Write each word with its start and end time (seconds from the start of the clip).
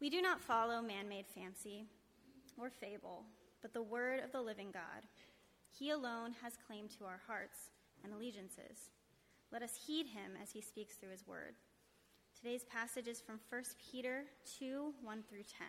We 0.00 0.10
do 0.10 0.22
not 0.22 0.40
follow 0.40 0.80
man 0.80 1.08
made 1.08 1.26
fancy 1.26 1.86
or 2.56 2.70
fable, 2.70 3.24
but 3.62 3.72
the 3.72 3.82
word 3.82 4.20
of 4.20 4.30
the 4.30 4.40
living 4.40 4.70
God. 4.72 5.06
He 5.76 5.90
alone 5.90 6.34
has 6.42 6.54
claim 6.66 6.88
to 6.98 7.04
our 7.04 7.20
hearts 7.26 7.70
and 8.04 8.12
allegiances. 8.12 8.90
Let 9.50 9.62
us 9.62 9.78
heed 9.86 10.06
him 10.06 10.32
as 10.40 10.52
he 10.52 10.60
speaks 10.60 10.94
through 10.94 11.10
his 11.10 11.26
word. 11.26 11.54
Today's 12.36 12.64
passage 12.64 13.08
is 13.08 13.20
from 13.20 13.40
1 13.48 13.62
Peter 13.90 14.24
2 14.58 14.94
1 15.02 15.22
through 15.28 15.42
10. 15.42 15.66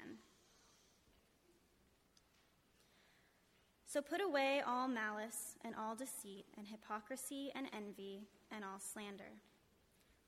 So 3.87 4.01
put 4.03 4.21
away 4.21 4.61
all 4.67 4.87
malice 4.87 5.55
and 5.65 5.73
all 5.73 5.95
deceit 5.95 6.45
and 6.55 6.67
hypocrisy 6.67 7.51
and 7.55 7.65
envy 7.75 8.27
and 8.51 8.63
all 8.63 8.79
slander. 8.79 9.31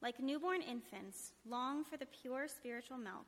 Like 0.02 0.20
newborn 0.20 0.64
infants, 0.64 1.34
long 1.48 1.84
for 1.84 1.98
the 1.98 2.08
pure 2.08 2.48
spiritual 2.48 2.98
milk, 2.98 3.28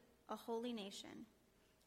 a 0.31 0.35
holy 0.35 0.73
nation, 0.73 1.27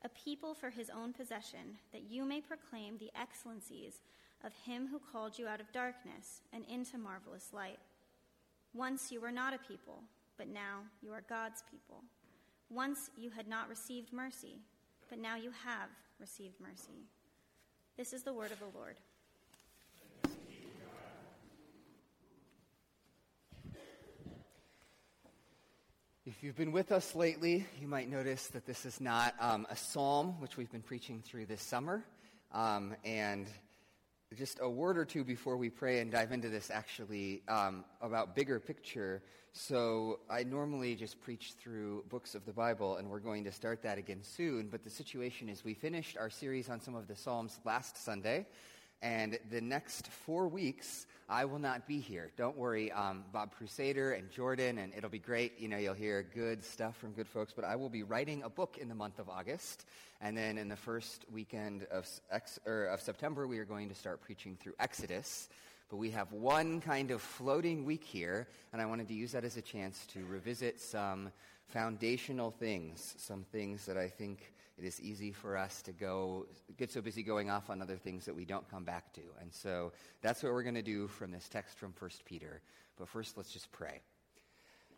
a 0.05 0.09
people 0.11 0.55
for 0.55 0.71
his 0.71 0.91
own 0.91 1.13
possession, 1.13 1.79
that 1.93 2.11
you 2.11 2.25
may 2.25 2.41
proclaim 2.41 2.99
the 2.99 3.11
excellencies 3.19 4.03
of 4.45 4.53
him 4.67 4.87
who 4.87 5.01
called 5.11 5.39
you 5.39 5.49
out 5.49 5.61
of 5.61 5.73
darkness 5.73 6.43
and 6.53 6.65
into 6.67 6.99
marvelous 6.99 7.49
light. 7.53 7.79
Once 8.75 9.11
you 9.11 9.21
were 9.21 9.33
not 9.33 9.55
a 9.55 9.59
people, 9.59 10.03
but 10.37 10.49
now 10.49 10.81
you 11.01 11.13
are 11.13 11.25
God's 11.29 11.65
people. 11.71 12.03
Once 12.69 13.11
you 13.17 13.31
had 13.31 13.49
not 13.49 13.69
received 13.69 14.13
mercy, 14.13 14.59
but 15.09 15.19
now 15.19 15.37
you 15.37 15.51
have 15.65 15.89
received 16.21 16.61
mercy. 16.61 17.07
This 17.97 18.13
is 18.13 18.23
the 18.23 18.33
word 18.33 18.53
of 18.53 18.59
the 18.59 18.79
Lord. 18.79 18.97
If 26.27 26.43
you've 26.43 26.57
been 26.57 26.73
with 26.73 26.91
us 26.91 27.15
lately, 27.15 27.67
you 27.83 27.87
might 27.87 28.11
notice 28.11 28.47
that 28.47 28.65
this 28.65 28.87
is 28.87 28.99
not 28.99 29.35
um, 29.39 29.67
a 29.69 29.77
psalm, 29.77 30.41
which 30.41 30.57
we've 30.57 30.73
been 30.73 30.81
preaching 30.81 31.21
through 31.23 31.45
this 31.45 31.61
summer. 31.61 32.03
Um, 32.51 32.95
and 33.05 33.47
just 34.35 34.59
a 34.63 34.71
word 34.71 34.97
or 34.97 35.05
two 35.05 35.23
before 35.23 35.59
we 35.59 35.69
pray 35.69 36.01
and 36.01 36.11
dive 36.11 36.33
into 36.33 36.49
this, 36.49 36.71
actually, 36.71 37.43
um, 37.47 37.85
about 38.01 38.35
bigger 38.35 38.59
picture. 38.59 39.21
So, 39.53 40.21
I 40.31 40.45
normally 40.45 40.95
just 40.95 41.21
preach 41.21 41.53
through 41.61 42.05
books 42.09 42.35
of 42.35 42.47
the 42.47 42.55
Bible, 42.55 42.97
and 42.97 43.11
we're 43.11 43.19
going 43.19 43.45
to 43.45 43.53
start 43.53 43.83
that 43.83 43.99
again 43.99 44.23
soon. 44.23 44.69
But 44.69 44.83
the 44.83 44.89
situation 44.89 45.51
is, 45.51 45.63
we 45.63 45.75
finished 45.75 46.17
our 46.17 46.31
series 46.31 46.71
on 46.71 46.81
some 46.81 46.95
of 46.95 47.07
the 47.07 47.17
Psalms 47.17 47.61
last 47.67 48.03
Sunday. 48.03 48.47
And 49.03 49.39
the 49.51 49.61
next 49.61 50.07
four 50.09 50.49
weeks, 50.49 51.05
I 51.29 51.47
will 51.47 51.59
not 51.59 51.87
be 51.87 52.01
here. 52.01 52.31
Don't 52.37 52.57
worry, 52.57 52.93
um, 52.93 53.25
Bob 53.33 53.55
Crusader 53.55 54.13
and 54.13 54.31
Jordan, 54.31 54.77
and 54.77 54.93
it'll 54.95 55.09
be 55.09 55.19
great. 55.19 55.59
You 55.59 55.69
know, 55.69 55.79
you'll 55.79 55.95
hear 55.95 56.23
good 56.23 56.63
stuff 56.63 56.97
from 56.99 57.13
good 57.13 57.27
folks. 57.27 57.55
But 57.55 57.65
I 57.65 57.77
will 57.77 57.89
be 57.89 58.03
writing 58.03 58.43
a 58.43 58.51
book 58.51 58.77
in 58.79 58.89
the 58.89 58.95
month 58.95 59.19
of 59.19 59.31
August. 59.31 59.87
And 60.21 60.37
then 60.37 60.59
in 60.59 60.69
the 60.69 60.77
first 60.77 61.25
weekend 61.33 61.85
of, 61.91 62.07
of 62.31 63.01
September, 63.01 63.47
we 63.47 63.59
are 63.59 63.65
going 63.65 63.89
to 63.89 63.95
start 63.95 64.21
preaching 64.21 64.59
through 64.61 64.75
Exodus. 64.79 65.49
But 65.89 65.97
we 65.97 66.11
have 66.11 66.31
one 66.33 66.81
kind 66.81 67.11
of 67.11 67.23
floating 67.23 67.85
week 67.85 68.05
here, 68.05 68.47
and 68.73 68.83
I 68.83 68.87
wanted 68.87 69.09
to 69.09 69.15
use 69.15 69.33
that 69.33 69.45
as 69.45 69.57
a 69.57 69.63
chance 69.63 70.07
to 70.09 70.25
revisit 70.27 70.81
some 70.81 71.31
foundational 71.69 72.51
things, 72.51 73.15
some 73.19 73.45
things 73.51 73.87
that 73.87 73.97
I 73.97 74.09
think 74.09 74.54
it 74.77 74.85
is 74.85 75.01
easy 75.01 75.31
for 75.31 75.57
us 75.57 75.83
to 75.83 75.93
go 75.93 76.47
get 76.77 76.91
so 76.91 77.01
busy 77.01 77.23
going 77.23 77.49
off 77.49 77.71
on 77.71 77.81
other 77.81 77.97
things 77.97 78.25
that 78.25 78.35
we 78.35 78.45
don't 78.45 78.69
come 78.69 78.85
back 78.85 79.13
to. 79.15 79.23
And 79.41 79.53
so 79.53 79.93
that's 80.21 80.43
what 80.43 80.53
we're 80.53 80.65
going 80.65 80.75
to 80.75 80.83
do 80.83 81.07
from 81.07 81.31
this 81.31 81.49
text 81.49 81.79
from 81.79 81.95
1 81.99 82.11
Peter. 82.25 82.61
But 82.99 83.09
first, 83.09 83.37
let's 83.37 83.53
just 83.53 83.71
pray. 83.71 84.01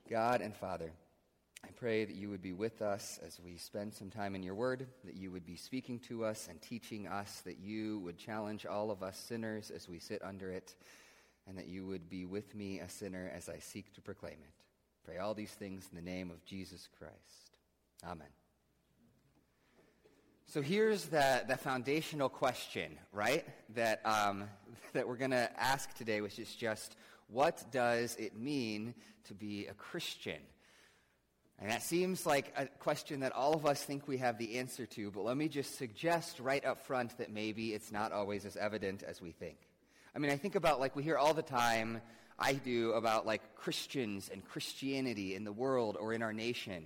God 0.09 0.41
and 0.41 0.55
Father, 0.55 0.93
I 1.65 1.69
pray 1.77 2.05
that 2.05 2.15
you 2.15 2.31
would 2.31 2.43
be 2.43 2.53
with 2.53 2.81
us 2.81 3.19
as 3.27 3.39
we 3.45 3.57
spend 3.57 3.93
some 3.93 4.09
time 4.09 4.35
in 4.35 4.43
your 4.43 4.55
word, 4.55 4.87
that 5.05 5.17
you 5.17 5.31
would 5.31 5.45
be 5.45 5.57
speaking 5.57 5.99
to 6.01 6.25
us 6.25 6.49
and 6.49 6.63
teaching 6.63 7.09
us, 7.09 7.43
that 7.45 7.59
you 7.59 7.99
would 8.01 8.17
challenge 8.17 8.65
all 8.65 8.91
of 8.91 9.03
us 9.03 9.19
sinners 9.19 9.71
as 9.71 9.89
we 9.89 9.99
sit 9.99 10.23
under 10.23 10.51
it, 10.51 10.75
and 11.49 11.59
that 11.59 11.69
you 11.69 11.85
would 11.87 12.09
be 12.09 12.25
with 12.25 12.55
me, 12.55 12.79
a 12.81 12.89
sinner, 12.89 13.31
as 13.35 13.49
I 13.49 13.59
seek 13.59 13.93
to 13.95 14.01
proclaim 14.01 14.35
it. 14.35 14.65
Pray 15.05 15.19
all 15.19 15.35
these 15.35 15.51
things 15.51 15.89
in 15.91 15.97
the 15.97 16.11
name 16.11 16.31
of 16.31 16.45
Jesus 16.45 16.89
Christ. 16.99 17.59
Amen. 18.05 18.46
So 20.49 20.63
here's 20.63 21.07
the, 21.07 21.43
the 21.49 21.57
foundational 21.57 22.29
question, 22.29 22.97
right, 23.13 23.45
that, 23.75 24.01
um, 24.05 24.45
that 24.93 25.09
we're 25.09 25.17
going 25.17 25.33
to 25.33 25.51
ask 25.61 25.93
today, 25.95 26.21
which 26.21 26.39
is 26.39 26.55
just 26.55 26.97
what 27.27 27.65
does 27.73 28.15
it 28.15 28.39
mean 28.39 28.95
to 29.25 29.35
be 29.35 29.67
a 29.67 29.75
Christian? 29.75 30.39
And 31.59 31.69
that 31.69 31.83
seems 31.83 32.27
like 32.27 32.53
a 32.57 32.67
question 32.79 33.21
that 33.21 33.33
all 33.33 33.55
of 33.55 33.67
us 33.67 33.83
think 33.83 34.07
we 34.07 34.19
have 34.19 34.39
the 34.39 34.59
answer 34.59 34.87
to, 34.87 35.11
but 35.11 35.25
let 35.25 35.37
me 35.37 35.49
just 35.49 35.77
suggest 35.79 36.39
right 36.39 36.65
up 36.65 36.87
front 36.87 37.19
that 37.19 37.33
maybe 37.33 37.75
it's 37.75 37.91
not 37.91 38.13
always 38.13 38.45
as 38.45 38.57
evident 38.57 39.03
as 39.03 39.21
we 39.21 39.33
think. 39.33 39.57
I 40.15 40.21
mean, 40.21 40.31
I 40.31 40.37
think 40.37 40.55
about 40.55 40.79
like 40.79 40.95
we 40.95 41.03
hear 41.03 41.19
all 41.19 41.35
the 41.35 41.43
time, 41.43 42.01
I 42.39 42.53
do, 42.53 42.93
about 42.93 43.27
like 43.27 43.57
Christians 43.57 44.31
and 44.33 44.45
Christianity 44.45 45.35
in 45.35 45.43
the 45.43 45.53
world 45.53 45.97
or 45.99 46.13
in 46.13 46.23
our 46.23 46.33
nation. 46.33 46.85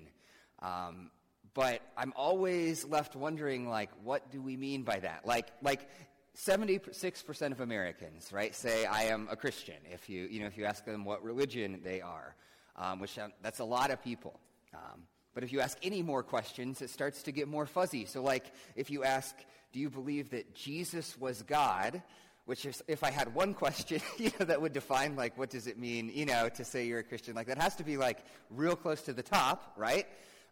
Um, 0.62 1.10
but 1.54 1.80
I'm 1.96 2.12
always 2.16 2.84
left 2.84 3.16
wondering, 3.16 3.68
like, 3.68 3.90
what 4.02 4.30
do 4.30 4.40
we 4.40 4.56
mean 4.56 4.82
by 4.82 5.00
that? 5.00 5.26
Like, 5.26 5.48
like 5.62 5.88
76% 6.36 7.52
of 7.52 7.60
Americans, 7.60 8.32
right, 8.32 8.54
say 8.54 8.86
I 8.86 9.04
am 9.04 9.28
a 9.30 9.36
Christian. 9.36 9.76
If 9.92 10.08
you, 10.08 10.26
you 10.30 10.40
know, 10.40 10.46
if 10.46 10.56
you 10.56 10.64
ask 10.64 10.84
them 10.84 11.04
what 11.04 11.22
religion 11.22 11.80
they 11.84 12.00
are, 12.00 12.34
um, 12.76 13.00
which 13.00 13.18
um, 13.18 13.32
that's 13.42 13.58
a 13.58 13.64
lot 13.64 13.90
of 13.90 14.02
people. 14.02 14.38
Um, 14.74 15.02
but 15.34 15.44
if 15.44 15.52
you 15.52 15.60
ask 15.60 15.78
any 15.82 16.02
more 16.02 16.22
questions, 16.22 16.82
it 16.82 16.90
starts 16.90 17.22
to 17.24 17.32
get 17.32 17.48
more 17.48 17.66
fuzzy. 17.66 18.04
So, 18.04 18.22
like, 18.22 18.52
if 18.74 18.90
you 18.90 19.04
ask, 19.04 19.34
do 19.72 19.80
you 19.80 19.90
believe 19.90 20.30
that 20.30 20.54
Jesus 20.54 21.18
was 21.18 21.42
God? 21.42 22.02
Which 22.46 22.66
is, 22.66 22.82
if 22.88 23.04
I 23.04 23.10
had 23.10 23.32
one 23.34 23.54
question, 23.54 24.00
you 24.18 24.30
know, 24.38 24.46
that 24.46 24.60
would 24.60 24.72
define, 24.72 25.14
like, 25.14 25.38
what 25.38 25.50
does 25.50 25.66
it 25.66 25.78
mean, 25.78 26.10
you 26.12 26.26
know, 26.26 26.48
to 26.48 26.64
say 26.64 26.86
you're 26.86 27.00
a 27.00 27.04
Christian? 27.04 27.34
Like, 27.34 27.46
that 27.46 27.58
has 27.58 27.76
to 27.76 27.84
be, 27.84 27.96
like, 27.96 28.24
real 28.50 28.74
close 28.74 29.02
to 29.02 29.12
the 29.12 29.22
top, 29.22 29.74
right? 29.76 30.06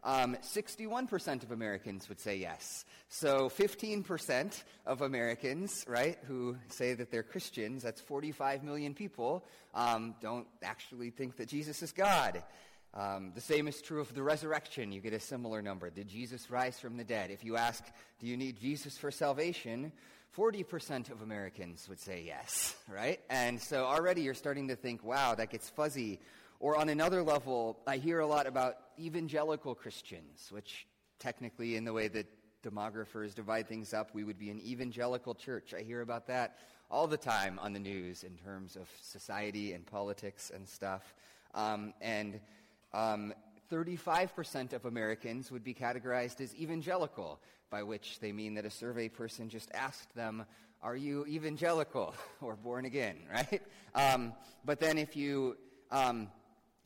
Um, 0.04 0.36
61% 0.42 1.42
of 1.42 1.50
Americans 1.50 2.08
would 2.08 2.20
say 2.20 2.36
yes. 2.36 2.84
So 3.08 3.48
15% 3.48 4.62
of 4.86 5.02
Americans, 5.02 5.84
right, 5.88 6.18
who 6.26 6.56
say 6.68 6.94
that 6.94 7.10
they're 7.10 7.22
Christians, 7.22 7.82
that's 7.82 8.00
45 8.00 8.62
million 8.62 8.94
people, 8.94 9.44
um, 9.74 10.14
don't 10.20 10.46
actually 10.62 11.10
think 11.10 11.36
that 11.36 11.48
Jesus 11.48 11.82
is 11.82 11.92
God. 11.92 12.42
Um, 12.94 13.32
the 13.34 13.40
same 13.40 13.68
is 13.68 13.82
true 13.82 14.00
of 14.00 14.14
the 14.14 14.22
resurrection. 14.22 14.92
You 14.92 15.00
get 15.00 15.12
a 15.12 15.20
similar 15.20 15.62
number. 15.62 15.90
Did 15.90 16.08
Jesus 16.08 16.50
rise 16.50 16.78
from 16.78 16.96
the 16.96 17.04
dead? 17.04 17.30
If 17.30 17.44
you 17.44 17.56
ask, 17.56 17.84
do 18.20 18.26
you 18.26 18.36
need 18.36 18.58
Jesus 18.60 18.96
for 18.96 19.10
salvation? 19.10 19.92
40% 20.36 21.10
of 21.10 21.22
Americans 21.22 21.88
would 21.88 21.98
say 21.98 22.22
yes, 22.24 22.76
right? 22.88 23.20
And 23.28 23.60
so 23.60 23.84
already 23.84 24.22
you're 24.22 24.34
starting 24.34 24.68
to 24.68 24.76
think, 24.76 25.02
wow, 25.02 25.34
that 25.34 25.50
gets 25.50 25.68
fuzzy. 25.70 26.20
Or 26.60 26.76
on 26.76 26.88
another 26.88 27.22
level, 27.22 27.78
I 27.86 27.98
hear 27.98 28.18
a 28.20 28.26
lot 28.26 28.46
about 28.46 28.76
evangelical 28.98 29.74
Christians, 29.74 30.48
which 30.50 30.86
technically, 31.18 31.76
in 31.76 31.84
the 31.84 31.92
way 31.92 32.08
that 32.08 32.26
demographers 32.64 33.34
divide 33.34 33.68
things 33.68 33.94
up, 33.94 34.10
we 34.12 34.24
would 34.24 34.38
be 34.38 34.50
an 34.50 34.60
evangelical 34.60 35.34
church. 35.34 35.72
I 35.76 35.82
hear 35.82 36.00
about 36.00 36.26
that 36.26 36.58
all 36.90 37.06
the 37.06 37.16
time 37.16 37.58
on 37.62 37.72
the 37.72 37.78
news 37.78 38.24
in 38.24 38.36
terms 38.36 38.74
of 38.74 38.88
society 39.00 39.72
and 39.72 39.86
politics 39.86 40.50
and 40.54 40.68
stuff. 40.68 41.14
Um, 41.54 41.92
and 42.00 42.40
um, 42.92 43.34
35% 43.70 44.72
of 44.72 44.84
Americans 44.84 45.52
would 45.52 45.62
be 45.62 45.74
categorized 45.74 46.40
as 46.40 46.54
evangelical, 46.56 47.40
by 47.70 47.82
which 47.82 48.18
they 48.20 48.32
mean 48.32 48.54
that 48.54 48.64
a 48.64 48.70
survey 48.70 49.08
person 49.08 49.48
just 49.48 49.70
asked 49.74 50.14
them, 50.14 50.44
Are 50.82 50.96
you 50.96 51.26
evangelical 51.26 52.14
or 52.40 52.56
born 52.56 52.84
again, 52.84 53.16
right? 53.32 53.62
Um, 53.94 54.32
but 54.64 54.80
then 54.80 54.98
if 54.98 55.14
you. 55.16 55.56
Um, 55.90 56.28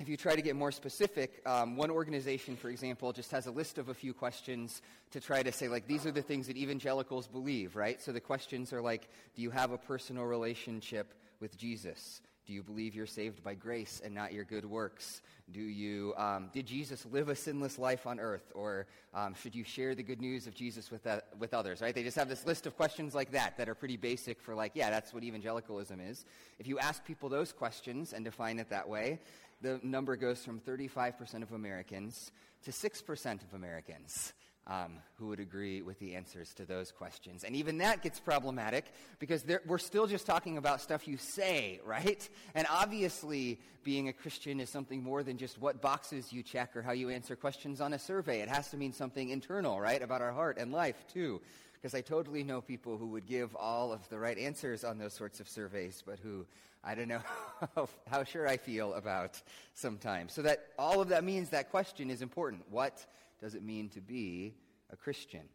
if 0.02 0.08
you 0.08 0.16
try 0.16 0.34
to 0.34 0.42
get 0.42 0.56
more 0.56 0.72
specific, 0.72 1.40
um, 1.46 1.76
one 1.76 1.88
organization, 1.88 2.56
for 2.56 2.70
example, 2.70 3.12
just 3.12 3.30
has 3.30 3.46
a 3.46 3.52
list 3.52 3.78
of 3.78 3.88
a 3.88 3.94
few 3.94 4.12
questions 4.12 4.82
to 5.12 5.20
try 5.20 5.44
to 5.44 5.52
say, 5.52 5.68
like, 5.68 5.86
these 5.86 6.04
are 6.04 6.10
the 6.10 6.20
things 6.20 6.48
that 6.48 6.56
evangelicals 6.56 7.28
believe, 7.28 7.76
right? 7.76 8.02
So 8.02 8.10
the 8.10 8.20
questions 8.20 8.72
are 8.72 8.82
like, 8.82 9.08
do 9.36 9.42
you 9.42 9.50
have 9.50 9.70
a 9.70 9.78
personal 9.78 10.24
relationship 10.24 11.14
with 11.38 11.56
Jesus? 11.56 12.20
Do 12.44 12.52
you 12.52 12.64
believe 12.64 12.96
you're 12.96 13.06
saved 13.06 13.44
by 13.44 13.54
grace 13.54 14.02
and 14.04 14.12
not 14.12 14.32
your 14.32 14.42
good 14.42 14.64
works? 14.64 15.22
Do 15.52 15.60
you, 15.60 16.14
um, 16.16 16.50
did 16.52 16.66
Jesus 16.66 17.06
live 17.12 17.28
a 17.28 17.36
sinless 17.36 17.78
life 17.78 18.04
on 18.04 18.18
earth? 18.18 18.50
Or 18.56 18.86
um, 19.14 19.34
should 19.34 19.54
you 19.54 19.62
share 19.62 19.94
the 19.94 20.02
good 20.02 20.20
news 20.20 20.48
of 20.48 20.54
Jesus 20.54 20.90
with, 20.90 21.06
uh, 21.06 21.20
with 21.38 21.54
others, 21.54 21.80
right? 21.80 21.94
They 21.94 22.02
just 22.02 22.16
have 22.16 22.28
this 22.28 22.44
list 22.44 22.66
of 22.66 22.76
questions 22.76 23.14
like 23.14 23.30
that 23.30 23.56
that 23.58 23.68
are 23.68 23.76
pretty 23.76 23.96
basic 23.96 24.40
for, 24.40 24.56
like, 24.56 24.72
yeah, 24.74 24.90
that's 24.90 25.14
what 25.14 25.22
evangelicalism 25.22 26.00
is. 26.00 26.24
If 26.58 26.66
you 26.66 26.80
ask 26.80 27.04
people 27.04 27.28
those 27.28 27.52
questions 27.52 28.12
and 28.12 28.24
define 28.24 28.58
it 28.58 28.70
that 28.70 28.88
way, 28.88 29.20
the 29.62 29.80
number 29.82 30.16
goes 30.16 30.44
from 30.44 30.60
35% 30.60 31.42
of 31.42 31.52
Americans 31.52 32.32
to 32.64 32.70
6% 32.70 33.44
of 33.44 33.54
Americans 33.54 34.32
um, 34.66 34.98
who 35.18 35.28
would 35.28 35.40
agree 35.40 35.82
with 35.82 35.98
the 35.98 36.14
answers 36.14 36.54
to 36.54 36.64
those 36.64 36.92
questions. 36.92 37.44
And 37.44 37.56
even 37.56 37.78
that 37.78 38.02
gets 38.02 38.20
problematic 38.20 38.84
because 39.18 39.44
we're 39.66 39.78
still 39.78 40.06
just 40.06 40.26
talking 40.26 40.56
about 40.56 40.80
stuff 40.80 41.08
you 41.08 41.16
say, 41.16 41.80
right? 41.84 42.28
And 42.54 42.66
obviously, 42.70 43.58
being 43.82 44.08
a 44.08 44.12
Christian 44.12 44.60
is 44.60 44.70
something 44.70 45.02
more 45.02 45.22
than 45.22 45.36
just 45.36 45.60
what 45.60 45.80
boxes 45.80 46.32
you 46.32 46.42
check 46.42 46.76
or 46.76 46.82
how 46.82 46.92
you 46.92 47.10
answer 47.10 47.34
questions 47.34 47.80
on 47.80 47.92
a 47.92 47.98
survey. 47.98 48.40
It 48.40 48.48
has 48.48 48.70
to 48.70 48.76
mean 48.76 48.92
something 48.92 49.30
internal, 49.30 49.80
right? 49.80 50.00
About 50.00 50.22
our 50.22 50.32
heart 50.32 50.58
and 50.58 50.70
life, 50.70 51.04
too. 51.12 51.40
Because 51.72 51.94
I 51.96 52.00
totally 52.00 52.44
know 52.44 52.60
people 52.60 52.96
who 52.96 53.08
would 53.08 53.26
give 53.26 53.56
all 53.56 53.92
of 53.92 54.08
the 54.08 54.18
right 54.18 54.38
answers 54.38 54.84
on 54.84 54.98
those 54.98 55.12
sorts 55.12 55.40
of 55.40 55.48
surveys, 55.48 56.04
but 56.06 56.20
who 56.20 56.46
I 56.84 56.94
don't 56.94 57.08
know 57.08 57.22
how, 57.74 57.88
how 58.08 58.24
sure 58.24 58.48
I 58.48 58.56
feel 58.56 58.94
about 58.94 59.40
sometimes. 59.74 60.32
So 60.32 60.42
that 60.42 60.66
all 60.78 61.00
of 61.00 61.08
that 61.08 61.24
means 61.24 61.50
that 61.50 61.70
question 61.70 62.10
is 62.10 62.22
important. 62.22 62.62
What 62.70 63.04
does 63.40 63.54
it 63.54 63.62
mean 63.62 63.88
to 63.90 64.00
be 64.00 64.54
a 64.90 64.96
Christian? 64.96 65.48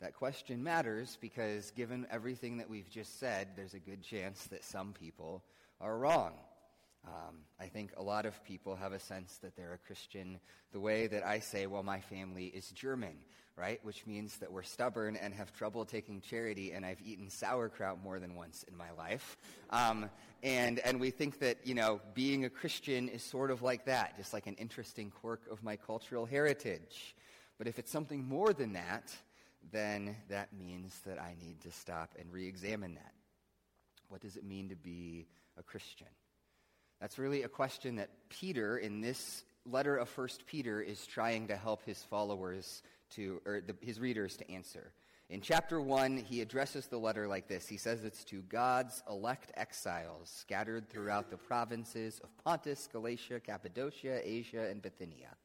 That 0.00 0.14
question 0.14 0.62
matters 0.62 1.18
because, 1.20 1.72
given 1.72 2.06
everything 2.10 2.58
that 2.58 2.70
we've 2.70 2.88
just 2.88 3.18
said, 3.18 3.48
there's 3.56 3.74
a 3.74 3.80
good 3.80 4.02
chance 4.02 4.44
that 4.46 4.64
some 4.64 4.92
people 4.92 5.42
are 5.80 5.98
wrong. 5.98 6.34
Um, 7.06 7.36
I 7.60 7.66
think 7.66 7.92
a 7.96 8.02
lot 8.02 8.26
of 8.26 8.42
people 8.44 8.76
have 8.76 8.92
a 8.92 8.98
sense 8.98 9.38
that 9.38 9.56
they're 9.56 9.72
a 9.72 9.78
Christian 9.78 10.40
the 10.72 10.80
way 10.80 11.06
that 11.06 11.24
I 11.24 11.38
say, 11.38 11.66
well, 11.66 11.82
my 11.82 12.00
family 12.00 12.46
is 12.46 12.70
German, 12.70 13.16
right? 13.56 13.80
Which 13.82 14.06
means 14.06 14.36
that 14.38 14.52
we're 14.52 14.62
stubborn 14.62 15.16
and 15.16 15.32
have 15.32 15.52
trouble 15.52 15.84
taking 15.84 16.20
charity, 16.20 16.72
and 16.72 16.84
I've 16.84 17.00
eaten 17.02 17.30
sauerkraut 17.30 18.02
more 18.02 18.18
than 18.18 18.34
once 18.34 18.64
in 18.68 18.76
my 18.76 18.90
life. 18.90 19.36
Um, 19.70 20.10
and, 20.42 20.80
and 20.80 21.00
we 21.00 21.10
think 21.10 21.38
that, 21.40 21.58
you 21.64 21.74
know, 21.74 22.00
being 22.14 22.44
a 22.44 22.50
Christian 22.50 23.08
is 23.08 23.22
sort 23.22 23.50
of 23.50 23.62
like 23.62 23.86
that, 23.86 24.16
just 24.16 24.32
like 24.32 24.46
an 24.46 24.54
interesting 24.54 25.10
quirk 25.10 25.42
of 25.50 25.62
my 25.62 25.76
cultural 25.76 26.26
heritage. 26.26 27.14
But 27.58 27.66
if 27.66 27.78
it's 27.78 27.90
something 27.90 28.24
more 28.24 28.52
than 28.52 28.74
that, 28.74 29.12
then 29.72 30.16
that 30.28 30.48
means 30.52 31.00
that 31.06 31.18
I 31.20 31.34
need 31.40 31.60
to 31.62 31.72
stop 31.72 32.14
and 32.18 32.32
re 32.32 32.46
examine 32.46 32.94
that. 32.94 33.12
What 34.08 34.20
does 34.20 34.36
it 34.36 34.44
mean 34.44 34.68
to 34.68 34.76
be 34.76 35.26
a 35.58 35.62
Christian? 35.62 36.06
That's 37.00 37.18
really 37.18 37.42
a 37.42 37.48
question 37.48 37.96
that 37.96 38.10
Peter, 38.28 38.78
in 38.78 39.00
this 39.00 39.44
letter 39.64 39.96
of 39.96 40.08
First 40.08 40.46
Peter, 40.46 40.80
is 40.80 41.06
trying 41.06 41.48
to 41.48 41.56
help 41.56 41.84
his 41.84 42.02
followers 42.02 42.82
to, 43.10 43.40
or 43.46 43.60
the, 43.60 43.74
his 43.80 44.00
readers 44.00 44.36
to 44.38 44.50
answer. 44.50 44.92
In 45.30 45.42
chapter 45.42 45.80
1, 45.80 46.16
he 46.16 46.40
addresses 46.40 46.86
the 46.86 46.96
letter 46.98 47.28
like 47.28 47.48
this. 47.48 47.68
He 47.68 47.76
says 47.76 48.02
it's 48.02 48.24
to 48.24 48.40
God's 48.42 49.02
elect 49.08 49.52
exiles 49.56 50.30
scattered 50.30 50.88
throughout 50.88 51.30
the 51.30 51.36
provinces 51.36 52.18
of 52.24 52.36
Pontus, 52.42 52.88
Galatia, 52.90 53.38
Cappadocia, 53.38 54.20
Asia, 54.24 54.68
and 54.70 54.80
Bithynia. 54.80 55.36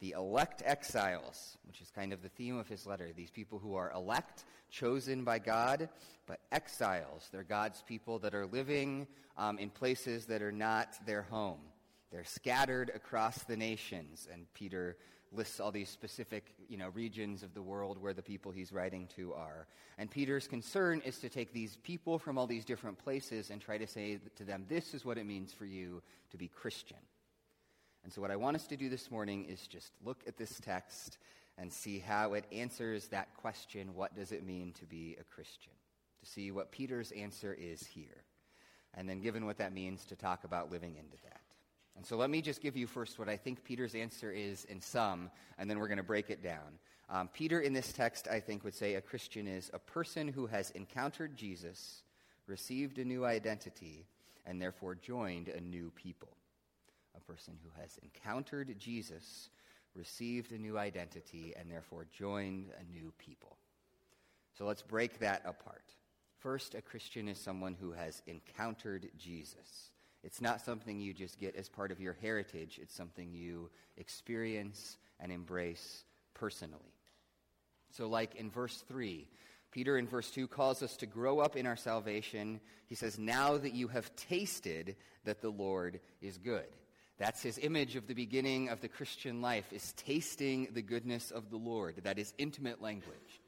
The 0.00 0.12
elect 0.12 0.62
exiles, 0.64 1.58
which 1.66 1.80
is 1.80 1.90
kind 1.90 2.12
of 2.12 2.22
the 2.22 2.28
theme 2.30 2.58
of 2.58 2.68
his 2.68 2.86
letter, 2.86 3.10
these 3.14 3.30
people 3.30 3.58
who 3.58 3.74
are 3.74 3.92
elect, 3.92 4.44
chosen 4.70 5.24
by 5.24 5.38
God, 5.38 5.88
but 6.26 6.40
exiles. 6.50 7.28
They're 7.30 7.42
God's 7.42 7.82
people 7.82 8.18
that 8.20 8.34
are 8.34 8.46
living 8.46 9.06
um, 9.36 9.58
in 9.58 9.68
places 9.68 10.26
that 10.26 10.42
are 10.42 10.52
not 10.52 10.94
their 11.06 11.22
home. 11.22 11.60
They're 12.10 12.24
scattered 12.24 12.90
across 12.94 13.42
the 13.44 13.56
nations. 13.56 14.26
And 14.32 14.46
Peter 14.54 14.96
lists 15.32 15.60
all 15.60 15.70
these 15.70 15.88
specific 15.88 16.54
you 16.68 16.76
know, 16.76 16.88
regions 16.88 17.42
of 17.42 17.54
the 17.54 17.62
world 17.62 18.00
where 18.00 18.14
the 18.14 18.22
people 18.22 18.50
he's 18.50 18.72
writing 18.72 19.06
to 19.16 19.32
are. 19.34 19.66
And 19.98 20.10
Peter's 20.10 20.48
concern 20.48 21.02
is 21.04 21.18
to 21.18 21.28
take 21.28 21.52
these 21.52 21.76
people 21.82 22.18
from 22.18 22.38
all 22.38 22.46
these 22.46 22.64
different 22.64 22.98
places 22.98 23.50
and 23.50 23.60
try 23.60 23.78
to 23.78 23.86
say 23.86 24.18
to 24.36 24.44
them, 24.44 24.64
this 24.68 24.94
is 24.94 25.04
what 25.04 25.18
it 25.18 25.26
means 25.26 25.52
for 25.52 25.66
you 25.66 26.02
to 26.30 26.36
be 26.36 26.48
Christian. 26.48 26.96
And 28.04 28.12
so, 28.12 28.20
what 28.20 28.30
I 28.30 28.36
want 28.36 28.56
us 28.56 28.66
to 28.68 28.76
do 28.76 28.88
this 28.88 29.10
morning 29.10 29.44
is 29.44 29.66
just 29.66 29.92
look 30.04 30.22
at 30.26 30.36
this 30.36 30.58
text 30.60 31.18
and 31.58 31.72
see 31.72 31.98
how 31.98 32.32
it 32.32 32.44
answers 32.50 33.08
that 33.08 33.34
question 33.36 33.94
what 33.94 34.14
does 34.14 34.32
it 34.32 34.46
mean 34.46 34.72
to 34.80 34.86
be 34.86 35.16
a 35.20 35.24
Christian? 35.24 35.72
To 36.22 36.30
see 36.30 36.50
what 36.50 36.72
Peter's 36.72 37.12
answer 37.12 37.56
is 37.58 37.86
here. 37.86 38.24
And 38.94 39.08
then, 39.08 39.20
given 39.20 39.46
what 39.46 39.58
that 39.58 39.72
means, 39.72 40.04
to 40.06 40.16
talk 40.16 40.44
about 40.44 40.72
living 40.72 40.96
into 40.96 41.16
that. 41.24 41.40
And 41.96 42.06
so 42.06 42.16
let 42.16 42.30
me 42.30 42.40
just 42.40 42.62
give 42.62 42.76
you 42.76 42.86
first 42.86 43.18
what 43.18 43.28
I 43.28 43.36
think 43.36 43.62
Peter's 43.62 43.94
answer 43.94 44.32
is 44.32 44.64
in 44.64 44.80
sum, 44.80 45.30
and 45.58 45.68
then 45.68 45.78
we're 45.78 45.88
going 45.88 45.98
to 45.98 46.02
break 46.02 46.30
it 46.30 46.42
down. 46.42 46.78
Um, 47.10 47.28
Peter, 47.28 47.60
in 47.60 47.72
this 47.72 47.92
text, 47.92 48.28
I 48.28 48.40
think, 48.40 48.64
would 48.64 48.74
say 48.74 48.94
a 48.94 49.00
Christian 49.00 49.46
is 49.46 49.70
a 49.74 49.78
person 49.78 50.28
who 50.28 50.46
has 50.46 50.70
encountered 50.70 51.36
Jesus, 51.36 52.02
received 52.46 52.98
a 52.98 53.04
new 53.04 53.24
identity, 53.24 54.06
and 54.46 54.62
therefore 54.62 54.94
joined 54.94 55.48
a 55.48 55.60
new 55.60 55.90
people. 55.94 56.30
Person 57.30 57.54
who 57.62 57.80
has 57.80 57.96
encountered 58.02 58.74
Jesus, 58.76 59.50
received 59.94 60.50
a 60.50 60.58
new 60.58 60.76
identity, 60.76 61.54
and 61.56 61.70
therefore 61.70 62.06
joined 62.12 62.70
a 62.80 62.92
new 62.92 63.12
people. 63.18 63.56
So 64.58 64.64
let's 64.64 64.82
break 64.82 65.20
that 65.20 65.42
apart. 65.44 65.94
First, 66.40 66.74
a 66.74 66.82
Christian 66.82 67.28
is 67.28 67.38
someone 67.38 67.76
who 67.80 67.92
has 67.92 68.20
encountered 68.26 69.10
Jesus. 69.16 69.92
It's 70.24 70.40
not 70.40 70.60
something 70.60 70.98
you 70.98 71.14
just 71.14 71.38
get 71.38 71.54
as 71.54 71.68
part 71.68 71.92
of 71.92 72.00
your 72.00 72.16
heritage, 72.20 72.80
it's 72.82 72.96
something 72.96 73.32
you 73.32 73.70
experience 73.96 74.96
and 75.20 75.30
embrace 75.30 76.04
personally. 76.34 76.94
So, 77.92 78.08
like 78.08 78.34
in 78.34 78.50
verse 78.50 78.82
3, 78.88 79.28
Peter 79.70 79.98
in 79.98 80.08
verse 80.08 80.32
2 80.32 80.48
calls 80.48 80.82
us 80.82 80.96
to 80.96 81.06
grow 81.06 81.38
up 81.38 81.54
in 81.54 81.64
our 81.64 81.76
salvation. 81.76 82.58
He 82.86 82.96
says, 82.96 83.20
Now 83.20 83.56
that 83.56 83.72
you 83.72 83.86
have 83.86 84.16
tasted 84.16 84.96
that 85.24 85.40
the 85.40 85.50
Lord 85.50 86.00
is 86.20 86.36
good. 86.36 86.66
That's 87.20 87.42
his 87.42 87.58
image 87.58 87.96
of 87.96 88.06
the 88.06 88.14
beginning 88.14 88.70
of 88.70 88.80
the 88.80 88.88
Christian 88.88 89.42
life, 89.42 89.70
is 89.74 89.92
tasting 89.92 90.68
the 90.72 90.80
goodness 90.80 91.30
of 91.30 91.50
the 91.50 91.58
Lord. 91.58 91.96
That 92.02 92.18
is 92.18 92.32
intimate 92.38 92.80
language. 92.80 93.42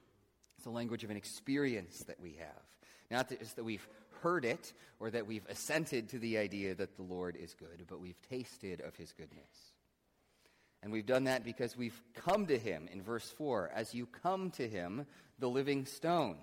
It's 0.59 0.67
a 0.67 0.71
language 0.71 1.05
of 1.05 1.11
an 1.11 1.17
experience 1.17 2.01
that 2.01 2.21
we 2.21 2.37
have. 2.39 2.63
Not 3.11 3.31
just 3.31 3.57
that 3.57 3.65
we've 3.65 3.89
heard 4.21 4.45
it 4.45 4.75
or 5.01 5.11
that 5.11 5.27
we've 5.27 5.47
assented 5.49 6.11
to 6.11 6.19
the 6.19 6.37
idea 6.37 6.75
that 6.75 6.97
the 6.97 7.03
Lord 7.03 7.35
is 7.35 7.55
good, 7.55 7.87
but 7.89 7.99
we've 7.99 8.21
tasted 8.29 8.83
of 8.83 8.95
his 8.95 9.13
goodness. 9.13 9.73
And 10.83 10.93
we've 10.93 11.07
done 11.07 11.25
that 11.25 11.43
because 11.43 11.75
we've 11.75 11.99
come 12.15 12.45
to 12.49 12.59
him 12.59 12.91
in 12.93 13.01
verse 13.01 13.31
4. 13.31 13.71
As 13.75 13.95
you 13.95 14.05
come 14.05 14.51
to 14.51 14.69
him, 14.69 15.07
the 15.39 15.49
living 15.49 15.87
stone. 15.87 16.37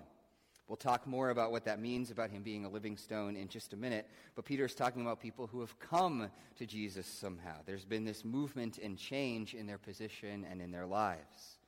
We'll 0.70 0.76
talk 0.76 1.04
more 1.04 1.30
about 1.30 1.50
what 1.50 1.64
that 1.64 1.80
means 1.80 2.12
about 2.12 2.30
him 2.30 2.44
being 2.44 2.64
a 2.64 2.68
living 2.68 2.96
stone 2.96 3.34
in 3.34 3.48
just 3.48 3.72
a 3.72 3.76
minute. 3.76 4.06
But 4.36 4.44
Peter's 4.44 4.72
talking 4.72 5.02
about 5.02 5.18
people 5.18 5.48
who 5.48 5.58
have 5.62 5.76
come 5.80 6.30
to 6.58 6.64
Jesus 6.64 7.08
somehow. 7.08 7.56
There's 7.66 7.84
been 7.84 8.04
this 8.04 8.24
movement 8.24 8.78
and 8.78 8.96
change 8.96 9.54
in 9.54 9.66
their 9.66 9.78
position 9.78 10.46
and 10.48 10.62
in 10.62 10.70
their 10.70 10.86
lives. 10.86 11.58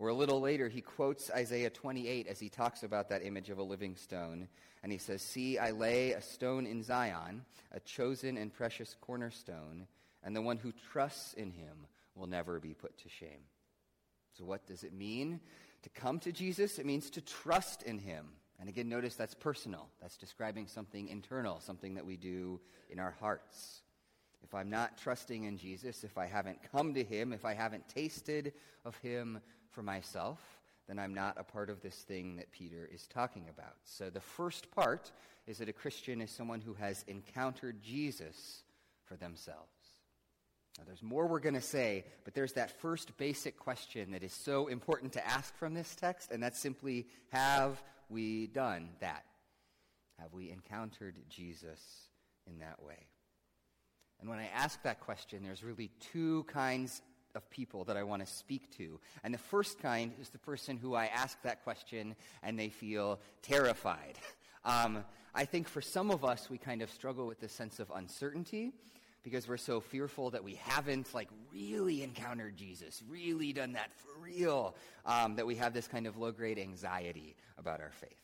Or 0.00 0.08
a 0.08 0.14
little 0.14 0.40
later, 0.40 0.68
he 0.68 0.80
quotes 0.80 1.30
Isaiah 1.30 1.70
28 1.70 2.26
as 2.26 2.40
he 2.40 2.48
talks 2.48 2.82
about 2.82 3.10
that 3.10 3.24
image 3.24 3.50
of 3.50 3.58
a 3.58 3.62
living 3.62 3.94
stone. 3.94 4.48
And 4.82 4.90
he 4.90 4.98
says, 4.98 5.22
See, 5.22 5.56
I 5.56 5.70
lay 5.70 6.10
a 6.10 6.20
stone 6.20 6.66
in 6.66 6.82
Zion, 6.82 7.44
a 7.70 7.78
chosen 7.78 8.36
and 8.36 8.52
precious 8.52 8.96
cornerstone, 9.00 9.86
and 10.24 10.34
the 10.34 10.42
one 10.42 10.56
who 10.56 10.72
trusts 10.90 11.34
in 11.34 11.52
him 11.52 11.86
will 12.16 12.26
never 12.26 12.58
be 12.58 12.74
put 12.74 12.98
to 12.98 13.08
shame. 13.08 13.44
So, 14.36 14.44
what 14.44 14.66
does 14.66 14.82
it 14.82 14.92
mean 14.92 15.38
to 15.82 15.88
come 15.90 16.18
to 16.18 16.32
Jesus? 16.32 16.80
It 16.80 16.86
means 16.86 17.10
to 17.10 17.20
trust 17.20 17.84
in 17.84 18.00
him. 18.00 18.26
And 18.60 18.68
again, 18.68 18.88
notice 18.88 19.14
that's 19.16 19.34
personal. 19.34 19.88
That's 20.00 20.16
describing 20.16 20.66
something 20.66 21.08
internal, 21.08 21.60
something 21.60 21.94
that 21.94 22.06
we 22.06 22.16
do 22.16 22.60
in 22.90 22.98
our 22.98 23.16
hearts. 23.18 23.80
If 24.42 24.54
I'm 24.54 24.70
not 24.70 24.98
trusting 24.98 25.44
in 25.44 25.56
Jesus, 25.56 26.04
if 26.04 26.16
I 26.18 26.26
haven't 26.26 26.58
come 26.70 26.94
to 26.94 27.02
him, 27.02 27.32
if 27.32 27.44
I 27.44 27.54
haven't 27.54 27.88
tasted 27.88 28.52
of 28.84 28.96
him, 28.98 29.40
for 29.70 29.82
myself, 29.82 30.38
then 30.88 30.98
I'm 30.98 31.14
not 31.14 31.36
a 31.38 31.44
part 31.44 31.70
of 31.70 31.80
this 31.80 31.94
thing 31.94 32.36
that 32.36 32.50
Peter 32.50 32.88
is 32.92 33.06
talking 33.06 33.46
about. 33.48 33.76
So 33.84 34.10
the 34.10 34.20
first 34.20 34.70
part 34.70 35.12
is 35.46 35.58
that 35.58 35.68
a 35.68 35.72
Christian 35.72 36.20
is 36.20 36.30
someone 36.30 36.60
who 36.60 36.74
has 36.74 37.04
encountered 37.08 37.82
Jesus 37.82 38.62
for 39.04 39.16
themselves. 39.16 39.68
Now, 40.78 40.84
there's 40.86 41.02
more 41.02 41.26
we're 41.26 41.40
going 41.40 41.54
to 41.54 41.60
say, 41.60 42.04
but 42.24 42.34
there's 42.34 42.54
that 42.54 42.70
first 42.80 43.16
basic 43.16 43.58
question 43.58 44.12
that 44.12 44.22
is 44.22 44.32
so 44.32 44.68
important 44.68 45.12
to 45.14 45.26
ask 45.26 45.54
from 45.56 45.74
this 45.74 45.94
text, 45.94 46.30
and 46.30 46.42
that's 46.42 46.58
simply 46.58 47.06
Have 47.30 47.82
we 48.10 48.48
done 48.48 48.90
that? 49.00 49.24
Have 50.18 50.32
we 50.32 50.50
encountered 50.50 51.16
Jesus 51.28 51.80
in 52.46 52.58
that 52.58 52.82
way? 52.82 53.06
And 54.20 54.28
when 54.28 54.38
I 54.38 54.48
ask 54.54 54.82
that 54.82 55.00
question, 55.00 55.42
there's 55.42 55.64
really 55.64 55.90
two 56.12 56.44
kinds 56.44 57.00
of 57.34 57.48
people 57.50 57.84
that 57.84 57.96
I 57.96 58.02
want 58.02 58.26
to 58.26 58.30
speak 58.30 58.76
to. 58.76 59.00
And 59.24 59.32
the 59.32 59.38
first 59.38 59.78
kind 59.78 60.12
is 60.20 60.28
the 60.28 60.38
person 60.38 60.76
who 60.76 60.94
I 60.94 61.06
ask 61.06 61.40
that 61.42 61.62
question 61.64 62.16
and 62.42 62.58
they 62.58 62.68
feel 62.68 63.20
terrified. 63.42 64.18
Um, 64.62 65.06
I 65.34 65.46
think 65.46 65.68
for 65.68 65.80
some 65.80 66.10
of 66.10 66.22
us, 66.22 66.50
we 66.50 66.58
kind 66.58 66.82
of 66.82 66.90
struggle 66.90 67.26
with 67.26 67.40
this 67.40 67.50
sense 67.50 67.80
of 67.80 67.90
uncertainty 67.94 68.74
because 69.22 69.48
we're 69.48 69.56
so 69.56 69.80
fearful 69.80 70.30
that 70.30 70.42
we 70.42 70.54
haven't 70.54 71.12
like 71.14 71.28
really 71.52 72.02
encountered 72.02 72.56
Jesus, 72.56 73.02
really 73.08 73.52
done 73.52 73.72
that 73.72 73.90
for 73.94 74.20
real, 74.22 74.74
um, 75.06 75.36
that 75.36 75.46
we 75.46 75.56
have 75.56 75.72
this 75.72 75.86
kind 75.86 76.06
of 76.06 76.16
low 76.16 76.32
grade 76.32 76.58
anxiety 76.58 77.36
about 77.58 77.80
our 77.80 77.92
faith. 78.00 78.16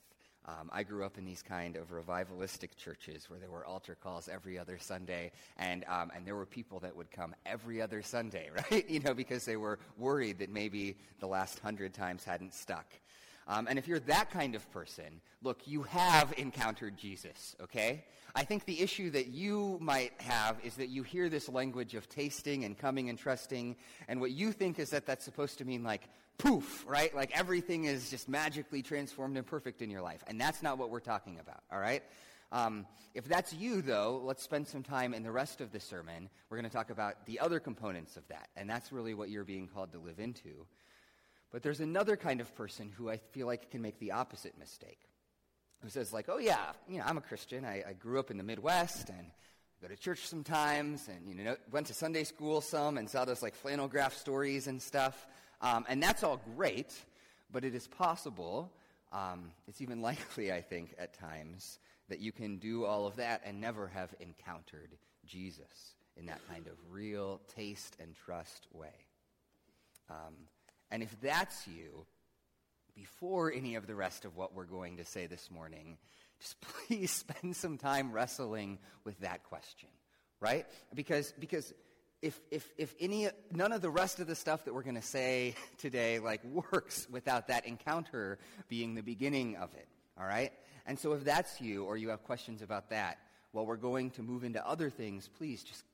Um, 0.49 0.71
I 0.73 0.85
grew 0.85 1.05
up 1.05 1.19
in 1.19 1.25
these 1.25 1.43
kind 1.43 1.76
of 1.76 1.91
revivalistic 1.91 2.76
churches 2.76 3.29
where 3.29 3.41
there 3.41 3.50
were 3.50 3.67
altar 3.67 3.97
calls 4.00 4.29
every 4.29 4.59
other 4.59 4.79
Sunday, 4.79 5.33
and, 5.57 5.85
um, 5.88 6.12
and 6.15 6.25
there 6.25 6.37
were 6.37 6.47
people 6.47 6.79
that 6.81 6.95
would 6.95 7.11
come 7.11 7.35
every 7.45 7.83
other 7.83 8.00
Sunday, 8.00 8.50
right? 8.71 8.88
You 8.88 9.00
know, 9.00 9.12
because 9.12 9.45
they 9.45 9.57
were 9.57 9.81
worried 9.99 10.38
that 10.38 10.50
maybe 10.50 10.97
the 11.19 11.26
last 11.26 11.59
hundred 11.59 11.95
times 11.95 12.23
hadn't 12.23 12.55
stuck. 12.55 12.87
Um, 13.49 13.67
and 13.69 13.79
if 13.79 13.87
you're 13.87 14.00
that 14.00 14.31
kind 14.31 14.55
of 14.55 14.71
person, 14.73 15.21
look, 15.43 15.67
you 15.67 15.83
have 15.85 16.35
encountered 16.37 16.97
Jesus, 16.97 17.55
okay? 17.62 18.05
I 18.35 18.45
think 18.45 18.65
the 18.65 18.81
issue 18.81 19.11
that 19.11 19.29
you 19.29 19.79
might 19.81 20.12
have 20.21 20.59
is 20.65 20.75
that 20.75 20.88
you 20.88 21.03
hear 21.03 21.29
this 21.29 21.49
language 21.49 21.95
of 21.95 22.09
tasting 22.09 22.65
and 22.65 22.76
coming 22.76 23.09
and 23.09 23.19
trusting, 23.19 23.76
and 24.09 24.21
what 24.21 24.33
you 24.33 24.53
think 24.53 24.79
is 24.79 24.91
that 24.91 25.07
that's 25.07 25.25
supposed 25.25 25.59
to 25.59 25.65
mean 25.65 25.85
like 25.85 26.03
poof, 26.38 26.85
right? 26.88 27.15
Like 27.15 27.31
everything 27.38 27.85
is 27.85 28.11
just 28.11 28.29
magically 28.29 28.83
transformed 28.83 29.37
and 29.37 29.47
perfect 29.47 29.81
in 29.81 29.91
your 29.91 30.03
life. 30.03 30.23
And 30.26 30.41
that's 30.41 30.62
not 30.62 30.76
what 30.76 30.91
we're 30.91 31.00
talking 31.00 31.38
about, 31.38 31.62
all 31.73 31.79
right? 31.79 32.03
Um, 32.53 32.87
if 33.15 33.25
that's 33.26 33.53
you, 33.53 33.81
though, 33.81 34.21
let's 34.25 34.43
spend 34.43 34.69
some 34.69 34.83
time 34.83 35.15
in 35.15 35.23
the 35.23 35.33
rest 35.33 35.61
of 35.61 35.73
the 35.73 35.81
sermon. 35.81 36.29
We're 36.50 36.59
going 36.59 36.69
to 36.69 36.76
talk 36.76 36.91
about 36.91 37.25
the 37.26 37.41
other 37.41 37.59
components 37.59 38.17
of 38.17 38.29
that. 38.29 38.49
And 38.57 38.69
that's 38.69 38.93
really 38.93 39.15
what 39.15 39.31
you're 39.31 39.45
being 39.45 39.69
called 39.69 39.93
to 39.93 39.99
live 39.99 40.21
into. 40.21 40.67
But 41.53 41.62
there's 41.62 41.81
another 41.81 42.17
kind 42.17 42.41
of 42.41 42.55
person 42.55 42.91
who 42.97 43.09
I 43.09 43.19
feel 43.19 43.47
like 43.47 43.71
can 43.71 43.83
make 43.83 43.99
the 43.99 44.12
opposite 44.12 44.59
mistake. 44.59 45.00
Who 45.83 45.88
says, 45.88 46.12
like, 46.12 46.26
oh, 46.29 46.38
yeah, 46.38 46.73
you 46.88 46.99
know, 46.99 47.05
I'm 47.07 47.19
a 47.19 47.23
Christian. 47.23 47.65
I, 47.65 47.85
I 47.88 47.93
grew 47.93 48.19
up 48.19 48.31
in 48.31 48.38
the 48.38 48.43
Midwest 48.43 49.09
and 49.11 49.31
go 49.81 49.88
to 49.88 49.97
church 49.97 50.26
sometimes 50.26 51.09
and, 51.09 51.29
you 51.29 51.45
know, 51.45 51.57
went 51.71 51.87
to 51.88 51.95
Sunday 51.95 52.25
school 52.25 52.61
some 52.61 52.99
and 52.99 53.09
saw 53.09 53.25
those, 53.25 53.43
like, 53.43 53.55
flannel 53.55 53.87
graph 53.87 54.17
stories 54.17 54.67
and 54.67 54.81
stuff. 54.81 55.26
Um, 55.61 55.85
and 55.88 56.03
that's 56.03 56.23
all 56.23 56.41
great, 56.57 56.93
but 57.53 57.65
it 57.65 57.75
is 57.75 57.87
possible, 57.87 58.73
um, 59.12 59.53
it's 59.69 59.81
even 59.81 60.03
likely, 60.11 60.53
I 60.53 60.61
think, 60.61 60.95
at 60.99 61.15
times, 61.15 61.79
that 62.09 62.21
you 62.21 62.33
can 62.33 62.57
do 62.59 62.85
all 62.85 63.07
of 63.07 63.17
that 63.17 63.43
and 63.45 63.61
never 63.61 63.88
have 63.88 64.15
encountered 64.21 64.97
Jesus 65.25 65.95
in 66.17 66.26
that 66.26 66.41
kind 66.49 66.67
of 66.67 66.75
real 66.91 67.41
taste 67.55 67.97
and 68.00 68.15
trust 68.15 68.67
way. 68.73 68.95
Um, 70.09 70.35
and 70.90 71.02
if 71.02 71.21
that's 71.21 71.66
you, 71.66 72.07
before 72.95 73.52
any 73.52 73.75
of 73.75 73.87
the 73.87 73.95
rest 73.95 74.25
of 74.25 74.37
what 74.37 74.55
we're 74.55 74.64
going 74.64 74.97
to 74.97 75.05
say 75.05 75.26
this 75.26 75.50
morning, 75.50 75.99
just 76.40 76.57
please 76.88 77.11
spend 77.11 77.55
some 77.55 77.78
time 77.78 78.12
wrestling 78.12 78.78
with 79.05 79.19
that 79.21 79.45
question, 79.45 79.88
right? 80.40 80.66
Because, 80.95 81.33
because 81.38 81.73
if, 82.23 82.40
if, 82.50 82.66
if 82.78 82.95
any, 82.99 83.28
none 83.52 83.73
of 83.73 83.83
the 83.83 83.90
rest 83.90 84.19
of 84.19 84.26
the 84.26 84.35
stuff 84.35 84.64
that 84.64 84.75
we're 84.75 84.83
going 84.83 84.97
to 84.97 85.02
say 85.02 85.55
today 85.78 86.19
like 86.19 86.43
works 86.73 87.07
without 87.11 87.49
that 87.49 87.66
encounter 87.66 88.38
being 88.69 88.95
the 88.95 89.02
beginning 89.02 89.57
of 89.57 89.73
it, 89.75 89.88
all 90.19 90.26
right? 90.26 90.52
And 90.87 90.99
so 90.99 91.12
if 91.12 91.25
that's 91.25 91.61
you 91.61 91.85
or 91.85 91.97
you 91.97 92.09
have 92.09 92.25
questions 92.25 92.62
about 92.62 92.90
that, 92.90 93.19
while 93.52 93.66
we're 93.66 93.76
going 93.76 94.11
to 94.12 94.23
move 94.23 94.45
into 94.45 94.66
other 94.66 94.90
things, 94.90 95.28
please 95.38 95.62
just 95.62 95.85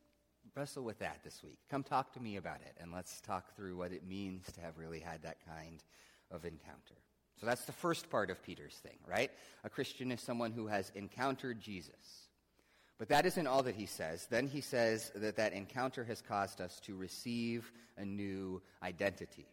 wrestle 0.54 0.84
with 0.84 0.98
that 0.98 1.20
this 1.24 1.42
week. 1.42 1.58
Come 1.70 1.82
talk 1.82 2.12
to 2.14 2.20
me 2.20 2.36
about 2.36 2.60
it, 2.60 2.76
and 2.80 2.92
let's 2.92 3.20
talk 3.20 3.54
through 3.56 3.76
what 3.76 3.92
it 3.92 4.06
means 4.06 4.46
to 4.52 4.60
have 4.60 4.78
really 4.78 5.00
had 5.00 5.22
that 5.22 5.38
kind 5.46 5.82
of 6.30 6.44
encounter. 6.44 6.96
So 7.40 7.46
that's 7.46 7.64
the 7.64 7.72
first 7.72 8.10
part 8.10 8.30
of 8.30 8.42
Peter's 8.42 8.76
thing, 8.76 8.98
right? 9.06 9.30
A 9.64 9.70
Christian 9.70 10.12
is 10.12 10.20
someone 10.20 10.52
who 10.52 10.66
has 10.66 10.92
encountered 10.94 11.60
Jesus. 11.60 12.28
But 12.98 13.08
that 13.08 13.26
isn't 13.26 13.46
all 13.46 13.64
that 13.64 13.74
he 13.74 13.86
says. 13.86 14.26
Then 14.30 14.46
he 14.46 14.60
says 14.60 15.10
that 15.16 15.36
that 15.36 15.52
encounter 15.52 16.04
has 16.04 16.22
caused 16.22 16.60
us 16.60 16.78
to 16.80 16.94
receive 16.94 17.72
a 17.96 18.04
new 18.04 18.62
identity. 18.82 19.46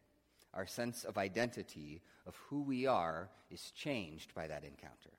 Our 0.53 0.68
sense 0.68 1.03
of 1.03 1.18
identity, 1.18 2.01
of 2.27 2.36
who 2.48 2.62
we 2.62 2.86
are, 2.86 3.29
is 3.50 3.72
changed 3.72 4.36
by 4.36 4.48
that 4.48 4.63
encounter. 4.63 5.12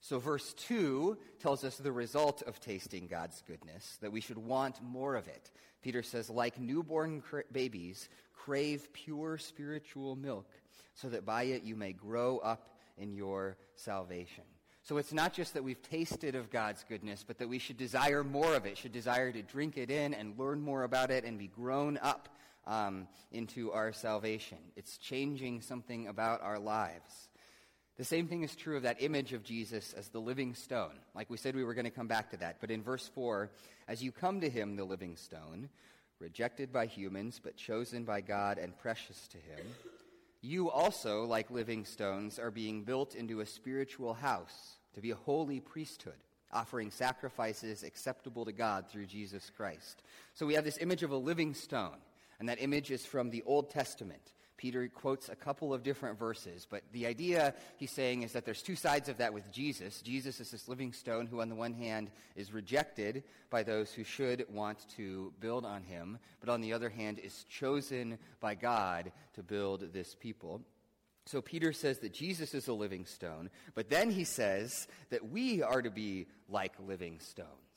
So, 0.00 0.18
verse 0.18 0.54
2 0.54 1.18
tells 1.40 1.62
us 1.62 1.76
the 1.76 1.92
result 1.92 2.42
of 2.42 2.58
tasting 2.58 3.06
God's 3.06 3.42
goodness, 3.46 3.98
that 4.00 4.12
we 4.12 4.20
should 4.20 4.38
want 4.38 4.82
more 4.82 5.14
of 5.14 5.28
it. 5.28 5.50
Peter 5.82 6.02
says, 6.02 6.30
like 6.30 6.58
newborn 6.58 7.20
cra- 7.20 7.44
babies, 7.52 8.08
crave 8.32 8.92
pure 8.92 9.36
spiritual 9.36 10.16
milk, 10.16 10.48
so 10.94 11.08
that 11.10 11.26
by 11.26 11.44
it 11.44 11.62
you 11.62 11.76
may 11.76 11.92
grow 11.92 12.38
up 12.38 12.78
in 12.96 13.12
your 13.12 13.56
salvation. 13.76 14.44
So 14.82 14.96
it's 14.96 15.12
not 15.12 15.34
just 15.34 15.54
that 15.54 15.62
we've 15.62 15.82
tasted 15.82 16.34
of 16.34 16.50
God's 16.50 16.84
goodness, 16.88 17.22
but 17.26 17.38
that 17.38 17.48
we 17.48 17.58
should 17.58 17.76
desire 17.76 18.24
more 18.24 18.54
of 18.54 18.64
it, 18.64 18.78
should 18.78 18.92
desire 18.92 19.30
to 19.30 19.42
drink 19.42 19.76
it 19.76 19.90
in 19.90 20.14
and 20.14 20.38
learn 20.38 20.60
more 20.60 20.84
about 20.84 21.10
it 21.10 21.24
and 21.24 21.38
be 21.38 21.48
grown 21.48 21.98
up 21.98 22.28
um, 22.66 23.06
into 23.30 23.70
our 23.72 23.92
salvation. 23.92 24.58
It's 24.76 24.96
changing 24.96 25.60
something 25.60 26.08
about 26.08 26.42
our 26.42 26.58
lives. 26.58 27.29
The 28.00 28.06
same 28.06 28.28
thing 28.28 28.44
is 28.44 28.56
true 28.56 28.78
of 28.78 28.84
that 28.84 29.02
image 29.02 29.34
of 29.34 29.44
Jesus 29.44 29.92
as 29.92 30.08
the 30.08 30.22
living 30.22 30.54
stone. 30.54 30.94
Like 31.14 31.28
we 31.28 31.36
said, 31.36 31.54
we 31.54 31.64
were 31.64 31.74
going 31.74 31.84
to 31.84 31.90
come 31.90 32.08
back 32.08 32.30
to 32.30 32.38
that. 32.38 32.56
But 32.58 32.70
in 32.70 32.82
verse 32.82 33.06
4, 33.14 33.50
as 33.88 34.02
you 34.02 34.10
come 34.10 34.40
to 34.40 34.48
him, 34.48 34.74
the 34.74 34.84
living 34.84 35.16
stone, 35.16 35.68
rejected 36.18 36.72
by 36.72 36.86
humans, 36.86 37.38
but 37.44 37.58
chosen 37.58 38.04
by 38.04 38.22
God 38.22 38.56
and 38.56 38.74
precious 38.78 39.28
to 39.28 39.36
him, 39.36 39.66
you 40.40 40.70
also, 40.70 41.24
like 41.24 41.50
living 41.50 41.84
stones, 41.84 42.38
are 42.38 42.50
being 42.50 42.84
built 42.84 43.14
into 43.14 43.40
a 43.40 43.46
spiritual 43.46 44.14
house 44.14 44.78
to 44.94 45.02
be 45.02 45.10
a 45.10 45.14
holy 45.16 45.60
priesthood, 45.60 46.24
offering 46.54 46.90
sacrifices 46.90 47.82
acceptable 47.82 48.46
to 48.46 48.52
God 48.52 48.88
through 48.88 49.08
Jesus 49.08 49.50
Christ. 49.54 50.02
So 50.32 50.46
we 50.46 50.54
have 50.54 50.64
this 50.64 50.78
image 50.80 51.02
of 51.02 51.10
a 51.10 51.18
living 51.18 51.52
stone, 51.52 51.98
and 52.38 52.48
that 52.48 52.62
image 52.62 52.90
is 52.90 53.04
from 53.04 53.28
the 53.28 53.42
Old 53.44 53.68
Testament. 53.68 54.32
Peter 54.60 54.86
quotes 54.88 55.30
a 55.30 55.34
couple 55.34 55.72
of 55.72 55.82
different 55.82 56.18
verses, 56.18 56.66
but 56.68 56.82
the 56.92 57.06
idea 57.06 57.54
he's 57.78 57.90
saying 57.90 58.24
is 58.24 58.32
that 58.32 58.44
there's 58.44 58.60
two 58.60 58.76
sides 58.76 59.08
of 59.08 59.16
that 59.16 59.32
with 59.32 59.50
Jesus. 59.50 60.02
Jesus 60.02 60.38
is 60.38 60.50
this 60.50 60.68
living 60.68 60.92
stone 60.92 61.26
who, 61.26 61.40
on 61.40 61.48
the 61.48 61.54
one 61.54 61.72
hand, 61.72 62.10
is 62.36 62.52
rejected 62.52 63.24
by 63.48 63.62
those 63.62 63.90
who 63.90 64.04
should 64.04 64.44
want 64.52 64.86
to 64.96 65.32
build 65.40 65.64
on 65.64 65.82
him, 65.82 66.18
but 66.40 66.50
on 66.50 66.60
the 66.60 66.74
other 66.74 66.90
hand, 66.90 67.18
is 67.18 67.46
chosen 67.48 68.18
by 68.38 68.54
God 68.54 69.12
to 69.32 69.42
build 69.42 69.94
this 69.94 70.14
people. 70.14 70.60
So 71.24 71.40
Peter 71.40 71.72
says 71.72 72.00
that 72.00 72.12
Jesus 72.12 72.52
is 72.52 72.68
a 72.68 72.74
living 72.74 73.06
stone, 73.06 73.48
but 73.74 73.88
then 73.88 74.10
he 74.10 74.24
says 74.24 74.88
that 75.08 75.30
we 75.30 75.62
are 75.62 75.80
to 75.80 75.90
be 75.90 76.26
like 76.50 76.74
living 76.86 77.18
stones 77.20 77.69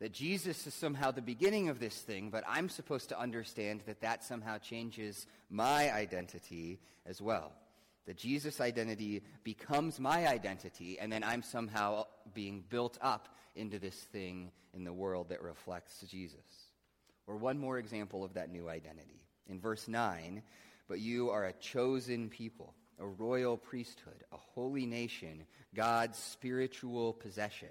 that 0.00 0.12
Jesus 0.12 0.66
is 0.66 0.72
somehow 0.72 1.10
the 1.10 1.20
beginning 1.20 1.68
of 1.68 1.78
this 1.78 1.94
thing, 1.94 2.30
but 2.30 2.42
I'm 2.48 2.70
supposed 2.70 3.10
to 3.10 3.20
understand 3.20 3.82
that 3.86 4.00
that 4.00 4.24
somehow 4.24 4.56
changes 4.58 5.26
my 5.50 5.92
identity 5.92 6.80
as 7.04 7.20
well. 7.20 7.52
That 8.06 8.16
Jesus' 8.16 8.62
identity 8.62 9.22
becomes 9.44 10.00
my 10.00 10.26
identity, 10.26 10.98
and 10.98 11.12
then 11.12 11.22
I'm 11.22 11.42
somehow 11.42 12.06
being 12.32 12.64
built 12.70 12.96
up 13.02 13.28
into 13.54 13.78
this 13.78 13.94
thing 13.94 14.50
in 14.72 14.84
the 14.84 14.92
world 14.92 15.28
that 15.28 15.42
reflects 15.42 16.02
Jesus. 16.08 16.38
Or 17.26 17.36
one 17.36 17.58
more 17.58 17.78
example 17.78 18.24
of 18.24 18.34
that 18.34 18.50
new 18.50 18.70
identity. 18.70 19.26
In 19.48 19.60
verse 19.60 19.86
9, 19.86 20.42
but 20.88 20.98
you 20.98 21.30
are 21.30 21.44
a 21.44 21.52
chosen 21.52 22.30
people, 22.30 22.74
a 22.98 23.06
royal 23.06 23.58
priesthood, 23.58 24.24
a 24.32 24.36
holy 24.54 24.86
nation, 24.86 25.44
God's 25.74 26.18
spiritual 26.18 27.12
possession 27.12 27.68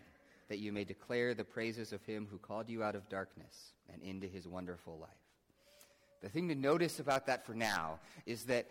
that 0.50 0.60
you 0.60 0.74
may 0.74 0.84
declare 0.84 1.34
the 1.34 1.46
praises 1.46 1.94
of 1.94 2.04
him 2.04 2.28
who 2.30 2.38
called 2.38 2.70
you 2.70 2.84
out 2.84 2.96
of 2.96 3.08
darkness 3.08 3.74
and 3.92 4.02
into 4.02 4.28
his 4.28 4.48
wonderful 4.48 4.98
life. 5.00 5.10
The 6.22 6.30
thing 6.30 6.50
to 6.50 6.56
notice 6.56 7.00
about 7.00 7.28
that 7.28 7.46
for 7.46 7.54
now 7.54 8.00
is 8.26 8.44
that 8.46 8.68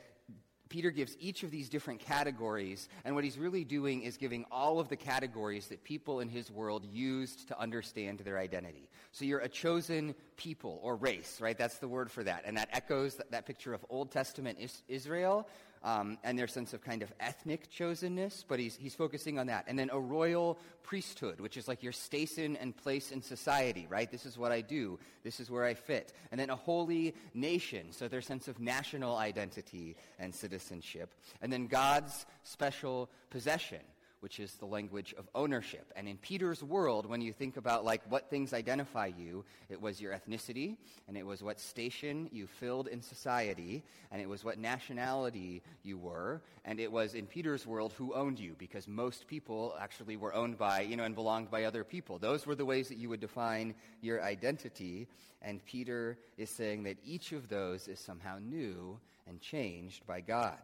Peter 0.68 0.90
gives 0.90 1.16
each 1.18 1.44
of 1.44 1.50
these 1.50 1.70
different 1.70 2.00
categories, 2.00 2.90
and 3.04 3.14
what 3.14 3.24
he's 3.24 3.38
really 3.38 3.64
doing 3.64 4.02
is 4.02 4.18
giving 4.18 4.44
all 4.50 4.80
of 4.80 4.90
the 4.90 4.96
categories 4.96 5.68
that 5.68 5.82
people 5.82 6.20
in 6.20 6.28
his 6.28 6.50
world 6.50 6.84
used 6.84 7.48
to 7.48 7.58
understand 7.58 8.18
their 8.20 8.38
identity. 8.38 8.90
So 9.12 9.24
you're 9.24 9.38
a 9.38 9.48
chosen 9.48 10.14
people 10.36 10.78
or 10.82 10.96
race, 10.96 11.40
right? 11.40 11.56
That's 11.56 11.78
the 11.78 11.88
word 11.88 12.10
for 12.10 12.22
that. 12.24 12.42
And 12.44 12.56
that 12.58 12.68
echoes 12.72 13.18
that, 13.30 13.46
picture 13.46 13.72
of 13.72 13.84
Old 13.88 14.10
Testament 14.10 14.58
is- 14.60 14.82
Israel, 14.88 15.48
um, 15.82 16.18
and 16.24 16.38
their 16.38 16.46
sense 16.46 16.74
of 16.74 16.82
kind 16.82 17.02
of 17.02 17.12
ethnic 17.20 17.70
chosenness, 17.70 18.44
but 18.46 18.58
he's, 18.58 18.76
he's 18.76 18.94
focusing 18.94 19.38
on 19.38 19.46
that. 19.46 19.64
And 19.68 19.78
then 19.78 19.90
a 19.92 20.00
royal 20.00 20.58
priesthood, 20.82 21.40
which 21.40 21.56
is 21.56 21.68
like 21.68 21.82
your 21.82 21.92
station 21.92 22.56
and 22.56 22.76
place 22.76 23.10
in 23.10 23.22
society, 23.22 23.86
right? 23.88 24.10
This 24.10 24.26
is 24.26 24.38
what 24.38 24.52
I 24.52 24.60
do, 24.60 24.98
this 25.22 25.40
is 25.40 25.50
where 25.50 25.64
I 25.64 25.74
fit. 25.74 26.12
And 26.30 26.40
then 26.40 26.50
a 26.50 26.56
holy 26.56 27.14
nation, 27.34 27.92
so 27.92 28.08
their 28.08 28.22
sense 28.22 28.48
of 28.48 28.60
national 28.60 29.16
identity 29.16 29.96
and 30.18 30.34
citizenship. 30.34 31.14
And 31.42 31.52
then 31.52 31.66
God's 31.66 32.26
special 32.42 33.10
possession 33.30 33.80
which 34.20 34.40
is 34.40 34.54
the 34.54 34.66
language 34.66 35.14
of 35.18 35.28
ownership. 35.34 35.92
And 35.96 36.08
in 36.08 36.16
Peter's 36.18 36.62
world, 36.62 37.06
when 37.06 37.20
you 37.20 37.32
think 37.32 37.56
about 37.56 37.84
like 37.84 38.02
what 38.08 38.30
things 38.30 38.52
identify 38.52 39.06
you, 39.06 39.44
it 39.68 39.80
was 39.80 40.00
your 40.00 40.12
ethnicity, 40.12 40.76
and 41.06 41.16
it 41.16 41.24
was 41.24 41.42
what 41.42 41.60
station 41.60 42.28
you 42.32 42.46
filled 42.46 42.88
in 42.88 43.00
society, 43.02 43.84
and 44.10 44.20
it 44.20 44.28
was 44.28 44.44
what 44.44 44.58
nationality 44.58 45.62
you 45.82 45.98
were, 45.98 46.42
and 46.64 46.80
it 46.80 46.90
was 46.90 47.14
in 47.14 47.26
Peter's 47.26 47.66
world 47.66 47.92
who 47.92 48.14
owned 48.14 48.38
you, 48.38 48.54
because 48.58 48.88
most 48.88 49.26
people 49.26 49.76
actually 49.80 50.16
were 50.16 50.34
owned 50.34 50.58
by, 50.58 50.80
you 50.80 50.96
know, 50.96 51.04
and 51.04 51.14
belonged 51.14 51.50
by 51.50 51.64
other 51.64 51.84
people. 51.84 52.18
Those 52.18 52.46
were 52.46 52.54
the 52.54 52.64
ways 52.64 52.88
that 52.88 52.98
you 52.98 53.08
would 53.08 53.20
define 53.20 53.74
your 54.00 54.22
identity, 54.22 55.08
and 55.42 55.64
Peter 55.64 56.18
is 56.36 56.50
saying 56.50 56.82
that 56.84 56.96
each 57.04 57.32
of 57.32 57.48
those 57.48 57.88
is 57.88 58.00
somehow 58.00 58.38
new 58.38 58.98
and 59.26 59.40
changed 59.40 60.06
by 60.06 60.20
God. 60.20 60.58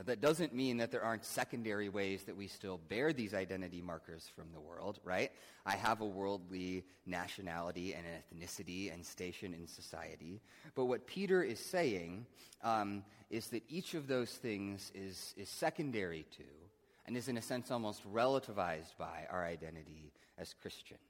Now, 0.00 0.04
that 0.06 0.22
doesn't 0.22 0.54
mean 0.54 0.78
that 0.78 0.90
there 0.90 1.04
aren't 1.04 1.26
secondary 1.26 1.90
ways 1.90 2.22
that 2.22 2.34
we 2.34 2.46
still 2.46 2.80
bear 2.88 3.12
these 3.12 3.34
identity 3.34 3.82
markers 3.82 4.30
from 4.34 4.46
the 4.54 4.60
world, 4.60 4.98
right? 5.04 5.30
I 5.66 5.76
have 5.76 6.00
a 6.00 6.06
worldly 6.06 6.84
nationality 7.04 7.92
and 7.92 8.06
ethnicity 8.06 8.94
and 8.94 9.04
station 9.04 9.52
in 9.52 9.66
society. 9.66 10.40
But 10.74 10.86
what 10.86 11.06
Peter 11.06 11.42
is 11.42 11.60
saying 11.60 12.24
um, 12.64 13.04
is 13.28 13.48
that 13.48 13.62
each 13.68 13.92
of 13.92 14.06
those 14.06 14.30
things 14.30 14.90
is, 14.94 15.34
is 15.36 15.50
secondary 15.50 16.24
to 16.38 16.44
and 17.04 17.14
is, 17.14 17.28
in 17.28 17.36
a 17.36 17.42
sense, 17.42 17.70
almost 17.70 18.10
relativized 18.10 18.96
by 18.96 19.26
our 19.30 19.44
identity 19.44 20.14
as 20.38 20.54
Christians. 20.62 21.09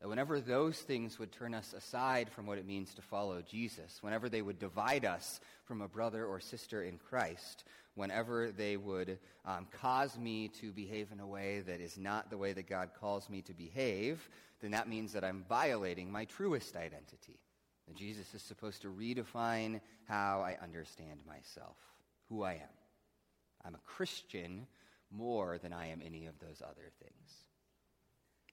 That 0.00 0.08
whenever 0.08 0.40
those 0.40 0.78
things 0.78 1.18
would 1.18 1.30
turn 1.30 1.52
us 1.52 1.74
aside 1.74 2.30
from 2.30 2.46
what 2.46 2.58
it 2.58 2.66
means 2.66 2.94
to 2.94 3.02
follow 3.02 3.42
Jesus, 3.42 3.98
whenever 4.02 4.28
they 4.28 4.40
would 4.40 4.58
divide 4.58 5.04
us 5.04 5.40
from 5.64 5.82
a 5.82 5.88
brother 5.88 6.24
or 6.24 6.40
sister 6.40 6.82
in 6.82 6.98
Christ, 6.98 7.64
whenever 7.94 8.50
they 8.50 8.78
would 8.78 9.18
um, 9.44 9.66
cause 9.72 10.18
me 10.18 10.48
to 10.60 10.72
behave 10.72 11.12
in 11.12 11.20
a 11.20 11.26
way 11.26 11.60
that 11.60 11.80
is 11.80 11.98
not 11.98 12.30
the 12.30 12.38
way 12.38 12.54
that 12.54 12.68
God 12.68 12.90
calls 12.98 13.28
me 13.28 13.42
to 13.42 13.52
behave, 13.52 14.26
then 14.62 14.70
that 14.70 14.88
means 14.88 15.12
that 15.12 15.24
I'm 15.24 15.44
violating 15.48 16.10
my 16.10 16.24
truest 16.24 16.76
identity. 16.76 17.38
Jesus 17.94 18.34
is 18.34 18.42
supposed 18.42 18.82
to 18.82 18.88
redefine 18.88 19.80
how 20.06 20.40
I 20.40 20.56
understand 20.62 21.20
myself, 21.26 21.76
who 22.28 22.42
I 22.42 22.52
am. 22.52 22.76
I'm 23.64 23.74
a 23.74 23.80
Christian 23.84 24.66
more 25.10 25.58
than 25.58 25.72
I 25.72 25.88
am 25.88 26.00
any 26.04 26.26
of 26.26 26.38
those 26.38 26.62
other 26.62 26.90
things. 27.02 27.49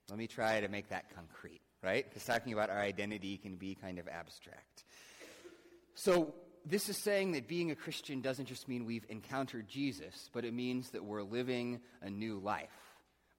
Let 0.10 0.18
me 0.18 0.28
try 0.28 0.62
to 0.62 0.70
make 0.70 0.90
that 0.90 1.14
concrete, 1.14 1.60
right? 1.84 2.06
Because 2.08 2.24
talking 2.24 2.54
about 2.54 2.70
our 2.70 2.80
identity 2.80 3.38
can 3.38 3.56
be 3.56 3.76
kind 3.76 4.00
of 4.00 4.08
abstract. 4.08 4.86
So, 5.96 6.34
this 6.66 6.90
is 6.90 7.02
saying 7.02 7.34
that 7.34 7.48
being 7.48 7.72
a 7.72 7.76
Christian 7.76 8.22
doesn't 8.22 8.46
just 8.46 8.68
mean 8.68 8.86
we've 8.86 9.06
encountered 9.10 9.68
Jesus, 9.68 10.30
but 10.34 10.44
it 10.44 10.54
means 10.54 10.90
that 10.92 11.04
we're 11.04 11.24
living 11.24 11.80
a 12.02 12.10
new 12.10 12.40
life. 12.40 12.70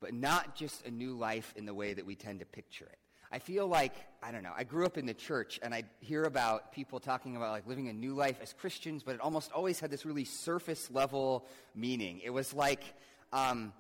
But 0.01 0.15
not 0.15 0.55
just 0.55 0.87
a 0.87 0.91
new 0.91 1.15
life 1.15 1.53
in 1.57 1.67
the 1.67 1.75
way 1.75 1.93
that 1.93 2.07
we 2.07 2.15
tend 2.15 2.41
to 2.41 2.47
picture 2.47 2.87
it. 2.87 2.99
I 3.31 3.39
feel 3.39 3.67
like, 3.67 3.95
I 4.23 4.33
don't 4.33 4.43
know, 4.43 4.53
I 4.57 4.65
grew 4.65 4.87
up 4.87 4.97
in 4.97 5.05
the 5.05 5.13
church 5.13 5.61
and 5.63 5.75
I 5.75 5.85
hear 6.01 6.25
about 6.25 6.73
people 6.73 7.01
talking 7.01 7.37
about 7.37 7.51
like 7.51 7.67
living 7.67 7.89
a 7.89 7.93
new 7.93 8.15
life 8.15 8.39
as 8.43 8.55
Christians, 8.55 9.03
but 9.03 9.15
it 9.15 9.21
almost 9.21 9.53
always 9.53 9.81
had 9.81 9.91
this 9.91 10.07
really 10.07 10.25
surface 10.25 10.91
level 10.91 11.47
meaning. 11.75 12.21
It 12.25 12.31
was 12.31 12.55
like 12.55 12.83
um, 13.33 13.75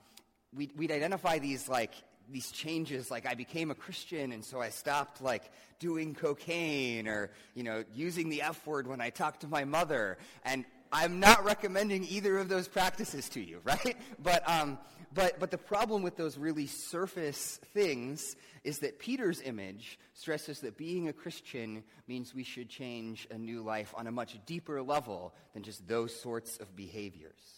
we'd, 0.54 0.73
we'd 0.76 0.90
identify 0.90 1.38
these 1.38 1.68
like 1.68 1.95
these 2.30 2.50
changes 2.50 3.11
like 3.11 3.26
i 3.26 3.35
became 3.35 3.70
a 3.70 3.75
christian 3.75 4.32
and 4.32 4.44
so 4.44 4.61
i 4.61 4.68
stopped 4.68 5.20
like 5.20 5.50
doing 5.78 6.14
cocaine 6.14 7.08
or 7.08 7.30
you 7.54 7.62
know 7.62 7.85
using 7.94 8.28
the 8.28 8.42
f 8.42 8.66
word 8.66 8.87
when 8.87 9.00
i 9.00 9.11
talked 9.11 9.40
to 9.40 9.49
my 9.49 9.64
mother. 9.64 10.18
And 10.44 10.64
i'm 10.92 11.20
not 11.20 11.44
recommending 11.44 12.04
either 12.04 12.38
of 12.38 12.49
those 12.49 12.68
practices 12.68 13.28
to 13.30 13.40
you 13.40 13.61
right? 13.64 13.97
But 14.23 14.48
um 14.48 14.79
but 15.12 15.38
but 15.38 15.50
the 15.50 15.59
problem 15.59 16.03
with 16.03 16.16
those 16.16 16.37
really 16.37 16.66
surface 16.66 17.59
things 17.72 18.37
is 18.64 18.81
that 18.81 18.98
peter's 18.98 19.40
image 19.42 19.98
stresses 20.12 20.61
that 20.61 20.76
being 20.76 21.09
a 21.09 21.12
christian 21.12 21.83
means 22.07 22.35
we 22.35 22.44
should 22.44 22.68
change 22.68 23.26
a 23.31 23.38
new 23.38 23.62
life 23.62 23.94
on 23.96 24.07
a 24.07 24.12
much 24.12 24.38
deeper 24.44 24.83
level 24.83 25.33
than 25.55 25.62
just 25.62 25.87
those 25.88 26.14
sorts 26.14 26.59
of 26.59 26.76
behaviors 26.76 27.58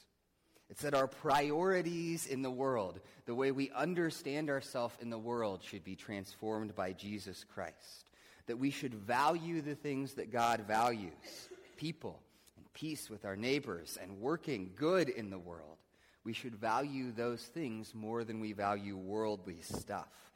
it's 0.71 0.83
that 0.83 0.95
our 0.95 1.09
priorities 1.09 2.27
in 2.27 2.43
the 2.43 2.51
world, 2.51 3.01
the 3.27 3.35
way 3.35 3.51
we 3.51 3.71
understand 3.71 4.49
ourselves 4.49 4.95
in 5.01 5.11
the 5.11 5.19
world, 5.19 5.61
should 5.65 5.83
be 5.83 5.97
transformed 5.97 6.77
by 6.77 6.93
Jesus 6.93 7.45
Christ. 7.53 8.07
That 8.47 8.59
we 8.59 8.71
should 8.71 8.95
value 8.95 9.63
the 9.63 9.75
things 9.75 10.15
that 10.15 10.33
God 10.33 10.65
values 10.69 11.49
people 11.77 12.21
and 12.57 12.73
peace 12.73 13.11
with 13.11 13.25
our 13.25 13.37
neighbors 13.37 13.99
and 14.01 14.21
working 14.21 14.71
good 14.77 15.09
in 15.09 15.31
the 15.31 15.39
world. 15.39 15.79
We 16.23 16.33
should 16.33 16.55
value 16.55 17.11
those 17.11 17.43
things 17.43 17.93
more 17.93 18.23
than 18.23 18.39
we 18.39 18.53
value 18.53 18.97
worldly 18.97 19.63
stuff. 19.63 20.31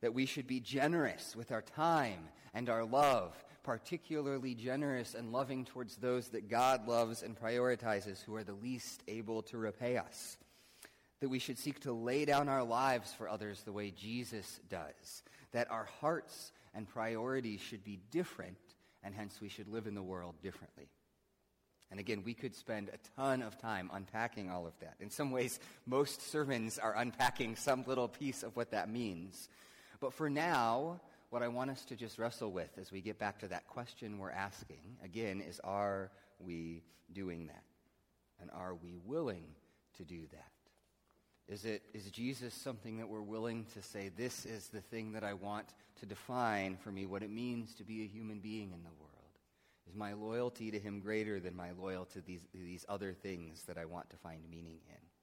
That 0.00 0.14
we 0.14 0.24
should 0.24 0.46
be 0.46 0.60
generous 0.60 1.36
with 1.36 1.52
our 1.52 1.62
time 1.62 2.28
and 2.54 2.70
our 2.70 2.84
love 2.84 3.34
particularly 3.64 4.54
generous 4.54 5.14
and 5.14 5.32
loving 5.32 5.64
towards 5.64 5.96
those 5.96 6.28
that 6.28 6.48
God 6.48 6.86
loves 6.86 7.22
and 7.22 7.36
prioritizes 7.36 8.22
who 8.22 8.36
are 8.36 8.44
the 8.44 8.52
least 8.52 9.02
able 9.08 9.42
to 9.42 9.58
repay 9.58 9.96
us. 9.96 10.36
That 11.20 11.30
we 11.30 11.38
should 11.38 11.58
seek 11.58 11.80
to 11.80 11.92
lay 11.92 12.26
down 12.26 12.48
our 12.48 12.62
lives 12.62 13.12
for 13.12 13.28
others 13.28 13.62
the 13.62 13.72
way 13.72 13.90
Jesus 13.90 14.60
does. 14.68 15.22
That 15.52 15.70
our 15.70 15.88
hearts 16.00 16.52
and 16.74 16.86
priorities 16.86 17.60
should 17.60 17.82
be 17.82 17.98
different, 18.10 18.58
and 19.02 19.14
hence 19.14 19.40
we 19.40 19.48
should 19.48 19.68
live 19.68 19.86
in 19.86 19.94
the 19.94 20.02
world 20.02 20.34
differently. 20.42 20.88
And 21.90 22.00
again, 22.00 22.22
we 22.24 22.34
could 22.34 22.54
spend 22.54 22.88
a 22.88 23.20
ton 23.20 23.40
of 23.40 23.56
time 23.56 23.90
unpacking 23.92 24.50
all 24.50 24.66
of 24.66 24.78
that. 24.80 24.96
In 25.00 25.10
some 25.10 25.30
ways, 25.30 25.60
most 25.86 26.30
sermons 26.30 26.78
are 26.78 26.96
unpacking 26.96 27.56
some 27.56 27.84
little 27.86 28.08
piece 28.08 28.42
of 28.42 28.56
what 28.56 28.72
that 28.72 28.90
means. 28.90 29.48
But 30.00 30.12
for 30.12 30.28
now, 30.28 31.00
what 31.34 31.42
I 31.42 31.48
want 31.48 31.68
us 31.68 31.84
to 31.86 31.96
just 31.96 32.16
wrestle 32.16 32.52
with 32.52 32.70
as 32.80 32.92
we 32.92 33.00
get 33.00 33.18
back 33.18 33.40
to 33.40 33.48
that 33.48 33.66
question 33.66 34.20
we're 34.20 34.30
asking, 34.30 34.98
again, 35.02 35.40
is 35.40 35.60
are 35.64 36.12
we 36.38 36.84
doing 37.12 37.48
that? 37.48 37.64
And 38.40 38.52
are 38.52 38.76
we 38.76 38.94
willing 39.04 39.46
to 39.96 40.04
do 40.04 40.20
that? 40.30 41.52
Is, 41.52 41.64
it, 41.64 41.82
is 41.92 42.08
Jesus 42.12 42.54
something 42.54 42.98
that 42.98 43.08
we're 43.08 43.20
willing 43.20 43.66
to 43.74 43.82
say, 43.82 44.12
this 44.16 44.46
is 44.46 44.68
the 44.68 44.80
thing 44.80 45.10
that 45.14 45.24
I 45.24 45.34
want 45.34 45.66
to 45.98 46.06
define 46.06 46.76
for 46.76 46.92
me 46.92 47.04
what 47.04 47.24
it 47.24 47.30
means 47.30 47.74
to 47.74 47.84
be 47.84 48.04
a 48.04 48.06
human 48.06 48.38
being 48.38 48.70
in 48.70 48.84
the 48.84 48.94
world? 49.00 49.10
Is 49.88 49.96
my 49.96 50.12
loyalty 50.12 50.70
to 50.70 50.78
him 50.78 51.00
greater 51.00 51.40
than 51.40 51.56
my 51.56 51.72
loyalty 51.72 52.20
to 52.20 52.24
these, 52.24 52.46
these 52.54 52.86
other 52.88 53.12
things 53.12 53.64
that 53.64 53.76
I 53.76 53.86
want 53.86 54.08
to 54.10 54.16
find 54.18 54.40
meaning 54.48 54.78
in? 54.88 55.13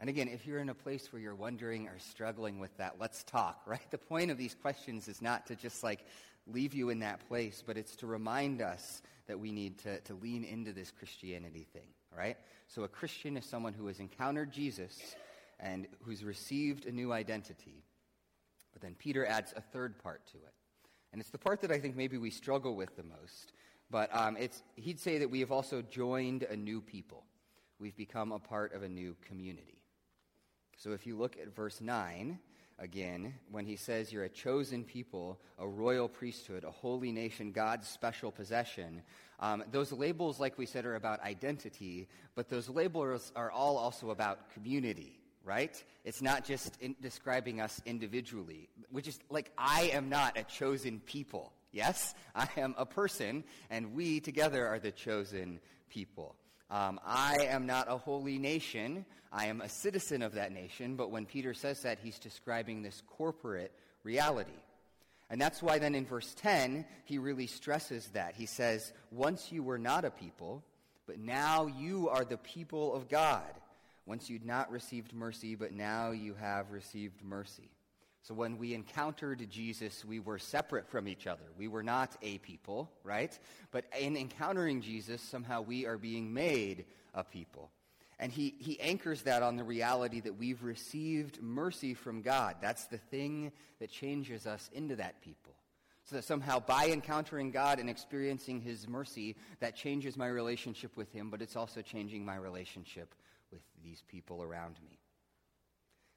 And 0.00 0.10
again, 0.10 0.28
if 0.28 0.46
you're 0.46 0.58
in 0.58 0.68
a 0.68 0.74
place 0.74 1.12
where 1.12 1.22
you're 1.22 1.34
wondering 1.34 1.86
or 1.86 1.98
struggling 1.98 2.58
with 2.58 2.76
that, 2.78 2.96
let's 3.00 3.22
talk, 3.24 3.62
right? 3.66 3.90
The 3.90 3.98
point 3.98 4.30
of 4.30 4.38
these 4.38 4.54
questions 4.54 5.08
is 5.08 5.22
not 5.22 5.46
to 5.46 5.56
just 5.56 5.82
like 5.82 6.04
leave 6.46 6.74
you 6.74 6.90
in 6.90 7.00
that 7.00 7.26
place, 7.28 7.62
but 7.66 7.76
it's 7.76 7.96
to 7.96 8.06
remind 8.06 8.60
us 8.60 9.02
that 9.26 9.38
we 9.38 9.50
need 9.50 9.78
to, 9.78 10.00
to 10.00 10.14
lean 10.14 10.44
into 10.44 10.72
this 10.72 10.90
Christianity 10.90 11.66
thing, 11.72 11.88
right? 12.16 12.36
So 12.68 12.84
a 12.84 12.88
Christian 12.88 13.36
is 13.36 13.46
someone 13.46 13.72
who 13.72 13.86
has 13.86 14.00
encountered 14.00 14.52
Jesus 14.52 15.16
and 15.58 15.86
who's 16.02 16.24
received 16.24 16.86
a 16.86 16.92
new 16.92 17.12
identity. 17.12 17.82
But 18.72 18.82
then 18.82 18.94
Peter 18.98 19.24
adds 19.24 19.54
a 19.56 19.60
third 19.60 19.98
part 19.98 20.26
to 20.26 20.36
it. 20.36 20.52
And 21.12 21.20
it's 21.20 21.30
the 21.30 21.38
part 21.38 21.60
that 21.60 21.70
I 21.70 21.78
think 21.78 21.96
maybe 21.96 22.18
we 22.18 22.30
struggle 22.30 22.74
with 22.74 22.96
the 22.96 23.04
most. 23.04 23.52
But 23.90 24.10
um, 24.12 24.36
it's, 24.36 24.62
he'd 24.74 24.98
say 24.98 25.18
that 25.18 25.30
we 25.30 25.40
have 25.40 25.52
also 25.52 25.80
joined 25.80 26.42
a 26.42 26.56
new 26.56 26.80
people. 26.80 27.24
We've 27.78 27.96
become 27.96 28.32
a 28.32 28.38
part 28.38 28.74
of 28.74 28.82
a 28.82 28.88
new 28.88 29.16
community. 29.26 29.83
So 30.76 30.92
if 30.92 31.06
you 31.06 31.16
look 31.16 31.36
at 31.40 31.54
verse 31.54 31.80
9, 31.80 32.38
again, 32.78 33.34
when 33.50 33.66
he 33.66 33.76
says 33.76 34.12
you're 34.12 34.24
a 34.24 34.28
chosen 34.28 34.84
people, 34.84 35.40
a 35.58 35.66
royal 35.66 36.08
priesthood, 36.08 36.64
a 36.64 36.70
holy 36.70 37.12
nation, 37.12 37.52
God's 37.52 37.88
special 37.88 38.30
possession, 38.30 39.02
um, 39.40 39.64
those 39.70 39.92
labels, 39.92 40.40
like 40.40 40.58
we 40.58 40.66
said, 40.66 40.84
are 40.84 40.96
about 40.96 41.22
identity, 41.22 42.08
but 42.34 42.48
those 42.48 42.68
labels 42.68 43.32
are 43.36 43.50
all 43.50 43.76
also 43.76 44.10
about 44.10 44.50
community, 44.50 45.20
right? 45.44 45.82
It's 46.04 46.22
not 46.22 46.44
just 46.44 46.78
describing 47.00 47.60
us 47.60 47.80
individually, 47.86 48.68
which 48.90 49.08
is 49.08 49.18
like, 49.30 49.50
I 49.58 49.90
am 49.92 50.08
not 50.08 50.38
a 50.38 50.44
chosen 50.44 51.00
people. 51.00 51.52
Yes, 51.72 52.14
I 52.34 52.48
am 52.56 52.74
a 52.78 52.86
person, 52.86 53.44
and 53.68 53.94
we 53.94 54.20
together 54.20 54.66
are 54.66 54.78
the 54.78 54.92
chosen 54.92 55.60
people. 55.88 56.36
Um, 56.70 56.98
I 57.04 57.46
am 57.48 57.66
not 57.66 57.90
a 57.90 57.98
holy 57.98 58.38
nation. 58.38 59.04
I 59.32 59.46
am 59.46 59.60
a 59.60 59.68
citizen 59.68 60.22
of 60.22 60.34
that 60.34 60.52
nation. 60.52 60.96
But 60.96 61.10
when 61.10 61.26
Peter 61.26 61.54
says 61.54 61.82
that, 61.82 61.98
he's 62.02 62.18
describing 62.18 62.82
this 62.82 63.02
corporate 63.06 63.72
reality. 64.02 64.50
And 65.30 65.40
that's 65.40 65.62
why 65.62 65.78
then 65.78 65.94
in 65.94 66.06
verse 66.06 66.34
10, 66.34 66.84
he 67.04 67.18
really 67.18 67.46
stresses 67.46 68.08
that. 68.08 68.34
He 68.34 68.46
says, 68.46 68.92
Once 69.10 69.50
you 69.50 69.62
were 69.62 69.78
not 69.78 70.04
a 70.04 70.10
people, 70.10 70.62
But 71.06 71.18
now 71.18 71.66
you 71.66 72.08
are 72.08 72.24
the 72.24 72.38
people 72.38 72.94
of 72.94 73.08
God. 73.08 73.52
Once 74.06 74.28
you'd 74.28 74.44
not 74.44 74.70
received 74.70 75.12
mercy, 75.14 75.54
but 75.54 75.72
now 75.72 76.10
you 76.10 76.34
have 76.34 76.70
received 76.70 77.22
mercy. 77.22 77.70
So 78.24 78.32
when 78.32 78.56
we 78.56 78.72
encountered 78.72 79.46
Jesus, 79.50 80.02
we 80.02 80.18
were 80.18 80.38
separate 80.38 80.88
from 80.88 81.06
each 81.06 81.26
other. 81.26 81.44
We 81.58 81.68
were 81.68 81.82
not 81.82 82.16
a 82.22 82.38
people, 82.38 82.90
right? 83.02 83.38
But 83.70 83.84
in 84.00 84.16
encountering 84.16 84.80
Jesus, 84.80 85.20
somehow 85.20 85.60
we 85.60 85.84
are 85.84 85.98
being 85.98 86.32
made 86.32 86.86
a 87.12 87.22
people. 87.22 87.70
And 88.18 88.32
he, 88.32 88.54
he 88.58 88.80
anchors 88.80 89.22
that 89.22 89.42
on 89.42 89.56
the 89.56 89.64
reality 89.64 90.20
that 90.20 90.38
we've 90.38 90.62
received 90.62 91.42
mercy 91.42 91.92
from 91.92 92.22
God. 92.22 92.56
That's 92.62 92.86
the 92.86 92.96
thing 92.96 93.52
that 93.78 93.90
changes 93.90 94.46
us 94.46 94.70
into 94.72 94.96
that 94.96 95.20
people. 95.20 95.52
So 96.04 96.16
that 96.16 96.24
somehow 96.24 96.60
by 96.60 96.88
encountering 96.88 97.50
God 97.50 97.78
and 97.78 97.90
experiencing 97.90 98.62
his 98.62 98.88
mercy, 98.88 99.36
that 99.60 99.76
changes 99.76 100.16
my 100.16 100.28
relationship 100.28 100.96
with 100.96 101.12
him, 101.12 101.28
but 101.28 101.42
it's 101.42 101.56
also 101.56 101.82
changing 101.82 102.24
my 102.24 102.36
relationship 102.36 103.14
with 103.52 103.60
these 103.82 104.02
people 104.08 104.42
around 104.42 104.76
me. 104.82 104.98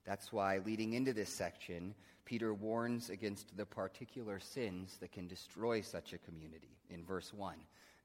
That's 0.07 0.31
why, 0.31 0.59
leading 0.59 0.93
into 0.93 1.11
this 1.11 1.29
section, 1.29 1.93
Peter 2.23 2.53
warns 2.53 3.09
against 3.09 3.57
the 3.57 3.65
particular 3.65 4.39
sins 4.39 4.95
that 5.01 5.11
can 5.11 5.27
destroy 5.27 5.81
such 5.81 6.13
a 6.13 6.17
community 6.17 6.77
in 6.89 7.03
verse 7.03 7.33
1. 7.33 7.55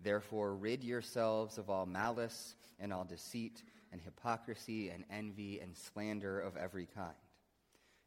Therefore, 0.03 0.57
rid 0.57 0.83
yourselves 0.83 1.59
of 1.59 1.71
all 1.71 1.87
malice 1.87 2.57
and 2.81 2.93
all 2.93 3.05
deceit 3.05 3.63
and 3.93 4.01
hypocrisy 4.01 4.91
and 4.91 5.05
envy 5.13 5.61
and 5.61 5.77
slander 5.77 6.41
of 6.41 6.57
every 6.57 6.87
kind. 6.87 7.15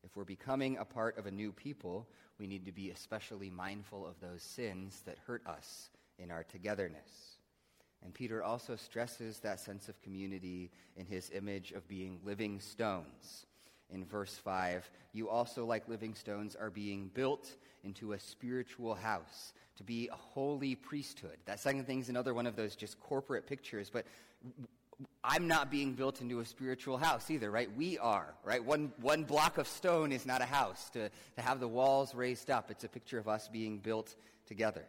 If 0.03 0.17
we're 0.17 0.25
becoming 0.25 0.75
a 0.77 0.84
part 0.84 1.17
of 1.17 1.25
a 1.25 1.31
new 1.31 1.53
people, 1.53 2.05
we 2.38 2.47
need 2.47 2.65
to 2.65 2.73
be 2.73 2.91
especially 2.91 3.49
mindful 3.49 4.05
of 4.05 4.19
those 4.19 4.43
sins 4.43 5.03
that 5.05 5.19
hurt 5.25 5.47
us 5.47 5.89
in 6.19 6.31
our 6.31 6.43
togetherness. 6.43 7.38
And 8.03 8.13
Peter 8.13 8.43
also 8.43 8.75
stresses 8.75 9.39
that 9.39 9.62
sense 9.62 9.88
of 9.88 10.01
community 10.01 10.69
in 10.97 11.05
his 11.05 11.31
image 11.34 11.71
of 11.71 11.88
being 11.88 12.19
living 12.25 12.60
stones 12.60 13.45
in 13.91 14.05
verse 14.05 14.35
5. 14.35 14.89
You 15.13 15.29
also, 15.29 15.65
like 15.65 15.87
living 15.87 16.15
stones, 16.15 16.55
are 16.55 16.69
being 16.69 17.09
built 17.13 17.49
into 17.83 18.13
a 18.13 18.19
spiritual 18.19 18.95
house 18.95 19.53
to 19.77 19.83
be 19.83 20.09
a 20.11 20.15
holy 20.15 20.75
priesthood. 20.75 21.37
That 21.45 21.59
second 21.59 21.85
thing 21.85 21.99
is 21.99 22.09
another 22.09 22.33
one 22.33 22.47
of 22.47 22.55
those 22.55 22.75
just 22.75 22.99
corporate 22.99 23.45
pictures, 23.45 23.89
but 23.91 24.05
I'm 25.23 25.47
not 25.47 25.69
being 25.69 25.93
built 25.93 26.21
into 26.21 26.39
a 26.39 26.45
spiritual 26.45 26.97
house 26.97 27.29
either, 27.29 27.51
right? 27.51 27.69
We 27.75 27.97
are, 27.97 28.33
right? 28.43 28.63
One, 28.63 28.93
one 29.01 29.23
block 29.23 29.57
of 29.57 29.67
stone 29.67 30.11
is 30.11 30.25
not 30.25 30.41
a 30.41 30.45
house. 30.45 30.89
To, 30.91 31.09
to 31.09 31.41
have 31.41 31.59
the 31.59 31.67
walls 31.67 32.15
raised 32.15 32.49
up, 32.49 32.71
it's 32.71 32.83
a 32.83 32.89
picture 32.89 33.17
of 33.17 33.27
us 33.27 33.49
being 33.49 33.79
built 33.79 34.15
together. 34.45 34.85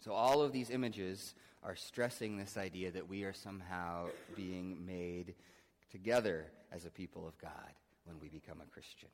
So 0.00 0.12
all 0.12 0.42
of 0.42 0.52
these 0.52 0.68
images 0.68 1.34
are 1.62 1.76
stressing 1.76 2.36
this 2.36 2.56
idea 2.56 2.90
that 2.90 3.08
we 3.08 3.22
are 3.22 3.32
somehow 3.32 4.08
being 4.36 4.84
made 4.84 5.34
together 5.92 6.46
as 6.72 6.84
a 6.84 6.90
people 6.90 7.28
of 7.28 7.38
God 7.38 7.72
when 8.04 8.18
we 8.18 8.28
become 8.28 8.60
a 8.60 8.72
Christian. 8.72 9.10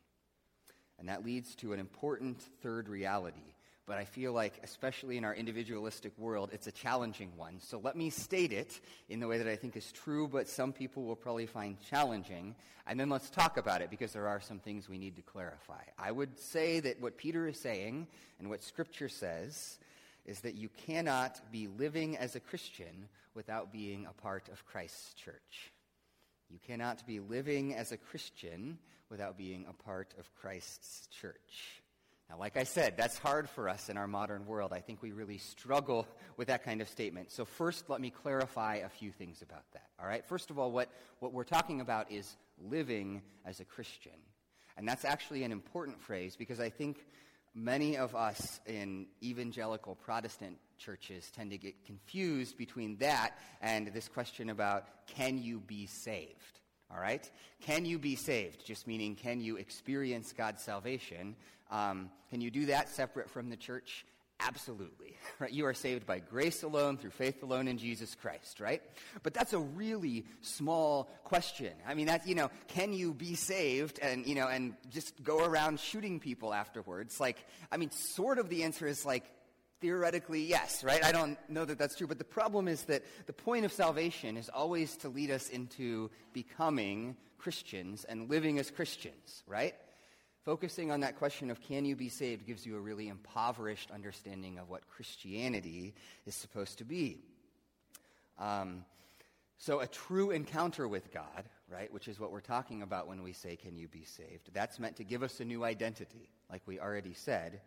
And 0.99 1.09
that 1.09 1.25
leads 1.25 1.55
to 1.57 1.73
an 1.73 1.81
important 1.81 2.41
third 2.63 2.89
reality. 2.89 3.55
But 3.87 3.99
I 3.99 4.05
feel 4.05 4.33
like, 4.33 4.61
especially 4.63 5.17
in 5.17 5.25
our 5.25 5.35
individualistic 5.35 6.13
world, 6.19 6.51
it's 6.53 6.67
a 6.67 6.73
challenging 6.73 7.31
one. 7.37 7.59
So 7.59 7.81
let 7.83 7.97
me 7.97 8.11
state 8.11 8.53
it 8.53 8.81
in 9.09 9.19
the 9.19 9.27
way 9.27 9.39
that 9.39 9.47
I 9.47 9.57
think 9.57 9.77
is 9.77 9.91
true, 9.93 10.29
but 10.29 10.47
some 10.47 10.73
people 10.73 11.05
will 11.05 11.17
probably 11.17 11.47
find 11.47 11.79
challenging. 11.89 12.55
And 12.87 13.01
then 13.01 13.09
let's 13.09 13.31
talk 13.31 13.57
about 13.57 13.81
it 13.81 13.89
because 13.89 14.13
there 14.13 14.29
are 14.29 14.41
some 14.41 14.59
things 14.59 14.89
we 14.89 14.99
need 14.99 15.17
to 15.17 15.23
clarify. 15.23 15.81
I 15.99 16.13
would 16.13 16.39
say 16.39 16.81
that 16.81 17.01
what 17.01 17.17
Peter 17.17 17.49
is 17.49 17.59
saying 17.59 18.07
and 18.39 18.51
what 18.51 18.63
Scripture 18.63 19.09
says 19.09 19.79
is 20.27 20.41
that 20.41 20.55
you 20.55 20.69
cannot 20.87 21.41
be 21.51 21.69
living 21.79 22.19
as 22.19 22.37
a 22.37 22.41
Christian 22.41 23.09
without 23.35 23.73
being 23.73 24.07
a 24.07 24.13
part 24.21 24.49
of 24.51 24.67
Christ's 24.67 25.15
church. 25.15 25.73
You 26.51 26.59
cannot 26.67 27.07
be 27.07 27.21
living 27.21 27.75
as 27.75 27.93
a 27.93 27.97
Christian 27.97 28.79
without 29.11 29.37
being 29.37 29.67
a 29.69 29.73
part 29.73 30.15
of 30.19 30.35
Christ's 30.35 31.07
church. 31.09 31.83
Now, 32.31 32.39
like 32.39 32.59
I 32.59 32.65
said, 32.65 32.95
that's 32.97 33.17
hard 33.17 33.49
for 33.49 33.69
us 33.69 33.89
in 33.89 33.97
our 33.97 34.07
modern 34.07 34.47
world. 34.47 34.73
I 34.73 34.81
think 34.81 35.03
we 35.03 35.13
really 35.13 35.39
struggle 35.39 36.07
with 36.37 36.49
that 36.49 36.63
kind 36.63 36.83
of 36.83 36.89
statement. 36.89 37.33
So, 37.33 37.47
first, 37.47 37.89
let 37.89 38.03
me 38.03 38.11
clarify 38.11 38.77
a 38.77 38.89
few 38.89 39.11
things 39.11 39.41
about 39.41 39.65
that. 39.73 39.87
All 39.99 40.07
right? 40.07 40.25
First 40.27 40.51
of 40.51 40.59
all, 40.59 40.71
what, 40.71 40.91
what 41.21 41.33
we're 41.33 41.45
talking 41.45 41.81
about 41.81 42.13
is 42.13 42.37
living 42.59 43.23
as 43.47 43.61
a 43.61 43.65
Christian. 43.65 44.13
And 44.77 44.87
that's 44.87 45.05
actually 45.05 45.43
an 45.45 45.53
important 45.53 46.01
phrase 46.01 46.37
because 46.37 46.61
I 46.61 46.69
think 46.69 46.99
many 47.55 47.97
of 47.97 48.15
us 48.15 48.61
in 48.67 49.07
evangelical 49.23 49.95
Protestant 49.95 50.59
churches 50.79 51.31
tend 51.35 51.51
to 51.51 51.59
get 51.59 51.85
confused 51.85 52.57
between 52.57 52.97
that 52.99 53.33
and 53.61 53.89
this 53.89 54.09
question 54.09 54.51
about 54.51 54.87
can 55.07 55.39
you 55.39 55.61
be 55.61 55.87
saved? 55.87 56.61
All 56.91 57.01
right? 57.01 57.29
Can 57.63 57.85
you 57.85 57.99
be 57.99 58.17
saved? 58.17 58.65
Just 58.65 58.87
meaning, 58.87 59.15
can 59.15 59.41
you 59.41 59.57
experience 59.57 60.33
God's 60.33 60.63
salvation? 60.63 61.37
Um, 61.71 62.11
can 62.31 62.41
you 62.41 62.51
do 62.51 62.67
that 62.67 62.89
separate 62.89 63.29
from 63.29 63.51
the 63.51 63.57
church? 63.57 64.07
Absolutely. 64.41 65.17
Right? 65.41 65.53
You 65.53 65.67
are 65.67 65.75
saved 65.75 66.05
by 66.05 66.19
grace 66.19 66.65
alone, 66.65 66.97
through 66.97 67.13
faith 67.13 67.45
alone 67.45 67.69
in 67.69 67.79
Jesus 67.79 68.17
Christ, 68.17 68.59
right? 68.59 68.83
But 69.23 69.35
that's 69.35 69.53
a 69.53 69.59
really 69.61 70.25
small 70.41 71.09
question. 71.23 71.73
I 71.87 71.95
mean, 71.95 72.07
that, 72.07 72.27
you 72.27 72.35
know, 72.35 72.51
can 72.67 72.93
you 72.93 73.15
be 73.15 73.37
saved 73.37 74.01
and, 74.03 74.27
you 74.27 74.35
know, 74.35 74.49
and 74.49 74.75
just 74.91 75.23
go 75.23 75.45
around 75.45 75.79
shooting 75.79 76.19
people 76.19 76.53
afterwards? 76.53 77.21
Like, 77.21 77.37
I 77.71 77.77
mean, 77.77 77.93
sort 77.93 78.39
of 78.39 78.49
the 78.49 78.65
answer 78.65 78.89
is 78.89 79.07
like, 79.07 79.31
theoretically, 79.81 80.43
yes, 80.43 80.83
right? 80.83 81.05
I 81.05 81.13
don't 81.13 81.39
know 81.49 81.65
that 81.65 81.79
that's 81.79 81.97
true, 81.97 82.07
but 82.07 82.19
the 82.19 82.25
problem 82.25 82.69
is 82.69 82.83
that 82.85 83.03
the 83.27 83.33
point 83.33 83.65
of 83.65 83.73
salvation 83.73 84.37
is 84.37 84.49
always 84.49 84.97
to 84.99 85.09
lead 85.09 85.31
us 85.31 85.49
into 85.49 86.11
becoming 86.33 87.17
Christians 87.39 88.05
and 88.05 88.29
living 88.29 88.59
as 88.59 88.71
Christians, 88.71 89.43
right? 89.47 89.75
Focusing 90.45 90.91
on 90.91 91.01
that 91.01 91.17
question 91.19 91.51
of 91.51 91.61
can 91.61 91.85
you 91.85 91.95
be 91.95 92.09
saved 92.09 92.47
gives 92.47 92.65
you 92.67 92.77
a 92.77 92.81
really 92.81 93.09
impoverished 93.09 93.91
understanding 93.91 94.59
of 94.59 94.69
what 94.69 94.89
Christianity 94.89 95.95
is 96.27 96.35
supposed 96.35 96.79
to 96.79 96.85
be. 96.85 97.21
Um, 98.39 98.85
so, 99.61 99.81
a 99.81 99.87
true 99.87 100.31
encounter 100.31 100.87
with 100.87 101.13
God, 101.13 101.45
right, 101.69 101.93
which 101.93 102.07
is 102.07 102.21
what 102.21 102.31
we're 102.31 102.41
talking 102.41 102.83
about 102.83 103.09
when 103.09 103.25
we 103.25 103.33
say, 103.33 103.57
Can 103.57 103.77
you 103.77 103.89
be 103.89 104.05
saved? 104.05 104.51
That's 104.53 104.79
meant 104.79 104.97
to 104.97 105.05
give 105.05 105.25
us 105.25 105.41
a 105.41 105.45
new 105.45 105.65
identity, 105.65 106.31
like 106.51 106.63
we 106.65 106.79
already 106.79 107.13
said. 107.13 107.61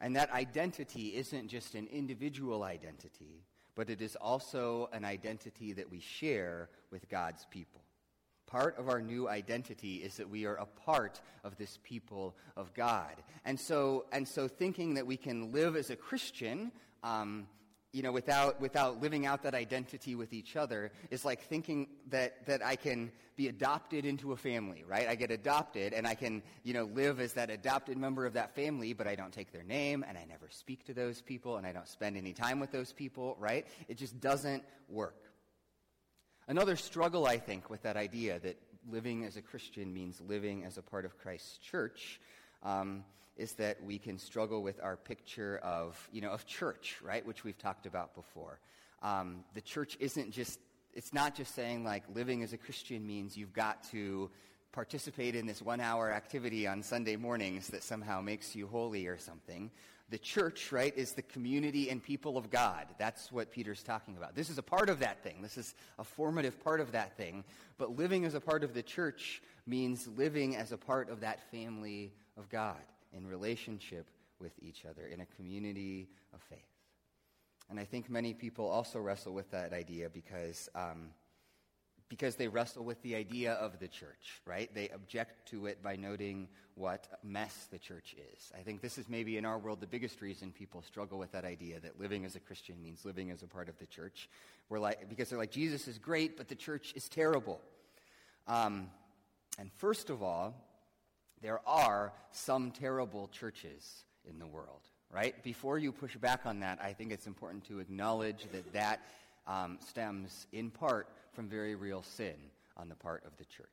And 0.00 0.16
that 0.16 0.32
identity 0.32 1.08
isn't 1.16 1.48
just 1.48 1.74
an 1.74 1.86
individual 1.92 2.62
identity, 2.62 3.44
but 3.74 3.90
it 3.90 4.00
is 4.00 4.16
also 4.16 4.88
an 4.92 5.04
identity 5.04 5.72
that 5.74 5.90
we 5.90 6.00
share 6.00 6.70
with 6.90 7.08
God's 7.08 7.46
people. 7.50 7.82
Part 8.46 8.78
of 8.78 8.88
our 8.88 9.00
new 9.00 9.28
identity 9.28 9.96
is 9.96 10.16
that 10.16 10.28
we 10.28 10.44
are 10.44 10.56
a 10.56 10.66
part 10.66 11.20
of 11.44 11.56
this 11.56 11.78
people 11.82 12.34
of 12.56 12.74
God. 12.74 13.14
And 13.44 13.60
so, 13.60 14.06
and 14.10 14.26
so 14.26 14.48
thinking 14.48 14.94
that 14.94 15.06
we 15.06 15.16
can 15.16 15.52
live 15.52 15.76
as 15.76 15.90
a 15.90 15.96
Christian, 15.96 16.72
um, 17.04 17.46
you 17.92 18.02
know, 18.02 18.12
without, 18.12 18.60
without 18.60 19.02
living 19.02 19.26
out 19.26 19.42
that 19.42 19.54
identity 19.54 20.14
with 20.14 20.32
each 20.32 20.54
other 20.54 20.92
is 21.10 21.24
like 21.24 21.42
thinking 21.42 21.88
that, 22.10 22.46
that 22.46 22.64
I 22.64 22.76
can 22.76 23.10
be 23.36 23.48
adopted 23.48 24.04
into 24.04 24.32
a 24.32 24.36
family, 24.36 24.84
right? 24.86 25.08
I 25.08 25.16
get 25.16 25.30
adopted 25.30 25.92
and 25.92 26.06
I 26.06 26.14
can, 26.14 26.42
you 26.62 26.72
know, 26.72 26.84
live 26.84 27.20
as 27.20 27.32
that 27.32 27.50
adopted 27.50 27.96
member 27.96 28.26
of 28.26 28.34
that 28.34 28.54
family, 28.54 28.92
but 28.92 29.06
I 29.06 29.16
don't 29.16 29.32
take 29.32 29.50
their 29.50 29.64
name 29.64 30.04
and 30.06 30.16
I 30.16 30.24
never 30.24 30.48
speak 30.50 30.84
to 30.86 30.94
those 30.94 31.20
people 31.20 31.56
and 31.56 31.66
I 31.66 31.72
don't 31.72 31.88
spend 31.88 32.16
any 32.16 32.32
time 32.32 32.60
with 32.60 32.70
those 32.70 32.92
people, 32.92 33.36
right? 33.40 33.66
It 33.88 33.96
just 33.96 34.20
doesn't 34.20 34.62
work. 34.88 35.16
Another 36.46 36.76
struggle, 36.76 37.26
I 37.26 37.38
think, 37.38 37.70
with 37.70 37.82
that 37.82 37.96
idea 37.96 38.38
that 38.40 38.56
living 38.88 39.24
as 39.24 39.36
a 39.36 39.42
Christian 39.42 39.92
means 39.92 40.20
living 40.20 40.64
as 40.64 40.78
a 40.78 40.82
part 40.82 41.04
of 41.04 41.18
Christ's 41.18 41.58
church 41.58 42.20
um, 42.62 43.04
is 43.36 43.52
that 43.52 43.82
we 43.82 43.98
can 43.98 44.18
struggle 44.18 44.62
with 44.62 44.80
our 44.82 44.96
picture 44.96 45.58
of, 45.62 46.08
you 46.12 46.20
know, 46.20 46.30
of 46.30 46.46
church, 46.46 46.98
right, 47.02 47.24
which 47.26 47.42
we've 47.44 47.58
talked 47.58 47.86
about 47.86 48.14
before. 48.14 48.60
Um, 49.02 49.44
the 49.54 49.62
church 49.62 49.96
isn't 49.98 50.30
just, 50.30 50.60
it's 50.92 51.14
not 51.14 51.34
just 51.34 51.54
saying 51.54 51.84
like 51.84 52.04
living 52.14 52.42
as 52.42 52.52
a 52.52 52.58
Christian 52.58 53.06
means 53.06 53.36
you've 53.36 53.54
got 53.54 53.82
to 53.90 54.30
participate 54.72 55.34
in 55.34 55.46
this 55.46 55.62
one 55.62 55.80
hour 55.80 56.12
activity 56.12 56.66
on 56.66 56.82
Sunday 56.82 57.16
mornings 57.16 57.68
that 57.68 57.82
somehow 57.82 58.20
makes 58.20 58.54
you 58.54 58.66
holy 58.66 59.06
or 59.06 59.18
something. 59.18 59.70
The 60.10 60.18
church, 60.18 60.72
right, 60.72 60.96
is 60.96 61.12
the 61.12 61.22
community 61.22 61.88
and 61.88 62.02
people 62.02 62.36
of 62.36 62.50
God. 62.50 62.86
That's 62.98 63.30
what 63.30 63.52
Peter's 63.52 63.82
talking 63.82 64.16
about. 64.16 64.34
This 64.34 64.50
is 64.50 64.58
a 64.58 64.62
part 64.62 64.90
of 64.90 64.98
that 65.00 65.22
thing. 65.22 65.40
This 65.40 65.56
is 65.56 65.74
a 65.98 66.04
formative 66.04 66.62
part 66.62 66.80
of 66.80 66.92
that 66.92 67.16
thing. 67.16 67.44
But 67.78 67.96
living 67.96 68.24
as 68.24 68.34
a 68.34 68.40
part 68.40 68.64
of 68.64 68.74
the 68.74 68.82
church 68.82 69.40
means 69.66 70.08
living 70.16 70.56
as 70.56 70.72
a 70.72 70.76
part 70.76 71.10
of 71.10 71.20
that 71.20 71.48
family 71.52 72.12
of 72.40 72.48
God 72.48 72.82
in 73.12 73.26
relationship 73.26 74.06
with 74.40 74.52
each 74.60 74.84
other, 74.88 75.06
in 75.06 75.20
a 75.20 75.26
community 75.36 76.08
of 76.34 76.40
faith. 76.42 76.58
And 77.68 77.78
I 77.78 77.84
think 77.84 78.10
many 78.10 78.34
people 78.34 78.68
also 78.68 78.98
wrestle 78.98 79.32
with 79.32 79.50
that 79.52 79.72
idea 79.72 80.08
because 80.10 80.68
um, 80.74 81.10
because 82.10 82.34
they 82.34 82.48
wrestle 82.48 82.84
with 82.84 83.00
the 83.02 83.14
idea 83.14 83.52
of 83.52 83.78
the 83.78 83.86
church, 83.86 84.42
right? 84.44 84.68
They 84.74 84.88
object 84.88 85.48
to 85.50 85.66
it 85.66 85.80
by 85.80 85.94
noting 85.94 86.48
what 86.74 87.06
mess 87.22 87.68
the 87.70 87.78
church 87.78 88.16
is. 88.34 88.50
I 88.52 88.62
think 88.62 88.80
this 88.80 88.98
is 88.98 89.08
maybe 89.08 89.36
in 89.36 89.44
our 89.44 89.58
world 89.58 89.80
the 89.80 89.86
biggest 89.86 90.20
reason 90.20 90.50
people 90.50 90.82
struggle 90.82 91.20
with 91.20 91.30
that 91.30 91.44
idea 91.44 91.78
that 91.78 92.00
living 92.00 92.24
as 92.24 92.34
a 92.34 92.40
Christian 92.40 92.82
means 92.82 93.04
living 93.04 93.30
as 93.30 93.44
a 93.44 93.46
part 93.46 93.68
of 93.68 93.78
the 93.78 93.86
church. 93.86 94.28
We're 94.68 94.80
like, 94.80 95.08
because 95.08 95.28
they're 95.28 95.38
like, 95.38 95.52
Jesus 95.52 95.86
is 95.86 95.98
great, 95.98 96.36
but 96.36 96.48
the 96.48 96.56
church 96.56 96.92
is 96.96 97.08
terrible. 97.08 97.60
Um, 98.48 98.90
and 99.60 99.70
first 99.74 100.10
of 100.10 100.20
all, 100.20 100.56
there 101.42 101.60
are 101.66 102.12
some 102.30 102.70
terrible 102.70 103.28
churches 103.28 104.04
in 104.28 104.38
the 104.38 104.46
world, 104.46 104.82
right? 105.10 105.42
Before 105.42 105.78
you 105.78 105.92
push 105.92 106.16
back 106.16 106.40
on 106.44 106.60
that, 106.60 106.78
I 106.82 106.92
think 106.92 107.12
it's 107.12 107.26
important 107.26 107.64
to 107.68 107.80
acknowledge 107.80 108.46
that 108.52 108.72
that 108.72 109.00
um, 109.46 109.78
stems 109.86 110.46
in 110.52 110.70
part 110.70 111.08
from 111.32 111.48
very 111.48 111.74
real 111.74 112.02
sin 112.02 112.34
on 112.76 112.88
the 112.88 112.94
part 112.94 113.24
of 113.24 113.36
the 113.36 113.44
church. 113.44 113.68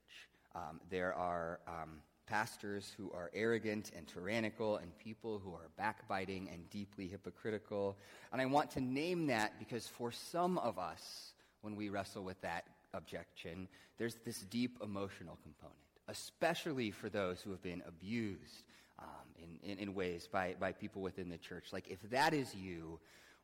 Um, 0.56 0.80
there 0.90 1.14
are 1.14 1.60
um, 1.68 2.00
pastors 2.28 2.94
who 2.98 3.12
are 3.12 3.32
arrogant 3.34 3.92
and 3.96 4.08
tyrannical, 4.08 4.78
and 4.78 4.96
people 4.98 5.40
who 5.44 5.54
are 5.54 5.70
backbiting 5.78 6.50
and 6.52 6.70
deeply 6.70 7.08
hypocritical. 7.08 7.98
And 8.32 8.42
I 8.42 8.46
want 8.46 8.70
to 8.72 8.82
name 8.82 9.28
that 9.28 9.58
because 9.58 9.88
for 9.88 10.12
some 10.12 10.58
of 10.60 10.78
us, 10.78 11.32
when 11.62 11.76
we 11.76 11.90
wrestle 11.90 12.24
with 12.24 12.40
that 12.42 12.66
objection, 12.94 13.68
there's 13.98 14.18
this 14.26 14.42
deep 14.42 14.78
emotional 14.84 15.38
component, 15.42 15.78
especially 16.08 16.92
for 16.92 17.10
those 17.10 17.42
who 17.42 17.52
have 17.52 17.62
been 17.62 17.84
abused 17.88 18.64
um, 19.00 19.06
in, 19.38 19.72
in, 19.72 19.78
in 19.80 19.94
ways 19.94 20.28
by, 20.32 20.56
by 20.60 20.72
people 20.72 21.02
within 21.02 21.30
the 21.30 21.38
church. 21.38 21.68
Like, 21.72 21.88
if 21.90 22.02
that 22.10 22.34
is 22.34 22.54
you, 22.56 23.00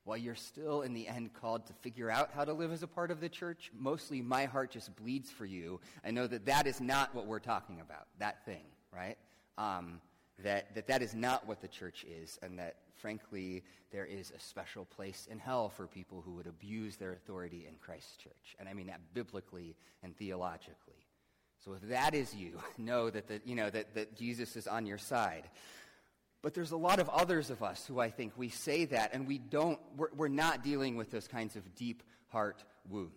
while 0.05 0.17
you're 0.17 0.35
still 0.35 0.81
in 0.81 0.93
the 0.93 1.07
end 1.07 1.33
called 1.33 1.65
to 1.67 1.73
figure 1.73 2.09
out 2.09 2.31
how 2.35 2.43
to 2.43 2.53
live 2.53 2.71
as 2.71 2.83
a 2.83 2.87
part 2.87 3.11
of 3.11 3.21
the 3.21 3.29
church, 3.29 3.71
mostly 3.77 4.21
my 4.21 4.45
heart 4.45 4.71
just 4.71 4.95
bleeds 4.95 5.29
for 5.29 5.45
you. 5.45 5.79
I 6.03 6.11
know 6.11 6.27
that 6.27 6.45
that 6.45 6.67
is 6.67 6.81
not 6.81 7.15
what 7.15 7.25
we're 7.25 7.39
talking 7.39 7.79
about, 7.79 8.07
that 8.19 8.43
thing, 8.45 8.65
right? 8.93 9.17
Um, 9.57 10.01
that, 10.43 10.73
that 10.75 10.87
that 10.87 11.01
is 11.01 11.13
not 11.13 11.47
what 11.47 11.61
the 11.61 11.67
church 11.67 12.05
is, 12.05 12.39
and 12.41 12.57
that, 12.59 12.77
frankly, 12.95 13.63
there 13.91 14.05
is 14.05 14.31
a 14.35 14.39
special 14.39 14.85
place 14.85 15.27
in 15.29 15.39
hell 15.39 15.69
for 15.69 15.87
people 15.87 16.21
who 16.25 16.31
would 16.33 16.47
abuse 16.47 16.97
their 16.97 17.13
authority 17.13 17.65
in 17.67 17.75
Christ's 17.75 18.17
church. 18.17 18.55
And 18.59 18.67
I 18.67 18.73
mean 18.73 18.87
that 18.87 18.99
biblically 19.13 19.75
and 20.01 20.17
theologically. 20.17 21.02
So 21.63 21.73
if 21.73 21.89
that 21.89 22.13
is 22.13 22.33
you, 22.35 22.59
know 22.77 23.09
that, 23.09 23.27
the, 23.27 23.41
you 23.45 23.55
know, 23.55 23.69
that, 23.69 23.93
that 23.95 24.15
Jesus 24.15 24.55
is 24.55 24.67
on 24.67 24.85
your 24.85 24.97
side. 24.97 25.43
But 26.41 26.53
there's 26.53 26.71
a 26.71 26.77
lot 26.77 26.99
of 26.99 27.07
others 27.09 27.49
of 27.49 27.63
us 27.63 27.85
who 27.87 27.99
I 27.99 28.09
think 28.09 28.33
we 28.35 28.49
say 28.49 28.85
that 28.85 29.13
and 29.13 29.27
we 29.27 29.37
don't, 29.37 29.79
we're, 29.95 30.09
we're 30.15 30.27
not 30.27 30.61
dealing 30.61 30.97
with 30.97 31.09
those 31.09 31.27
kinds 31.27 31.55
of 31.55 31.75
deep 31.75 32.03
heart 32.27 32.63
wounds. 32.89 33.13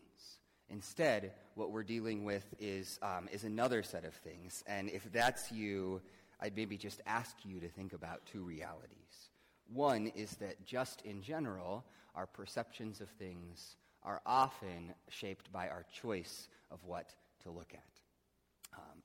Instead, 0.68 1.32
what 1.54 1.72
we're 1.72 1.82
dealing 1.82 2.24
with 2.24 2.44
is, 2.60 3.00
um, 3.02 3.28
is 3.32 3.42
another 3.42 3.82
set 3.82 4.04
of 4.04 4.14
things. 4.14 4.62
And 4.66 4.88
if 4.90 5.10
that's 5.12 5.50
you, 5.50 6.00
I'd 6.40 6.56
maybe 6.56 6.76
just 6.76 7.00
ask 7.06 7.36
you 7.44 7.58
to 7.60 7.68
think 7.68 7.92
about 7.92 8.24
two 8.26 8.42
realities. 8.42 9.30
One 9.72 10.08
is 10.14 10.30
that 10.36 10.64
just 10.64 11.02
in 11.02 11.22
general, 11.22 11.84
our 12.14 12.26
perceptions 12.26 13.00
of 13.00 13.08
things 13.10 13.76
are 14.04 14.20
often 14.24 14.94
shaped 15.08 15.50
by 15.52 15.68
our 15.68 15.84
choice 15.92 16.48
of 16.70 16.78
what 16.84 17.12
to 17.42 17.50
look 17.50 17.72
at. 17.74 17.95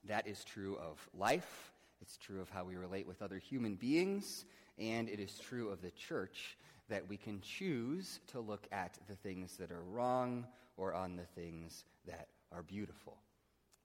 That 0.06 0.28
is 0.28 0.44
true 0.44 0.78
of 0.78 0.98
life, 1.14 1.72
it's 2.02 2.18
true 2.18 2.42
of 2.42 2.50
how 2.50 2.64
we 2.64 2.76
relate 2.76 3.08
with 3.08 3.22
other 3.22 3.38
human 3.38 3.76
beings, 3.76 4.46
and 4.78 5.08
it 5.08 5.20
is 5.20 5.38
true 5.38 5.70
of 5.70 5.82
the 5.82 5.92
church 5.92 6.58
that 6.90 7.08
we 7.08 7.18
can 7.18 7.40
choose 7.42 8.20
to 8.28 8.40
look 8.40 8.68
at 8.72 8.98
the 9.08 9.16
things 9.16 9.58
that 9.58 9.72
are 9.72 9.84
wrong 9.84 10.46
or 10.76 10.94
on 10.94 11.16
the 11.16 11.26
things 11.36 11.86
that 12.08 12.28
are 12.52 12.64
beautiful. 12.64 13.18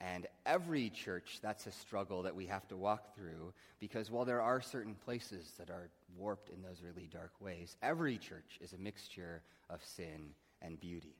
And 0.00 0.26
every 0.44 0.90
church, 0.90 1.38
that's 1.40 1.66
a 1.66 1.72
struggle 1.72 2.22
that 2.22 2.34
we 2.34 2.46
have 2.46 2.68
to 2.68 2.76
walk 2.76 3.14
through 3.14 3.54
because 3.78 4.10
while 4.10 4.26
there 4.26 4.42
are 4.42 4.60
certain 4.60 4.94
places 4.94 5.52
that 5.58 5.70
are 5.70 5.88
warped 6.18 6.50
in 6.50 6.62
those 6.62 6.82
really 6.82 7.08
dark 7.10 7.32
ways, 7.40 7.76
every 7.82 8.18
church 8.18 8.58
is 8.60 8.72
a 8.74 8.78
mixture 8.78 9.42
of 9.70 9.82
sin 9.84 10.34
and 10.60 10.78
beauty. 10.78 11.16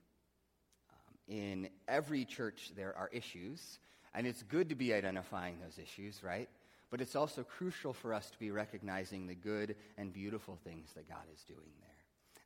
Um, 0.91 1.35
in 1.35 1.69
every 1.89 2.27
church, 2.27 2.73
there 2.77 2.95
are 2.97 3.09
issues, 3.13 3.79
and 4.17 4.27
it's 4.27 4.43
good 4.43 4.71
to 4.71 4.75
be 4.75 4.95
identifying 4.95 5.59
those 5.61 5.79
issues, 5.79 6.23
right? 6.25 6.49
But 6.91 7.03
it's 7.03 7.15
also 7.15 7.43
crucial 7.43 7.93
for 7.93 8.15
us 8.15 8.31
to 8.31 8.39
be 8.39 8.51
recognizing 8.51 9.27
the 9.27 9.35
good 9.35 9.77
and 9.99 10.13
beautiful 10.13 10.59
things 10.65 10.93
that 10.95 11.09
God 11.09 11.25
is 11.35 11.43
doing 11.43 11.71
there. 11.81 11.91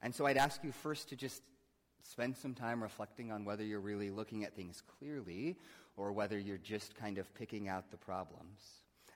And 0.03 0.13
so 0.13 0.27
I'd 0.27 0.37
ask 0.37 0.65
you 0.65 0.73
first 0.73 1.11
to 1.11 1.17
just 1.17 1.43
spend 2.03 2.37
some 2.37 2.55
time 2.55 2.83
reflecting 2.83 3.31
on 3.31 3.45
whether 3.45 3.63
you're 3.63 3.81
really 3.81 4.11
looking 4.11 4.45
at 4.45 4.57
things 4.57 4.83
clearly 4.99 5.59
or 5.97 6.13
whether 6.13 6.39
you're 6.39 6.59
just 6.59 6.97
kind 6.97 7.19
of 7.19 7.33
picking 7.35 7.69
out 7.69 7.91
the 7.93 7.97
problems. 7.97 8.61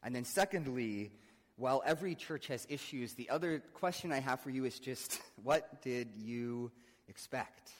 And 0.05 0.15
then, 0.15 0.25
secondly, 0.25 1.11
while 1.57 1.83
every 1.85 2.15
church 2.15 2.47
has 2.49 2.67
issues, 2.69 3.15
the 3.15 3.31
other 3.31 3.63
question 3.73 4.13
I 4.13 4.21
have 4.21 4.41
for 4.41 4.51
you 4.51 4.65
is 4.65 4.79
just 4.79 5.21
what 5.43 5.83
did 5.83 6.15
you 6.15 6.71
expect? 7.09 7.73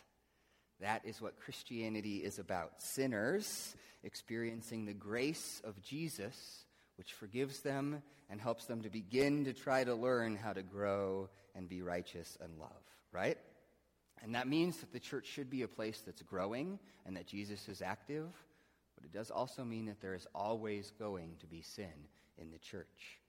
That 0.85 1.07
is 1.07 1.19
what 1.19 1.41
Christianity 1.41 2.19
is 2.19 2.39
about 2.39 2.83
sinners 2.83 3.75
experiencing 4.03 4.85
the 4.85 4.93
grace 4.93 5.63
of 5.65 5.81
Jesus 5.81 6.67
which 6.97 7.15
forgives 7.15 7.61
them 7.61 8.03
and 8.29 8.39
helps 8.39 8.67
them 8.67 8.83
to 8.83 8.91
begin 8.91 9.47
to 9.47 9.55
try 9.55 9.83
to 9.83 9.95
learn 9.95 10.37
how 10.37 10.53
to 10.53 10.63
grow 10.63 11.31
and 11.55 11.71
be 11.71 11.81
righteous 11.81 12.37
and 12.39 12.59
love, 12.59 12.83
right? 13.13 13.39
And 14.23 14.35
that 14.35 14.47
means 14.47 14.77
that 14.77 14.93
the 14.93 15.01
church 15.01 15.27
should 15.27 15.49
be 15.49 15.63
a 15.63 15.69
place 15.69 16.03
that's 16.05 16.21
growing 16.21 16.79
and 17.07 17.17
that 17.17 17.27
Jesus 17.27 17.67
is 17.67 17.81
active, 17.81 18.29
but 18.95 19.07
it 19.07 19.13
does 19.13 19.31
also 19.31 19.65
mean 19.65 19.87
that 19.87 20.03
there 20.03 20.15
is 20.15 20.27
always 20.35 20.93
going 20.99 21.37
to 21.41 21.47
be 21.47 21.63
sin 21.63 22.09
in 22.37 22.51
the 22.51 22.59
church. 22.59 23.21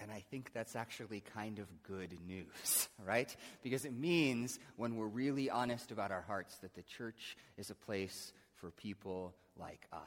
And 0.00 0.10
I 0.10 0.24
think 0.30 0.52
that's 0.52 0.76
actually 0.76 1.20
kind 1.34 1.58
of 1.58 1.66
good 1.82 2.16
news, 2.26 2.88
right? 3.06 3.34
Because 3.62 3.84
it 3.84 3.92
means 3.92 4.58
when 4.76 4.96
we're 4.96 5.06
really 5.06 5.50
honest 5.50 5.90
about 5.90 6.10
our 6.10 6.22
hearts 6.22 6.56
that 6.58 6.74
the 6.74 6.82
church 6.82 7.36
is 7.56 7.70
a 7.70 7.74
place 7.74 8.32
for 8.56 8.70
people 8.70 9.34
like 9.58 9.86
us. 9.92 10.00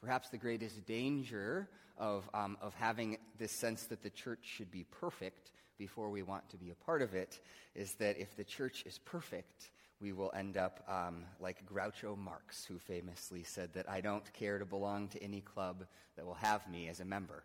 Perhaps 0.00 0.30
the 0.30 0.38
greatest 0.38 0.84
danger 0.86 1.68
of, 1.96 2.28
um, 2.34 2.56
of 2.60 2.74
having 2.74 3.18
this 3.38 3.52
sense 3.52 3.84
that 3.86 4.02
the 4.02 4.10
church 4.10 4.40
should 4.42 4.70
be 4.70 4.84
perfect 4.84 5.52
before 5.78 6.10
we 6.10 6.22
want 6.22 6.48
to 6.50 6.56
be 6.56 6.70
a 6.70 6.74
part 6.74 7.02
of 7.02 7.14
it 7.14 7.40
is 7.74 7.94
that 7.94 8.18
if 8.18 8.36
the 8.36 8.44
church 8.44 8.84
is 8.86 8.98
perfect, 9.04 9.70
we 10.00 10.12
will 10.12 10.32
end 10.36 10.56
up 10.56 10.84
um, 10.88 11.24
like 11.40 11.64
Groucho 11.66 12.16
Marx, 12.16 12.64
who 12.64 12.78
famously 12.78 13.42
said 13.42 13.72
that 13.74 13.88
I 13.88 14.00
don't 14.00 14.30
care 14.32 14.58
to 14.58 14.64
belong 14.64 15.08
to 15.08 15.22
any 15.22 15.40
club 15.40 15.84
that 16.16 16.26
will 16.26 16.34
have 16.34 16.68
me 16.68 16.88
as 16.88 17.00
a 17.00 17.04
member. 17.04 17.44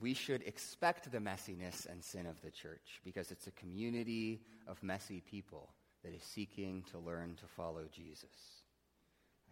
We 0.00 0.14
should 0.14 0.42
expect 0.42 1.10
the 1.12 1.18
messiness 1.18 1.86
and 1.86 2.02
sin 2.02 2.26
of 2.26 2.40
the 2.42 2.50
church 2.50 3.00
because 3.04 3.30
it's 3.30 3.46
a 3.46 3.52
community 3.52 4.40
of 4.66 4.82
messy 4.82 5.20
people 5.20 5.70
that 6.02 6.12
is 6.14 6.22
seeking 6.22 6.84
to 6.90 6.98
learn 6.98 7.36
to 7.36 7.46
follow 7.46 7.84
Jesus. 7.92 8.62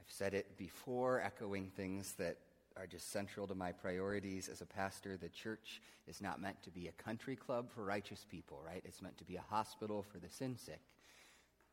I've 0.01 0.11
said 0.11 0.35
it 0.35 0.59
before, 0.59 1.21
echoing 1.21 1.71
things 1.77 2.15
that 2.15 2.39
are 2.77 2.87
just 2.87 3.13
central 3.13 3.47
to 3.47 3.55
my 3.55 3.71
priorities 3.71 4.49
as 4.49 4.61
a 4.61 4.67
pastor. 4.67 5.17
The 5.17 5.29
church 5.29 5.81
is 6.09 6.21
not 6.21 6.41
meant 6.41 6.63
to 6.65 6.71
be 6.71 6.89
a 6.89 7.03
country 7.03 7.37
club 7.37 7.71
for 7.71 7.85
righteous 7.85 8.27
people, 8.29 8.61
right? 8.67 8.83
It's 8.85 9.03
meant 9.03 9.19
to 9.19 9.25
be 9.25 9.37
a 9.37 9.45
hospital 9.49 10.05
for 10.11 10.19
the 10.19 10.29
sin 10.29 10.57
sick. 10.57 10.81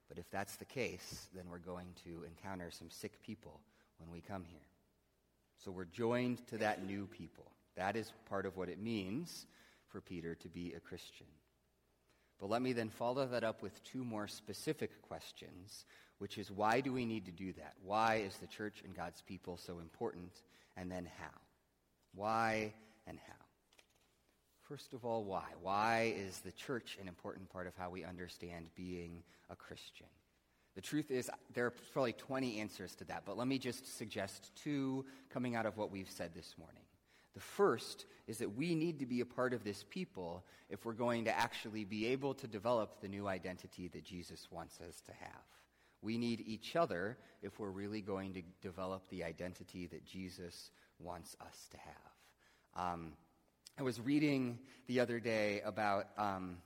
But 0.07 0.17
if 0.17 0.29
that's 0.29 0.55
the 0.57 0.65
case, 0.65 1.27
then 1.35 1.45
we're 1.49 1.59
going 1.59 1.87
to 2.03 2.23
encounter 2.25 2.69
some 2.71 2.89
sick 2.89 3.21
people 3.23 3.59
when 3.97 4.11
we 4.11 4.21
come 4.21 4.43
here. 4.47 4.59
So 5.63 5.71
we're 5.71 5.85
joined 5.85 6.45
to 6.47 6.57
that 6.59 6.85
new 6.85 7.07
people. 7.07 7.51
That 7.79 7.95
is 7.95 8.11
part 8.27 8.45
of 8.45 8.57
what 8.57 8.67
it 8.67 8.77
means 8.77 9.47
for 9.87 10.01
Peter 10.01 10.35
to 10.35 10.49
be 10.49 10.73
a 10.73 10.81
Christian. 10.81 11.27
But 12.37 12.49
let 12.49 12.61
me 12.61 12.73
then 12.73 12.89
follow 12.89 13.25
that 13.25 13.45
up 13.45 13.63
with 13.63 13.81
two 13.85 14.03
more 14.03 14.27
specific 14.27 15.01
questions 15.01 15.85
which 16.17 16.37
is 16.37 16.51
why 16.51 16.81
do 16.81 16.91
we 16.91 17.05
need 17.05 17.25
to 17.25 17.31
do 17.31 17.53
that? 17.53 17.75
Why 17.81 18.15
is 18.17 18.35
the 18.37 18.47
church 18.47 18.81
and 18.83 18.93
God's 18.93 19.21
people 19.21 19.55
so 19.55 19.79
important? 19.79 20.41
And 20.75 20.91
then 20.91 21.09
how? 21.17 21.39
Why 22.13 22.73
and 23.07 23.17
how? 23.25 23.45
First 24.63 24.93
of 24.93 25.05
all, 25.05 25.23
why? 25.23 25.45
Why 25.61 26.13
is 26.17 26.41
the 26.41 26.51
church 26.51 26.97
an 27.01 27.07
important 27.07 27.49
part 27.49 27.65
of 27.65 27.77
how 27.77 27.89
we 27.89 28.03
understand 28.03 28.67
being 28.75 29.23
a 29.49 29.55
Christian? 29.55 30.07
The 30.75 30.81
truth 30.81 31.09
is, 31.09 31.31
there 31.53 31.67
are 31.67 31.73
probably 31.93 32.11
20 32.13 32.59
answers 32.59 32.93
to 32.95 33.05
that, 33.05 33.23
but 33.25 33.37
let 33.37 33.47
me 33.47 33.57
just 33.57 33.97
suggest 33.97 34.51
two 34.57 35.05
coming 35.29 35.55
out 35.55 35.65
of 35.65 35.77
what 35.77 35.91
we've 35.91 36.11
said 36.11 36.31
this 36.35 36.55
morning. 36.59 36.83
The 37.33 37.39
first 37.39 38.05
is 38.27 38.39
that 38.39 38.55
we 38.55 38.75
need 38.75 38.99
to 38.99 39.05
be 39.05 39.21
a 39.21 39.25
part 39.25 39.53
of 39.53 39.63
this 39.63 39.85
people 39.89 40.43
if 40.69 40.85
we're 40.85 40.93
going 40.93 41.25
to 41.25 41.37
actually 41.37 41.83
be 41.83 42.07
able 42.07 42.33
to 42.35 42.47
develop 42.47 43.01
the 43.01 43.07
new 43.07 43.27
identity 43.27 43.87
that 43.89 44.03
Jesus 44.03 44.47
wants 44.51 44.79
us 44.81 45.01
to 45.01 45.11
have. 45.13 45.43
We 46.01 46.17
need 46.17 46.43
each 46.45 46.75
other 46.75 47.17
if 47.41 47.59
we're 47.59 47.71
really 47.71 48.01
going 48.01 48.33
to 48.33 48.41
develop 48.61 49.09
the 49.09 49.23
identity 49.23 49.87
that 49.87 50.05
Jesus 50.05 50.71
wants 50.99 51.35
us 51.41 51.67
to 51.71 51.77
have. 51.77 52.93
Um, 52.93 53.13
I 53.77 53.83
was 53.83 53.99
reading 53.99 54.59
the 54.87 54.99
other 54.99 55.19
day 55.19 55.61
about 55.65 56.07
um, 56.17 56.57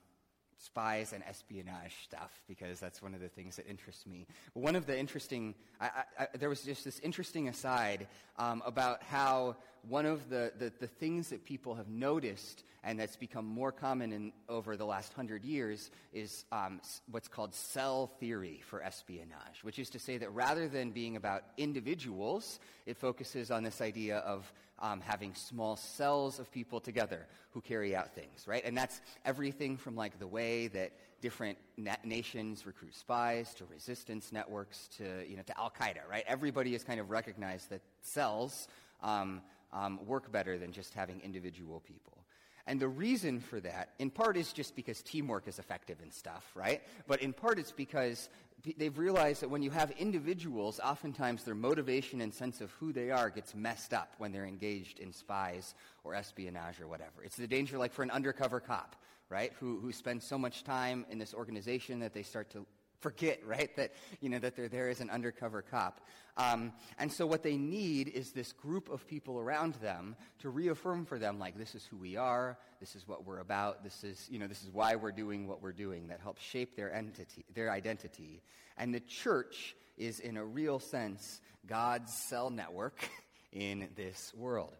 spies 0.58 1.14
and 1.14 1.24
espionage 1.28 1.94
stuff 2.04 2.42
because 2.48 2.80
that's 2.80 3.02
one 3.02 3.14
of 3.14 3.22
the 3.22 3.28
things 3.28 3.56
that 3.58 3.68
interests 3.68 4.06
me. 4.06 4.26
One 4.54 4.76
of 4.76 4.86
the 4.86 4.98
interesting, 4.98 5.56
I, 5.80 5.90
I, 6.18 6.28
there 6.38 6.50
was 6.50 6.62
just 6.62 6.86
this 6.86 7.00
interesting 7.00 7.50
aside 7.50 8.08
um, 8.38 8.64
about 8.66 9.04
how 9.04 9.58
one 9.88 10.06
of 10.06 10.30
the, 10.30 10.54
the, 10.58 10.72
the, 10.80 10.88
things 10.88 11.30
that 11.30 11.44
people 11.44 11.76
have 11.76 11.90
noticed 11.90 12.64
and 12.84 13.00
that's 13.00 13.16
become 13.16 13.46
more 13.46 13.72
common 13.72 14.12
in, 14.12 14.34
over 14.50 14.76
the 14.76 14.86
last 14.86 15.14
hundred 15.14 15.44
years 15.44 15.90
is 16.14 16.46
um, 16.52 16.80
what's 17.12 17.28
called 17.28 17.54
cell 17.54 18.08
theory 18.20 18.62
for 18.66 18.82
espionage, 18.82 19.64
which 19.64 19.80
is 19.80 19.90
to 19.90 20.00
say 20.00 20.18
that 20.18 20.32
rather 20.34 20.68
than 20.68 20.92
being 20.92 21.16
about 21.16 21.44
individuals, 21.58 22.60
it 22.86 22.98
focuses 22.98 23.52
on 23.52 23.64
this 23.64 23.82
idea 23.82 24.18
of 24.20 24.52
um, 24.80 25.02
having 25.02 25.34
small 25.34 25.76
cells 25.76 26.40
of 26.40 26.52
people 26.52 26.80
together 26.80 27.28
who 27.52 27.62
carry 27.62 27.96
out 27.96 28.14
things, 28.14 28.48
right? 28.48 28.64
And 28.66 28.76
that's 28.76 29.00
everything 29.24 29.78
from 29.78 29.96
like 29.96 30.20
the 30.20 30.28
way 30.28 30.68
that 30.70 30.92
different 31.22 31.58
na- 31.78 31.96
nations 32.04 32.66
recruit 32.66 32.96
spies 32.96 33.54
to 33.56 33.66
resistance 33.66 34.32
networks 34.34 34.90
to, 34.98 35.24
you 35.28 35.38
know, 35.38 35.44
to 35.44 35.58
Al 35.58 35.72
Qaeda, 35.72 36.10
right? 36.10 36.26
Everybody 36.28 36.74
has 36.74 36.84
kind 36.84 37.00
of 37.00 37.10
recognized 37.12 37.70
that 37.70 37.82
cells 38.02 38.68
um, 39.02 39.42
um, 39.74 40.00
work 40.06 40.32
better 40.32 40.58
than 40.58 40.72
just 40.72 40.94
having 40.94 41.20
individual 41.22 41.82
people. 41.82 42.18
And 42.66 42.80
the 42.80 42.88
reason 42.88 43.42
for 43.42 43.60
that, 43.60 43.90
in 44.00 44.10
part, 44.10 44.38
is 44.38 44.54
just 44.54 44.74
because 44.76 45.02
teamwork 45.02 45.50
is 45.50 45.60
effective 45.60 45.98
and 46.02 46.14
stuff, 46.14 46.50
right? 46.56 46.82
But 47.08 47.22
in 47.22 47.34
part, 47.34 47.60
it's 47.60 47.74
because 47.74 48.30
they've 48.78 48.98
realized 48.98 49.42
that 49.42 49.50
when 49.50 49.62
you 49.62 49.72
have 49.72 49.92
individuals, 49.92 50.80
oftentimes 50.80 51.44
their 51.44 51.56
motivation 51.56 52.22
and 52.22 52.34
sense 52.34 52.62
of 52.62 52.72
who 52.72 52.94
they 52.94 53.12
are 53.12 53.30
gets 53.30 53.54
messed 53.54 53.94
up 53.94 54.14
when 54.18 54.32
they're 54.32 54.46
engaged 54.46 55.00
in 55.00 55.12
spies 55.12 55.76
or 56.06 56.16
espionage 56.16 56.80
or 56.80 56.88
whatever. 56.88 57.24
It's 57.26 57.36
the 57.36 57.48
danger, 57.48 57.78
like 57.78 57.92
for 57.92 58.04
an 58.04 58.12
undercover 58.12 58.62
cop, 58.62 58.96
right, 59.28 59.52
who, 59.60 59.80
who 59.82 59.92
spends 59.92 60.26
so 60.26 60.38
much 60.38 60.64
time 60.64 61.06
in 61.10 61.20
this 61.20 61.34
organization 61.34 62.00
that 62.00 62.14
they 62.14 62.24
start 62.24 62.50
to 62.52 62.66
forget, 63.04 63.46
right, 63.46 63.76
that, 63.76 63.94
you 64.22 64.30
know, 64.30 64.40
that 64.40 64.56
they're 64.56 64.70
there 64.70 64.90
as 64.90 65.02
an 65.02 65.10
undercover 65.10 65.62
cop. 65.62 66.00
Um, 66.38 66.72
and 66.98 67.12
so 67.12 67.28
what 67.28 67.44
they 67.44 67.58
need 67.58 68.08
is 68.08 68.32
this 68.32 68.54
group 68.54 68.90
of 68.90 69.06
people 69.06 69.40
around 69.40 69.76
them 69.76 70.16
to 70.40 70.50
reaffirm 70.50 71.06
for 71.06 71.20
them, 71.20 71.38
like, 71.38 71.58
this 71.58 71.76
is 71.76 71.86
who 71.86 71.98
we 71.98 72.16
are, 72.16 72.58
this 72.80 72.96
is 72.96 73.08
what 73.08 73.26
we're 73.26 73.40
about, 73.40 73.84
this 73.84 74.04
is, 74.04 74.28
you 74.32 74.40
know, 74.40 74.48
this 74.48 74.64
is 74.64 74.72
why 74.72 74.96
we're 74.96 75.12
doing 75.12 75.48
what 75.48 75.62
we're 75.62 75.74
doing, 75.74 76.08
that 76.08 76.22
helps 76.22 76.42
shape 76.42 76.76
their 76.76 76.92
entity, 76.92 77.46
their 77.54 77.70
identity. 77.70 78.42
And 78.78 78.94
the 78.94 79.02
church 79.02 79.76
is, 79.98 80.20
in 80.20 80.38
a 80.38 80.46
real 80.46 80.80
sense, 80.80 81.42
God's 81.68 82.14
cell 82.14 82.50
network 82.50 83.08
in 83.52 83.90
this 83.96 84.34
world. 84.34 84.76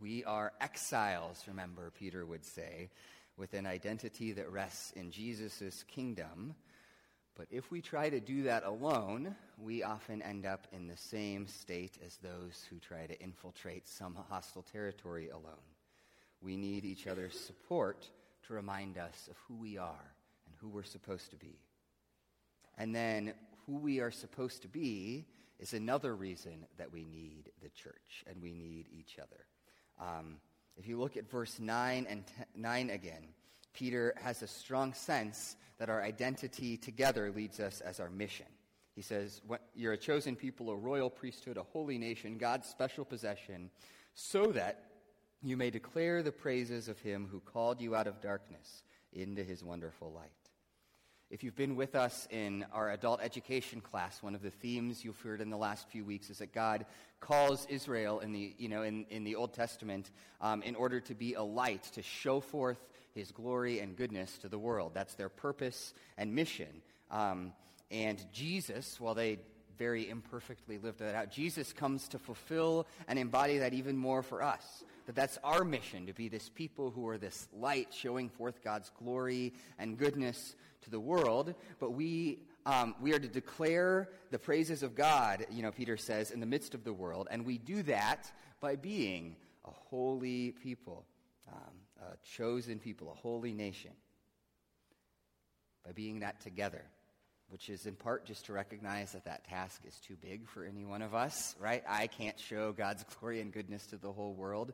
We 0.00 0.24
are 0.24 0.52
exiles, 0.60 1.44
remember, 1.46 1.92
Peter 1.98 2.26
would 2.26 2.44
say, 2.44 2.90
with 3.36 3.54
an 3.54 3.66
identity 3.66 4.32
that 4.32 4.50
rests 4.50 4.92
in 4.92 5.10
Jesus' 5.10 5.84
kingdom 5.84 6.54
but 7.40 7.48
if 7.50 7.70
we 7.70 7.80
try 7.80 8.10
to 8.10 8.20
do 8.20 8.42
that 8.42 8.64
alone, 8.64 9.34
we 9.56 9.82
often 9.82 10.20
end 10.20 10.44
up 10.44 10.66
in 10.72 10.86
the 10.86 10.96
same 10.98 11.46
state 11.46 11.96
as 12.06 12.18
those 12.18 12.66
who 12.68 12.78
try 12.78 13.06
to 13.06 13.18
infiltrate 13.18 13.88
some 13.88 14.14
hostile 14.28 14.60
territory 14.60 15.30
alone. 15.30 15.64
We 16.42 16.58
need 16.58 16.84
each 16.84 17.06
other's 17.06 17.40
support 17.40 18.06
to 18.46 18.52
remind 18.52 18.98
us 18.98 19.26
of 19.30 19.38
who 19.48 19.54
we 19.54 19.78
are 19.78 20.12
and 20.44 20.54
who 20.60 20.68
we're 20.68 20.82
supposed 20.82 21.30
to 21.30 21.36
be. 21.36 21.58
And 22.76 22.94
then 22.94 23.32
who 23.64 23.78
we 23.78 24.00
are 24.00 24.10
supposed 24.10 24.60
to 24.60 24.68
be 24.68 25.24
is 25.58 25.72
another 25.72 26.14
reason 26.14 26.66
that 26.76 26.92
we 26.92 27.06
need 27.06 27.52
the 27.62 27.70
church 27.70 28.22
and 28.26 28.42
we 28.42 28.52
need 28.52 28.84
each 28.92 29.16
other. 29.18 29.46
Um, 29.98 30.36
if 30.76 30.86
you 30.86 31.00
look 31.00 31.16
at 31.16 31.30
verse 31.30 31.58
9 31.58 32.06
and 32.06 32.22
10, 32.26 32.46
9 32.54 32.90
again, 32.90 33.28
Peter 33.72 34.14
has 34.20 34.42
a 34.42 34.46
strong 34.46 34.92
sense 34.94 35.56
that 35.78 35.88
our 35.88 36.02
identity 36.02 36.76
together 36.76 37.32
leads 37.34 37.60
us 37.60 37.80
as 37.80 38.00
our 38.00 38.10
mission. 38.10 38.46
He 38.94 39.02
says, 39.02 39.40
You're 39.74 39.94
a 39.94 39.98
chosen 39.98 40.36
people, 40.36 40.70
a 40.70 40.76
royal 40.76 41.10
priesthood, 41.10 41.56
a 41.56 41.62
holy 41.62 41.98
nation, 41.98 42.38
God's 42.38 42.68
special 42.68 43.04
possession, 43.04 43.70
so 44.14 44.46
that 44.46 44.84
you 45.42 45.56
may 45.56 45.70
declare 45.70 46.22
the 46.22 46.32
praises 46.32 46.88
of 46.88 46.98
him 47.00 47.26
who 47.30 47.40
called 47.40 47.80
you 47.80 47.94
out 47.94 48.06
of 48.06 48.20
darkness 48.20 48.82
into 49.12 49.42
his 49.42 49.64
wonderful 49.64 50.12
light. 50.12 50.30
If 51.30 51.44
you've 51.44 51.56
been 51.56 51.76
with 51.76 51.94
us 51.94 52.26
in 52.30 52.66
our 52.72 52.90
adult 52.90 53.20
education 53.22 53.80
class, 53.80 54.20
one 54.20 54.34
of 54.34 54.42
the 54.42 54.50
themes 54.50 55.04
you've 55.04 55.20
heard 55.20 55.40
in 55.40 55.48
the 55.48 55.56
last 55.56 55.88
few 55.88 56.04
weeks 56.04 56.28
is 56.28 56.38
that 56.38 56.52
God 56.52 56.86
calls 57.20 57.66
Israel 57.70 58.18
in 58.18 58.32
the, 58.32 58.52
you 58.58 58.68
know, 58.68 58.82
in, 58.82 59.06
in 59.10 59.22
the 59.22 59.36
Old 59.36 59.54
Testament 59.54 60.10
um, 60.40 60.60
in 60.62 60.74
order 60.74 60.98
to 60.98 61.14
be 61.14 61.34
a 61.34 61.42
light, 61.42 61.84
to 61.94 62.02
show 62.02 62.40
forth 62.40 62.84
his 63.14 63.32
glory 63.32 63.80
and 63.80 63.96
goodness 63.96 64.38
to 64.38 64.48
the 64.48 64.58
world. 64.58 64.92
That's 64.94 65.14
their 65.14 65.28
purpose 65.28 65.94
and 66.16 66.34
mission. 66.34 66.82
Um, 67.10 67.52
and 67.90 68.24
Jesus, 68.32 69.00
while 69.00 69.14
they 69.14 69.38
very 69.78 70.08
imperfectly 70.08 70.78
lived 70.78 70.98
that 70.98 71.14
out, 71.14 71.30
Jesus 71.30 71.72
comes 71.72 72.08
to 72.08 72.18
fulfill 72.18 72.86
and 73.08 73.18
embody 73.18 73.58
that 73.58 73.72
even 73.72 73.96
more 73.96 74.22
for 74.22 74.42
us. 74.42 74.84
That 75.06 75.14
that's 75.14 75.38
our 75.42 75.64
mission, 75.64 76.06
to 76.06 76.12
be 76.12 76.28
this 76.28 76.48
people 76.50 76.90
who 76.90 77.08
are 77.08 77.18
this 77.18 77.48
light 77.52 77.88
showing 77.92 78.28
forth 78.28 78.62
God's 78.62 78.90
glory 78.98 79.54
and 79.78 79.96
goodness 79.96 80.54
to 80.82 80.90
the 80.90 81.00
world, 81.00 81.54
but 81.78 81.92
we, 81.92 82.40
um, 82.66 82.94
we 83.00 83.12
are 83.12 83.18
to 83.18 83.28
declare 83.28 84.10
the 84.30 84.38
praises 84.38 84.82
of 84.82 84.94
God, 84.94 85.46
you 85.50 85.62
know, 85.62 85.72
Peter 85.72 85.96
says, 85.96 86.30
in 86.30 86.40
the 86.40 86.46
midst 86.46 86.74
of 86.74 86.84
the 86.84 86.92
world, 86.92 87.28
and 87.30 87.44
we 87.44 87.58
do 87.58 87.82
that 87.84 88.30
by 88.60 88.76
being 88.76 89.36
a 89.64 89.70
holy 89.70 90.52
people, 90.52 91.04
um, 91.50 91.74
a 92.00 92.16
chosen 92.36 92.78
people, 92.78 93.10
a 93.10 93.14
holy 93.14 93.52
nation, 93.52 93.92
by 95.84 95.92
being 95.92 96.20
that 96.20 96.40
together 96.40 96.84
which 97.50 97.68
is 97.68 97.86
in 97.86 97.94
part 97.94 98.24
just 98.24 98.46
to 98.46 98.52
recognize 98.52 99.12
that 99.12 99.24
that 99.24 99.44
task 99.44 99.82
is 99.86 99.96
too 99.96 100.16
big 100.22 100.48
for 100.48 100.64
any 100.64 100.84
one 100.84 101.02
of 101.02 101.14
us, 101.14 101.56
right? 101.58 101.82
I 101.86 102.06
can't 102.06 102.38
show 102.38 102.72
God's 102.72 103.04
glory 103.20 103.40
and 103.40 103.52
goodness 103.52 103.86
to 103.86 103.96
the 103.96 104.12
whole 104.12 104.34
world. 104.34 104.72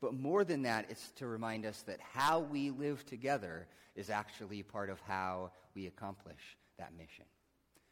But 0.00 0.14
more 0.14 0.44
than 0.44 0.62
that, 0.62 0.86
it's 0.90 1.10
to 1.12 1.26
remind 1.26 1.64
us 1.64 1.82
that 1.82 1.98
how 2.00 2.40
we 2.40 2.70
live 2.70 3.04
together 3.06 3.66
is 3.96 4.10
actually 4.10 4.62
part 4.62 4.90
of 4.90 5.00
how 5.00 5.50
we 5.74 5.86
accomplish 5.86 6.56
that 6.78 6.92
mission. 6.96 7.24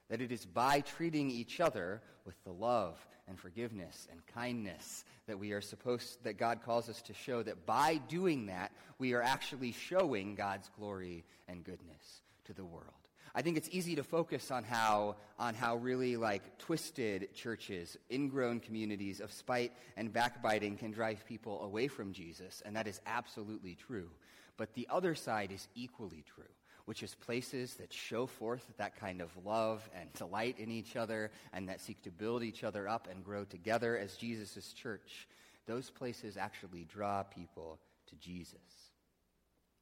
That 0.09 0.21
it 0.21 0.31
is 0.33 0.45
by 0.45 0.81
treating 0.81 1.31
each 1.31 1.61
other 1.61 2.01
with 2.25 2.43
the 2.45 2.53
love 2.53 2.99
and 3.29 3.39
forgiveness 3.39 4.07
and 4.11 4.25
kindness 4.27 5.05
that 5.27 5.39
we 5.39 5.53
are 5.53 5.61
supposed, 5.61 6.23
that 6.25 6.39
God 6.39 6.63
calls 6.65 6.89
us 6.89 7.03
to 7.03 7.15
show, 7.15 7.43
that 7.43 7.67
by 7.67 7.97
doing 8.09 8.47
that, 8.47 8.73
we 8.99 9.15
are 9.15 9.23
actually 9.23 9.73
showing 9.73 10.35
God's 10.35 10.71
glory 10.79 11.25
and 11.49 11.65
goodness 11.65 12.23
to 12.45 12.53
the 12.53 12.65
world. 12.65 12.93
I 13.35 13.43
think 13.43 13.59
it's 13.59 13.69
easy 13.71 13.97
to 13.97 14.03
focus 14.03 14.51
on 14.51 14.65
how, 14.65 15.17
on 15.39 15.55
how 15.55 15.77
really 15.77 16.17
like 16.17 16.57
twisted 16.57 17.35
churches, 17.35 17.99
ingrown 18.11 18.61
communities 18.61 19.21
of 19.21 19.31
spite 19.31 19.73
and 19.99 20.11
backbiting 20.11 20.79
can 20.79 20.91
drive 20.91 21.27
people 21.27 21.63
away 21.63 21.87
from 21.87 22.13
Jesus, 22.13 22.63
and 22.65 22.75
that 22.77 22.87
is 22.87 23.01
absolutely 23.07 23.75
true. 23.75 24.09
But 24.57 24.73
the 24.73 24.87
other 24.89 25.15
side 25.15 25.53
is 25.53 25.69
equally 25.75 26.25
true, 26.35 26.45
which 26.87 27.03
is 27.03 27.15
places 27.15 27.75
that 27.75 27.93
show 27.93 28.27
forth 28.27 28.65
that 28.79 28.99
kind 28.99 29.21
of 29.21 29.31
love 29.45 29.89
and 29.95 30.13
delight 30.15 30.57
in 30.59 30.71
each 30.71 30.97
other 30.97 31.31
and 31.53 31.69
that 31.69 31.81
seek 31.81 32.01
to 32.03 32.11
build 32.11 32.43
each 32.43 32.65
other 32.65 32.89
up 32.89 33.09
and 33.11 33.25
grow 33.25 33.45
together 33.45 33.99
as 33.99 34.17
Jesus' 34.17 34.73
church. 34.73 35.29
Those 35.67 35.91
places 35.91 36.37
actually 36.37 36.85
draw 36.85 37.25
people 37.25 37.79
to 38.09 38.17
Jesus. 38.17 38.59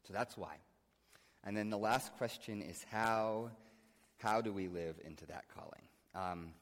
So 0.06 0.12
that's 0.12 0.36
why. 0.36 0.56
And 1.44 1.54
then 1.56 1.68
the 1.68 1.78
last 1.78 2.16
question 2.16 2.62
is 2.62 2.84
how, 2.90 3.50
how 4.18 4.40
do 4.40 4.52
we 4.52 4.68
live 4.68 4.96
into 5.04 5.26
that 5.26 5.44
calling? 5.54 5.82
Um, 6.14 6.52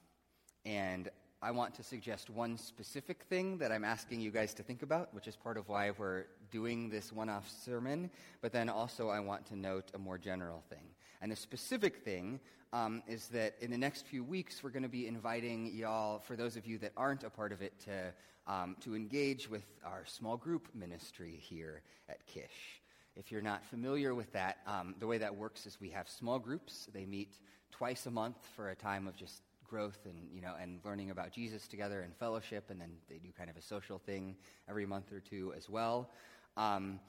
and 0.65 1.09
I 1.41 1.53
want 1.53 1.75
to 1.75 1.85
suggest 1.85 2.31
one 2.31 2.57
specific 2.57 3.23
thing 3.25 3.59
that 3.59 3.71
I'm 3.71 3.85
asking 3.85 4.21
you 4.21 4.33
guys 4.33 4.55
to 4.55 4.63
think 4.65 4.83
about, 4.83 5.15
which 5.15 5.29
is 5.29 5.37
part 5.37 5.57
of 5.57 5.69
why 5.69 5.93
we're 5.97 6.25
doing 6.53 6.89
this 6.89 7.13
one 7.13 7.29
off 7.29 7.51
sermon. 7.65 8.11
But 8.41 8.53
then 8.53 8.69
also, 8.69 9.09
I 9.09 9.19
want 9.19 9.47
to 9.47 9.57
note 9.57 9.91
a 9.95 9.99
more 9.99 10.19
general 10.19 10.63
thing. 10.69 10.87
And 11.21 11.33
the 11.33 11.37
specific 11.37 12.05
thing 12.05 12.39
um, 12.73 13.03
is 13.09 13.27
that 13.29 13.55
in 13.61 13.71
the 13.71 13.79
next 13.79 14.07
few 14.07 14.23
weeks, 14.23 14.63
we're 14.63 14.71
going 14.71 14.85
to 14.85 14.89
be 14.89 15.09
inviting 15.09 15.75
y'all, 15.75 16.21
for 16.21 16.37
those 16.37 16.57
of 16.57 16.67
you 16.67 16.79
that 16.79 16.93
aren't 16.97 17.25
a 17.25 17.31
part 17.31 17.53
of 17.53 17.63
it, 17.63 17.73
to, 17.81 18.13
um, 18.47 18.77
to 18.81 18.95
engage 18.95 19.51
with 19.51 19.65
our 19.85 20.05
small 20.07 20.37
group 20.37 20.69
ministry 20.75 21.41
here 21.41 21.83
at 22.09 22.25
Kish. 22.27 22.81
If 23.17 23.31
you're 23.31 23.43
not 23.43 23.65
familiar 23.67 24.15
with 24.15 24.33
that, 24.33 24.59
um, 24.67 24.95
the 24.99 25.07
way 25.07 25.19
that 25.19 25.35
works 25.35 25.67
is 25.67 25.81
we 25.81 25.91
have 25.91 26.09
small 26.09 26.39
groups. 26.39 26.89
They 26.95 27.05
meet 27.05 27.39
twice 27.71 28.07
a 28.07 28.11
month 28.11 28.37
for 28.57 28.71
a 28.71 28.75
time 28.75 29.07
of 29.07 29.17
just 29.17 29.43
growth 29.73 30.01
and 30.05 30.29
you 30.35 30.43
know 30.43 30.53
and 30.61 30.81
learning 30.85 31.11
about 31.11 31.33
Jesus 31.33 31.67
together 31.67 32.03
and 32.03 32.15
fellowship, 32.17 32.69
and 32.69 32.81
then 32.81 32.91
they 33.09 33.17
do 33.17 33.29
kind 33.37 33.49
of 33.49 33.57
a 33.57 33.63
social 33.63 33.99
thing 33.99 34.37
every 34.69 34.85
month 34.85 35.13
or 35.13 35.21
two 35.21 35.53
as 35.57 35.69
well. 35.69 36.11
Um, 36.57 37.01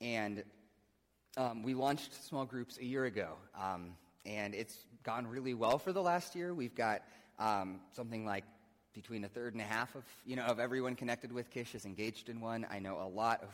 and 0.00 0.44
um, 1.36 1.62
we 1.62 1.74
launched 1.74 2.26
small 2.26 2.44
groups 2.44 2.78
a 2.78 2.84
year 2.84 3.04
ago, 3.04 3.34
um, 3.58 3.92
and 4.26 4.54
it's 4.54 4.76
gone 5.04 5.26
really 5.26 5.54
well 5.54 5.78
for 5.78 5.92
the 5.92 6.02
last 6.02 6.34
year. 6.34 6.52
We've 6.54 6.74
got 6.74 7.02
um, 7.38 7.80
something 7.92 8.26
like 8.26 8.44
between 8.92 9.24
a 9.24 9.28
third 9.28 9.54
and 9.54 9.62
a 9.62 9.66
half 9.66 9.94
of 9.94 10.04
you 10.26 10.36
know 10.36 10.44
of 10.44 10.58
everyone 10.58 10.96
connected 10.96 11.32
with 11.32 11.50
Kish 11.50 11.74
is 11.74 11.84
engaged 11.84 12.28
in 12.28 12.40
one. 12.40 12.66
I 12.70 12.78
know 12.78 13.00
a 13.00 13.08
lot 13.08 13.42
of 13.42 13.48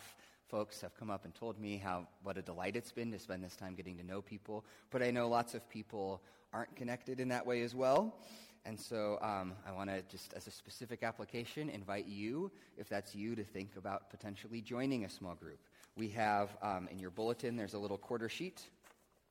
folks 0.48 0.80
have 0.80 0.96
come 0.96 1.10
up 1.10 1.24
and 1.24 1.34
told 1.34 1.58
me 1.60 1.76
how 1.76 2.06
what 2.22 2.38
a 2.38 2.42
delight 2.42 2.76
it's 2.76 2.92
been 2.92 3.10
to 3.12 3.18
spend 3.18 3.44
this 3.44 3.56
time 3.56 3.74
getting 3.74 3.96
to 3.98 4.04
know 4.04 4.22
people. 4.22 4.64
But 4.90 5.02
I 5.02 5.10
know 5.10 5.28
lots 5.28 5.54
of 5.54 5.68
people 5.68 6.22
aren't 6.52 6.74
connected 6.76 7.20
in 7.20 7.28
that 7.28 7.46
way 7.46 7.62
as 7.62 7.74
well. 7.74 8.14
And 8.66 8.78
so 8.78 9.18
um, 9.22 9.52
I 9.64 9.70
want 9.70 9.90
to 9.90 10.02
just, 10.10 10.34
as 10.34 10.48
a 10.48 10.50
specific 10.50 11.04
application, 11.04 11.70
invite 11.70 12.06
you, 12.08 12.50
if 12.76 12.88
that's 12.88 13.14
you, 13.14 13.36
to 13.36 13.44
think 13.44 13.70
about 13.76 14.10
potentially 14.10 14.60
joining 14.60 15.04
a 15.04 15.08
small 15.08 15.36
group. 15.36 15.60
We 15.96 16.08
have 16.08 16.50
um, 16.60 16.88
in 16.90 16.98
your 16.98 17.10
bulletin, 17.10 17.56
there's 17.56 17.74
a 17.74 17.78
little 17.78 17.96
quarter 17.96 18.28
sheet, 18.28 18.62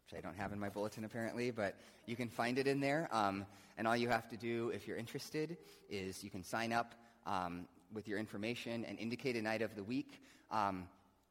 which 0.05 0.17
I 0.17 0.21
don't 0.21 0.38
have 0.38 0.53
in 0.53 0.59
my 0.59 0.69
bulletin 0.69 1.03
apparently, 1.03 1.51
but 1.51 1.75
you 2.05 2.15
can 2.15 2.29
find 2.29 2.57
it 2.57 2.65
in 2.65 2.79
there. 2.79 3.09
Um, 3.11 3.45
and 3.77 3.86
all 3.86 3.97
you 3.97 4.07
have 4.07 4.29
to 4.29 4.38
do, 4.38 4.71
if 4.73 4.88
you're 4.88 4.97
interested, 4.97 5.57
is 5.89 6.23
you 6.23 6.29
can 6.29 6.41
sign 6.41 6.71
up 6.71 6.95
um, 7.25 7.67
with 7.93 8.07
your 8.07 8.19
information 8.19 8.86
and 8.86 8.97
indicate 8.97 9.36
a 9.36 9.41
night 9.41 9.61
of 9.61 9.75
the 9.75 9.83
week. 9.83 10.21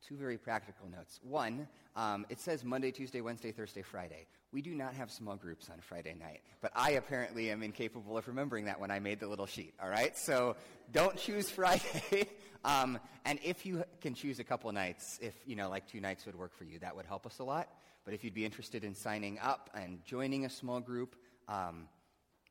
Two 0.06 0.16
very 0.16 0.36
practical 0.36 0.86
notes. 0.88 1.18
One, 1.22 1.66
um, 1.96 2.26
it 2.28 2.38
says 2.38 2.62
Monday, 2.62 2.90
Tuesday, 2.90 3.22
Wednesday, 3.22 3.52
Thursday, 3.52 3.80
Friday. 3.80 4.26
We 4.52 4.60
do 4.60 4.74
not 4.74 4.92
have 4.94 5.10
small 5.10 5.36
groups 5.36 5.70
on 5.70 5.80
Friday 5.80 6.14
night, 6.18 6.42
but 6.60 6.72
I 6.76 6.92
apparently 6.92 7.50
am 7.50 7.62
incapable 7.62 8.18
of 8.18 8.28
remembering 8.28 8.66
that 8.66 8.78
when 8.78 8.90
I 8.90 8.98
made 8.98 9.18
the 9.18 9.28
little 9.28 9.46
sheet, 9.46 9.72
all 9.82 9.88
right? 9.88 10.16
So 10.18 10.56
don't 10.92 11.16
choose 11.16 11.48
Friday. 11.48 12.28
um, 12.66 12.98
and 13.24 13.38
if 13.42 13.64
you 13.64 13.82
can 14.02 14.14
choose 14.14 14.40
a 14.40 14.44
couple 14.44 14.70
nights, 14.72 15.18
if, 15.22 15.34
you 15.46 15.56
know, 15.56 15.70
like 15.70 15.86
two 15.88 16.00
nights 16.00 16.26
would 16.26 16.34
work 16.34 16.54
for 16.54 16.64
you, 16.64 16.78
that 16.80 16.94
would 16.94 17.06
help 17.06 17.24
us 17.24 17.38
a 17.38 17.44
lot. 17.44 17.68
But 18.04 18.12
if 18.12 18.22
you'd 18.24 18.34
be 18.34 18.44
interested 18.44 18.84
in 18.84 18.94
signing 18.94 19.38
up 19.38 19.70
and 19.74 20.04
joining 20.04 20.44
a 20.44 20.50
small 20.50 20.80
group, 20.80 21.16
um, 21.48 21.88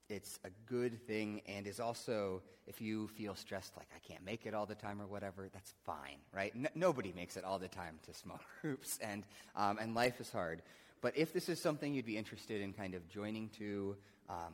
it's 0.10 0.40
a 0.44 0.50
good 0.66 1.06
thing 1.08 1.42
and 1.48 1.66
is 1.66 1.80
also 1.80 2.42
if 2.68 2.82
you 2.82 3.08
feel 3.08 3.36
stressed 3.36 3.76
like 3.78 3.88
i 3.96 4.00
can't 4.08 4.24
make 4.26 4.46
it 4.46 4.54
all 4.54 4.66
the 4.66 4.76
time 4.76 5.02
or 5.02 5.08
whatever 5.08 5.48
that's 5.52 5.74
fine 5.86 6.18
right 6.34 6.52
N- 6.56 6.68
nobody 6.76 7.14
makes 7.14 7.38
it 7.38 7.44
all 7.44 7.60
the 7.60 7.68
time 7.68 8.00
to 8.04 8.14
small 8.14 8.40
groups 8.62 9.00
and, 9.02 9.24
um, 9.56 9.78
and 9.80 9.96
life 9.96 10.20
is 10.20 10.32
hard 10.32 10.62
but 11.02 11.18
if 11.18 11.34
this 11.34 11.50
is 11.50 11.62
something 11.62 11.94
you'd 11.94 12.06
be 12.06 12.18
interested 12.18 12.62
in 12.62 12.74
kind 12.74 12.96
of 12.96 13.08
joining 13.10 13.50
to 13.50 13.96
um, 14.30 14.54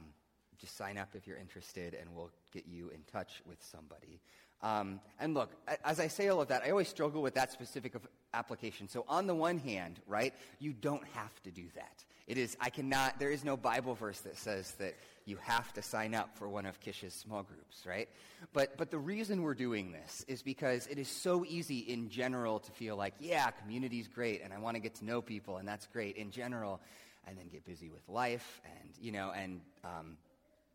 just 0.58 0.76
sign 0.78 0.98
up 0.98 1.10
if 1.14 1.28
you're 1.28 1.38
interested 1.38 1.94
and 1.94 2.10
we'll 2.14 2.32
get 2.52 2.66
you 2.68 2.90
in 2.90 3.02
touch 3.12 3.42
with 3.46 3.64
somebody 3.64 4.20
um, 4.62 5.00
and 5.20 5.34
look, 5.34 5.52
as 5.86 6.00
I 6.00 6.08
say 6.08 6.28
all 6.28 6.42
of 6.42 6.50
that, 6.50 6.64
I 6.64 6.72
always 6.72 6.90
struggle 6.90 7.22
with 7.22 7.34
that 7.36 7.52
specific 7.52 7.96
application. 8.34 8.90
So 8.90 9.06
on 9.08 9.26
the 9.26 9.36
one 9.36 9.58
hand, 9.58 10.02
right, 10.06 10.34
you 10.60 10.74
don't 10.74 11.06
have 11.14 11.42
to 11.44 11.52
do 11.52 11.66
that. 11.76 12.04
It 12.28 12.38
is, 12.38 12.58
I 12.60 12.70
cannot, 12.70 13.20
there 13.20 13.32
is 13.32 13.44
no 13.44 13.56
Bible 13.56 13.96
verse 13.96 14.20
that 14.22 14.38
says 14.38 14.74
that 14.74 14.96
you 15.30 15.38
have 15.42 15.72
to 15.74 15.82
sign 15.82 16.14
up 16.14 16.38
for 16.38 16.50
one 16.50 16.66
of 16.66 16.80
Kish's 16.80 17.14
small 17.14 17.44
groups, 17.44 17.86
right? 17.86 18.10
But, 18.54 18.78
but 18.78 18.92
the 18.92 18.98
reason 18.98 19.44
we're 19.44 19.54
doing 19.54 19.92
this 19.92 20.26
is 20.28 20.42
because 20.42 20.88
it 20.88 20.98
is 20.98 21.08
so 21.08 21.46
easy 21.48 21.80
in 21.80 22.10
general 22.10 22.60
to 22.60 22.72
feel 22.72 22.96
like, 22.96 23.14
yeah, 23.20 23.52
community's 23.52 24.08
great 24.08 24.42
and 24.44 24.52
I 24.52 24.58
want 24.58 24.76
to 24.76 24.82
get 24.82 24.96
to 24.96 25.06
know 25.06 25.22
people 25.22 25.58
and 25.58 25.68
that's 25.68 25.88
great 25.88 26.16
in 26.18 26.32
general, 26.32 26.82
and 27.28 27.38
then 27.38 27.48
get 27.48 27.64
busy 27.64 27.90
with 27.90 28.08
life 28.10 28.62
and, 28.66 28.90
you 29.00 29.12
know, 29.12 29.32
and, 29.36 29.62
um, 29.84 30.18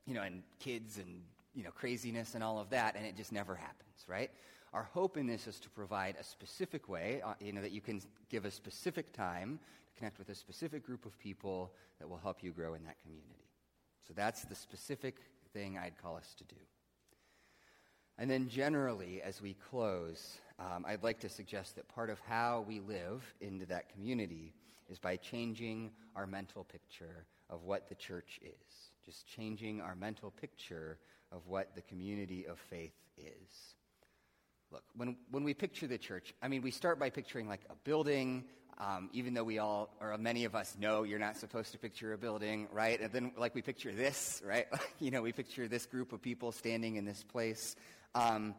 you 0.07 0.15
know, 0.15 0.23
and 0.23 0.43
kids 0.61 0.99
and 0.99 1.23
you 1.55 1.63
know, 1.63 1.71
craziness 1.71 2.35
and 2.35 2.43
all 2.43 2.59
of 2.59 2.71
that, 2.71 2.97
and 2.97 3.07
it 3.07 3.17
just 3.17 3.33
never 3.33 3.55
happens, 3.55 4.05
right? 4.09 4.31
Our 4.73 4.83
hope 4.83 5.17
in 5.17 5.27
this 5.27 5.47
is 5.47 5.61
to 5.61 5.71
provide 5.71 6.17
a 6.19 6.25
specific 6.25 6.89
way, 6.89 7.23
uh, 7.25 7.35
you 7.41 7.53
know, 7.53 7.63
that 7.63 7.71
you 7.71 7.81
can 7.81 8.03
give 8.29 8.45
a 8.45 8.51
specific 8.51 9.13
time 9.13 9.61
to 9.87 9.99
connect 9.99 10.19
with 10.19 10.29
a 10.31 10.35
specific 10.35 10.85
group 10.85 11.07
of 11.07 11.17
people 11.19 11.73
that 12.01 12.09
will 12.09 12.19
help 12.19 12.43
you 12.43 12.51
grow 12.51 12.75
in 12.75 12.83
that 12.85 12.97
community. 13.03 13.44
So 14.07 14.13
that's 14.15 14.45
the 14.45 14.55
specific 14.55 15.17
thing 15.53 15.79
I'd 15.79 16.01
call 16.01 16.17
us 16.17 16.35
to 16.39 16.45
do. 16.45 16.61
And 18.19 18.31
then, 18.31 18.49
generally, 18.49 19.21
as 19.23 19.43
we 19.43 19.55
close, 19.55 20.39
um, 20.61 20.85
I'd 20.87 21.03
like 21.03 21.19
to 21.21 21.29
suggest 21.29 21.75
that 21.77 21.89
part 21.89 22.11
of 22.11 22.21
how 22.21 22.65
we 22.69 22.79
live 22.79 23.25
into 23.41 23.67
that 23.67 23.93
community 23.93 24.55
is 24.89 24.99
by 24.99 25.17
changing 25.17 25.91
our 26.15 26.27
mental 26.27 26.65
picture 26.65 27.27
of 27.51 27.65
what 27.65 27.89
the 27.89 27.95
church 27.95 28.39
is. 28.43 28.91
Just 29.05 29.27
changing 29.27 29.81
our 29.81 29.97
mental 29.97 30.31
picture 30.31 30.99
of 31.33 31.47
what 31.49 31.75
the 31.75 31.83
community 31.83 32.47
of 32.47 32.59
faith 32.71 32.95
is. 33.19 33.75
Look, 34.71 34.85
when, 34.97 35.17
when 35.31 35.45
we 35.45 35.55
picture 35.55 35.87
the 35.87 35.99
church, 35.99 36.35
I 36.43 36.49
mean, 36.49 36.63
we 36.63 36.71
start 36.71 36.99
by 36.99 37.11
picturing 37.11 37.49
like 37.49 37.63
a 37.71 37.75
building, 37.85 38.45
um, 38.79 39.09
even 39.13 39.35
though 39.35 39.45
we 39.45 39.59
all, 39.59 39.91
or 40.01 40.17
many 40.19 40.45
of 40.45 40.55
us 40.55 40.77
know 40.79 41.03
you're 41.03 41.19
not 41.19 41.37
supposed 41.37 41.73
to 41.73 41.79
picture 41.79 42.13
a 42.13 42.19
building, 42.19 42.69
right? 42.73 43.01
And 43.01 43.13
then, 43.13 43.33
like, 43.37 43.55
we 43.55 43.63
picture 43.63 43.93
this, 43.93 44.43
right? 44.45 44.67
you 44.99 45.11
know, 45.11 45.23
we 45.23 45.33
picture 45.33 45.69
this 45.69 45.87
group 45.87 46.13
of 46.13 46.21
people 46.21 46.53
standing 46.53 46.97
in 46.97 47.05
this 47.05 47.23
place. 47.23 47.77
Um, 48.15 48.55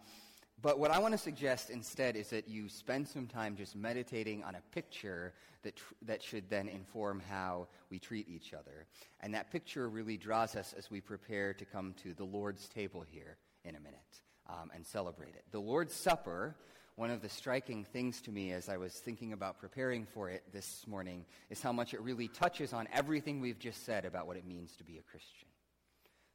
but 0.61 0.79
what 0.79 0.91
I 0.91 0.99
want 0.99 1.13
to 1.13 1.17
suggest 1.17 1.69
instead 1.69 2.15
is 2.15 2.29
that 2.29 2.47
you 2.47 2.69
spend 2.69 3.07
some 3.07 3.27
time 3.27 3.55
just 3.55 3.75
meditating 3.75 4.43
on 4.43 4.55
a 4.55 4.61
picture 4.73 5.33
that, 5.63 5.75
tr- 5.75 5.93
that 6.03 6.23
should 6.23 6.49
then 6.49 6.69
inform 6.69 7.21
how 7.29 7.67
we 7.89 7.99
treat 7.99 8.29
each 8.29 8.53
other. 8.53 8.85
And 9.19 9.33
that 9.33 9.51
picture 9.51 9.89
really 9.89 10.17
draws 10.17 10.55
us 10.55 10.73
as 10.77 10.89
we 10.89 11.01
prepare 11.01 11.53
to 11.53 11.65
come 11.65 11.93
to 12.03 12.13
the 12.13 12.23
Lord's 12.23 12.69
table 12.69 13.03
here 13.07 13.37
in 13.65 13.75
a 13.75 13.79
minute 13.79 14.21
um, 14.49 14.71
and 14.73 14.85
celebrate 14.85 15.35
it. 15.35 15.43
The 15.51 15.59
Lord's 15.59 15.93
Supper, 15.93 16.55
one 16.95 17.11
of 17.11 17.21
the 17.21 17.29
striking 17.29 17.83
things 17.83 18.21
to 18.21 18.31
me 18.31 18.51
as 18.51 18.69
I 18.69 18.77
was 18.77 18.93
thinking 18.93 19.33
about 19.33 19.59
preparing 19.59 20.05
for 20.05 20.29
it 20.29 20.43
this 20.53 20.85
morning, 20.87 21.25
is 21.49 21.61
how 21.61 21.73
much 21.73 21.93
it 21.93 22.01
really 22.01 22.29
touches 22.29 22.71
on 22.71 22.87
everything 22.93 23.41
we've 23.41 23.59
just 23.59 23.85
said 23.85 24.05
about 24.05 24.27
what 24.27 24.37
it 24.37 24.45
means 24.45 24.75
to 24.77 24.83
be 24.83 24.97
a 24.97 25.01
Christian. 25.01 25.47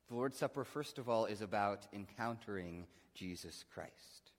The 0.09 0.17
Lord's 0.17 0.37
Supper, 0.37 0.65
first 0.65 0.99
of 0.99 1.09
all, 1.09 1.25
is 1.25 1.41
about 1.41 1.87
encountering 1.93 2.87
Jesus 3.15 3.65
Christ. 3.73 4.30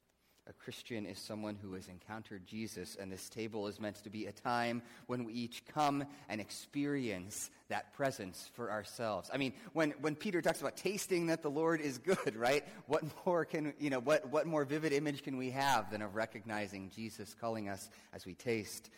A 0.52 0.64
Christian 0.66 1.06
is 1.06 1.18
someone 1.18 1.56
who 1.62 1.76
has 1.76 1.88
encountered 1.88 2.45
Jesus, 2.45 2.97
and 2.99 3.10
this 3.10 3.30
table 3.30 3.68
is 3.68 3.80
meant 3.80 4.04
to 4.04 4.10
be 4.10 4.26
a 4.26 4.34
time 4.34 4.82
when 5.08 5.24
we 5.24 5.32
each 5.32 5.64
come 5.66 6.04
and 6.28 6.41
experience 6.41 7.49
that 7.70 7.93
presence 7.93 8.49
for 8.54 8.70
ourselves. 8.70 9.30
I 9.34 9.38
mean, 9.38 9.54
when, 9.72 9.91
when 10.02 10.14
Peter 10.14 10.41
talks 10.41 10.60
about 10.60 10.76
tasting 10.76 11.28
that 11.28 11.41
the 11.41 11.49
Lord 11.49 11.80
is 11.80 11.99
good, 11.99 12.36
right? 12.36 12.66
What 12.88 13.02
more 13.26 13.45
can, 13.45 13.74
you 13.80 13.89
know, 13.89 14.02
what, 14.02 14.28
what 14.28 14.45
more 14.45 14.66
vivid 14.66 14.91
image 14.91 15.24
can 15.24 15.38
we 15.38 15.52
have 15.52 15.89
than 15.89 16.02
of 16.02 16.16
recognizing 16.16 16.91
Jesus 16.93 17.34
calling 17.39 17.70
us 17.70 17.89
as 18.12 18.26
we 18.26 18.34
taste, 18.34 18.89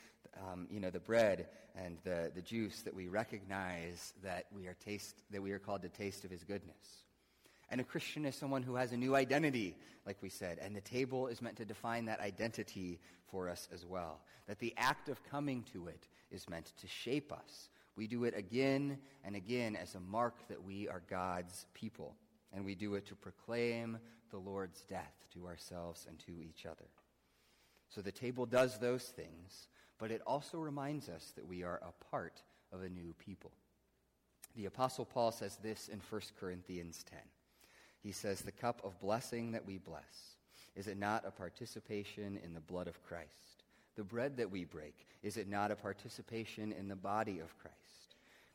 um, 0.42 0.66
you 0.72 0.80
know, 0.80 0.90
the 0.90 1.00
bread 1.00 1.50
and 1.76 2.00
the, 2.04 2.32
the 2.34 2.42
juice 2.42 2.82
that 2.82 2.96
we 2.96 3.10
recognize 3.10 4.14
that 4.24 4.48
we 4.52 4.66
are 4.66 4.76
taste, 4.84 5.22
that 5.30 5.44
we 5.44 5.52
are 5.52 5.60
called 5.60 5.84
to 5.84 5.90
taste 5.90 6.26
of 6.26 6.32
his 6.32 6.44
goodness. 6.44 7.04
And 7.74 7.82
a 7.82 7.84
Christian 7.84 8.24
is 8.28 8.36
someone 8.36 8.62
who 8.62 8.76
has 8.76 8.92
a 8.92 8.98
new 8.98 9.16
identity, 9.16 9.76
like 10.06 10.18
we 10.22 10.30
said. 10.30 10.60
And 10.62 10.76
the 10.76 10.82
table 10.82 11.26
is 11.26 11.42
meant 11.42 11.58
to 11.58 11.66
define 11.66 12.06
that 12.06 12.20
identity 12.20 13.00
for 13.32 13.50
us 13.50 13.68
as 13.74 13.84
well. 13.84 14.20
That 14.46 14.60
the 14.60 14.76
act 14.78 15.10
of 15.10 15.24
coming 15.24 15.66
to 15.74 15.88
it 15.88 16.08
is 16.30 16.48
meant 16.48 16.72
to 16.80 16.88
shape 16.88 17.34
us. 17.34 17.70
We 17.96 18.06
do 18.06 18.26
it 18.26 18.38
again 18.38 19.00
and 19.24 19.36
again 19.36 19.76
as 19.76 19.96
a 19.96 20.00
mark 20.00 20.48
that 20.50 20.64
we 20.64 20.88
are 20.88 21.02
God's 21.10 21.66
people. 21.74 22.14
And 22.54 22.64
we 22.64 22.76
do 22.76 22.94
it 22.94 23.08
to 23.08 23.16
proclaim 23.16 23.98
the 24.30 24.38
Lord's 24.38 24.84
death 24.84 25.26
to 25.34 25.48
ourselves 25.48 26.06
and 26.08 26.20
to 26.28 26.44
each 26.48 26.68
other. 26.68 26.86
So 27.90 28.02
the 28.02 28.12
table 28.12 28.46
does 28.46 28.78
those 28.78 29.06
things, 29.06 29.68
but 29.98 30.12
it 30.12 30.22
also 30.28 30.60
reminds 30.60 31.10
us 31.10 31.34
that 31.36 31.48
we 31.48 31.64
are 31.64 31.82
a 31.82 32.06
part 32.12 32.44
of 32.72 32.84
a 32.84 32.90
new 32.90 33.16
people. 33.18 33.52
The 34.56 34.68
Apostle 34.68 35.06
Paul 35.06 35.32
says 35.32 35.56
this 35.56 35.90
in 35.90 36.00
1 36.08 36.22
Corinthians 36.40 37.04
10. 37.10 37.18
He 38.04 38.12
says, 38.12 38.42
The 38.42 38.52
cup 38.52 38.82
of 38.84 39.00
blessing 39.00 39.54
that 39.54 39.66
we 39.66 39.78
bless, 39.78 40.36
is 40.76 40.88
it 40.88 40.98
not 40.98 41.24
a 41.26 41.32
participation 41.32 42.38
in 42.44 42.54
the 42.54 42.60
blood 42.60 42.88
of 42.88 43.02
Christ? 43.04 43.64
The 43.96 44.04
bread 44.04 44.38
that 44.38 44.52
we 44.52 44.66
break, 44.66 45.08
is 45.24 45.38
it 45.38 45.48
not 45.48 45.72
a 45.72 45.76
participation 45.76 46.74
in 46.74 46.90
the 46.90 46.96
body 46.96 47.40
of 47.40 47.58
Christ? 47.60 47.78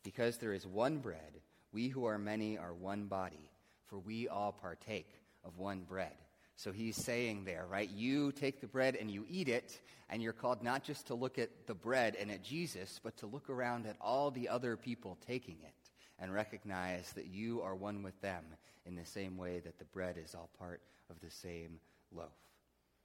Because 0.05 0.37
there 0.37 0.53
is 0.53 0.67
one 0.67 0.99
bread, 0.99 1.41
we 1.73 1.89
who 1.89 2.05
are 2.05 2.19
many 2.19 2.59
are 2.59 2.75
one 2.75 3.07
body, 3.07 3.51
for 3.87 3.99
we 3.99 4.29
all 4.29 4.53
partake 4.53 5.11
of 5.45 5.59
one 5.59 5.81
bread. 5.89 6.13
So 6.57 6.73
he's 6.73 6.97
saying 6.97 7.45
there, 7.45 7.67
right? 7.71 7.89
You 7.89 8.33
take 8.33 8.61
the 8.61 8.67
bread 8.67 8.97
and 8.97 9.11
you 9.11 9.25
eat 9.29 9.49
it, 9.49 9.81
and 10.11 10.21
you're 10.21 10.33
called 10.33 10.63
not 10.63 10.83
just 10.83 11.07
to 11.07 11.15
look 11.15 11.39
at 11.39 11.51
the 11.67 11.75
bread 11.75 12.17
and 12.21 12.31
at 12.31 12.43
Jesus, 12.43 13.01
but 13.03 13.17
to 13.19 13.27
look 13.27 13.49
around 13.49 13.87
at 13.87 13.97
all 14.01 14.31
the 14.31 14.49
other 14.49 14.77
people 14.77 15.17
taking 15.27 15.57
it 15.63 15.91
and 16.19 16.35
recognize 16.35 17.13
that 17.13 17.27
you 17.27 17.63
are 17.63 17.77
one 17.77 18.03
with 18.03 18.21
them 18.21 18.43
in 18.89 18.97
the 18.97 19.05
same 19.05 19.37
way 19.37 19.61
that 19.61 19.79
the 19.79 19.85
bread 19.85 20.17
is 20.23 20.35
all 20.35 20.51
part 20.59 20.81
of 21.11 21.21
the 21.21 21.31
same 21.31 21.79
loaf. 22.13 22.33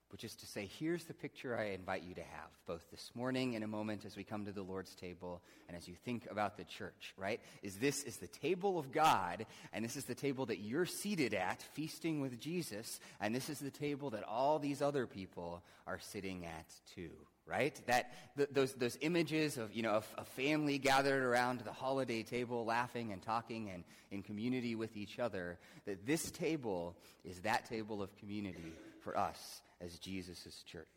Which 0.10 0.24
is 0.24 0.36
to 0.36 0.46
say, 0.46 0.70
here's 0.80 1.06
the 1.06 1.14
picture 1.16 1.58
I 1.58 1.72
invite 1.72 2.04
you 2.04 2.14
to 2.14 2.22
have, 2.22 2.52
both 2.68 2.84
this 2.92 3.10
morning 3.16 3.54
in 3.54 3.64
a 3.64 3.68
moment 3.68 4.06
as 4.06 4.16
we 4.16 4.24
come 4.24 4.46
to 4.46 4.52
the 4.52 4.62
Lord's 4.62 4.94
table 4.94 5.42
and 5.68 5.76
as 5.76 5.88
you 5.88 5.96
think 6.06 6.28
about 6.30 6.56
the 6.56 6.66
church, 6.66 7.16
right? 7.18 7.42
Is 7.64 7.78
this 7.78 8.04
is 8.04 8.18
the 8.18 8.28
table 8.28 8.78
of 8.78 8.92
God, 8.92 9.48
and 9.74 9.84
this 9.84 9.96
is 9.96 10.06
the 10.06 10.14
table 10.14 10.46
that 10.46 10.60
you're 10.60 10.86
seated 10.86 11.34
at, 11.34 11.64
feasting 11.74 12.22
with 12.22 12.40
Jesus, 12.40 13.00
and 13.20 13.34
this 13.34 13.50
is 13.50 13.58
the 13.58 13.72
table 13.72 14.12
that 14.12 14.24
all 14.24 14.60
these 14.60 14.84
other 14.84 15.08
people 15.08 15.64
are 15.88 15.98
sitting 16.00 16.46
at 16.46 16.68
too, 16.94 17.10
right? 17.46 17.80
That 17.88 18.14
th- 18.38 18.50
those 18.52 18.74
those 18.74 18.98
images 19.02 19.58
of 19.58 19.74
you 19.74 19.82
know 19.84 19.96
a, 19.96 20.22
a 20.22 20.26
family 20.26 20.78
gathered 20.78 21.24
around 21.24 21.60
the 21.62 21.74
holiday 21.74 22.24
table, 22.24 22.66
laughing 22.66 23.12
and 23.12 23.22
talking 23.22 23.70
and 23.70 23.84
in 24.12 24.22
community 24.24 24.76
with 24.76 24.96
each 24.96 25.20
other. 25.20 25.58
That 25.86 26.06
this 26.06 26.32
table 26.32 26.96
is 27.24 27.40
that 27.42 27.66
table 27.66 28.02
of 28.02 28.16
community 28.18 28.74
for 29.02 29.18
us 29.18 29.62
as 29.82 30.00
Jesus' 30.00 30.64
church. 30.66 30.88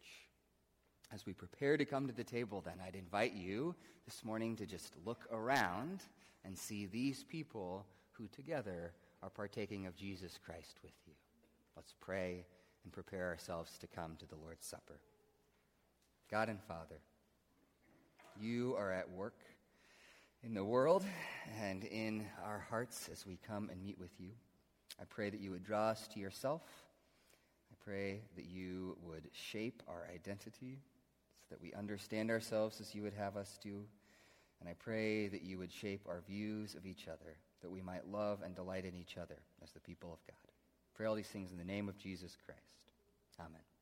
as 1.13 1.25
we 1.27 1.33
prepare 1.33 1.77
to 1.77 1.85
come 1.85 2.07
to 2.07 2.13
the 2.13 2.25
table, 2.25 2.61
then 2.65 2.75
I'd 2.85 2.95
invite 2.97 3.33
you 3.35 3.75
this 4.05 4.25
morning 4.25 4.57
to 4.57 4.67
just 4.67 4.93
look 5.05 5.25
around 5.33 6.03
and 6.45 6.57
see 6.57 6.87
these 6.87 7.25
people 7.25 7.87
who 8.13 8.29
together 8.29 8.93
are 9.23 9.31
partaking 9.31 9.87
of 9.87 9.97
Jesus 9.97 10.39
Christ 10.45 10.79
with 10.83 10.93
you. 11.07 11.15
Let's 11.77 11.95
pray 12.01 12.45
and 12.85 12.93
prepare 12.93 13.27
ourselves 13.29 13.79
to 13.79 13.87
come 13.87 14.17
to 14.19 14.27
the 14.27 14.37
Lord's 14.37 14.67
Supper. 14.67 15.01
God 16.31 16.49
and 16.49 16.61
Father, 16.63 16.99
you 18.41 18.75
are 18.77 18.91
at 18.91 19.09
work 19.11 19.39
in 20.43 20.55
the 20.55 20.65
world 20.65 21.05
and 21.63 21.85
in 21.85 22.27
our 22.45 22.67
hearts 22.69 23.09
as 23.13 23.25
we 23.25 23.39
come 23.47 23.71
and 23.71 23.83
meet 23.83 23.99
with 23.99 24.11
you. 24.19 24.31
I 25.01 25.05
pray 25.05 25.31
that 25.31 25.41
you 25.41 25.53
would 25.53 25.65
draw 25.65 25.89
us 25.89 26.09
to 26.15 26.21
yourself. 26.21 26.63
I 27.71 27.75
pray 27.85 28.23
that 28.35 28.47
you 28.47 28.97
would 29.03 29.29
shape 29.33 29.83
our 29.87 30.09
identity 30.13 30.81
so 31.43 31.55
that 31.55 31.63
we 31.63 31.73
understand 31.75 32.31
ourselves 32.31 32.81
as 32.81 32.93
you 32.93 33.03
would 33.03 33.15
have 33.15 33.37
us 33.37 33.59
do. 33.63 33.85
And 34.61 34.69
I 34.69 34.73
pray 34.73 35.29
that 35.29 35.43
you 35.43 35.59
would 35.59 35.73
shape 35.73 36.07
our 36.09 36.23
views 36.27 36.75
of 36.75 36.87
each 36.87 37.07
other, 37.07 37.37
that 37.63 37.71
we 37.71 37.83
might 37.83 38.11
love 38.11 38.43
and 38.43 38.55
delight 38.55 38.85
in 38.85 38.97
each 38.97 39.17
other 39.17 39.39
as 39.63 39.71
the 39.71 39.81
people 39.81 40.13
of 40.13 40.27
God. 40.27 40.49
I 40.49 40.91
pray 40.97 41.07
all 41.07 41.15
these 41.15 41.29
things 41.29 41.53
in 41.53 41.59
the 41.59 41.65
name 41.65 41.89
of 41.89 41.99
Jesus 41.99 42.37
Christ. 42.45 42.61
Amen. 43.39 43.76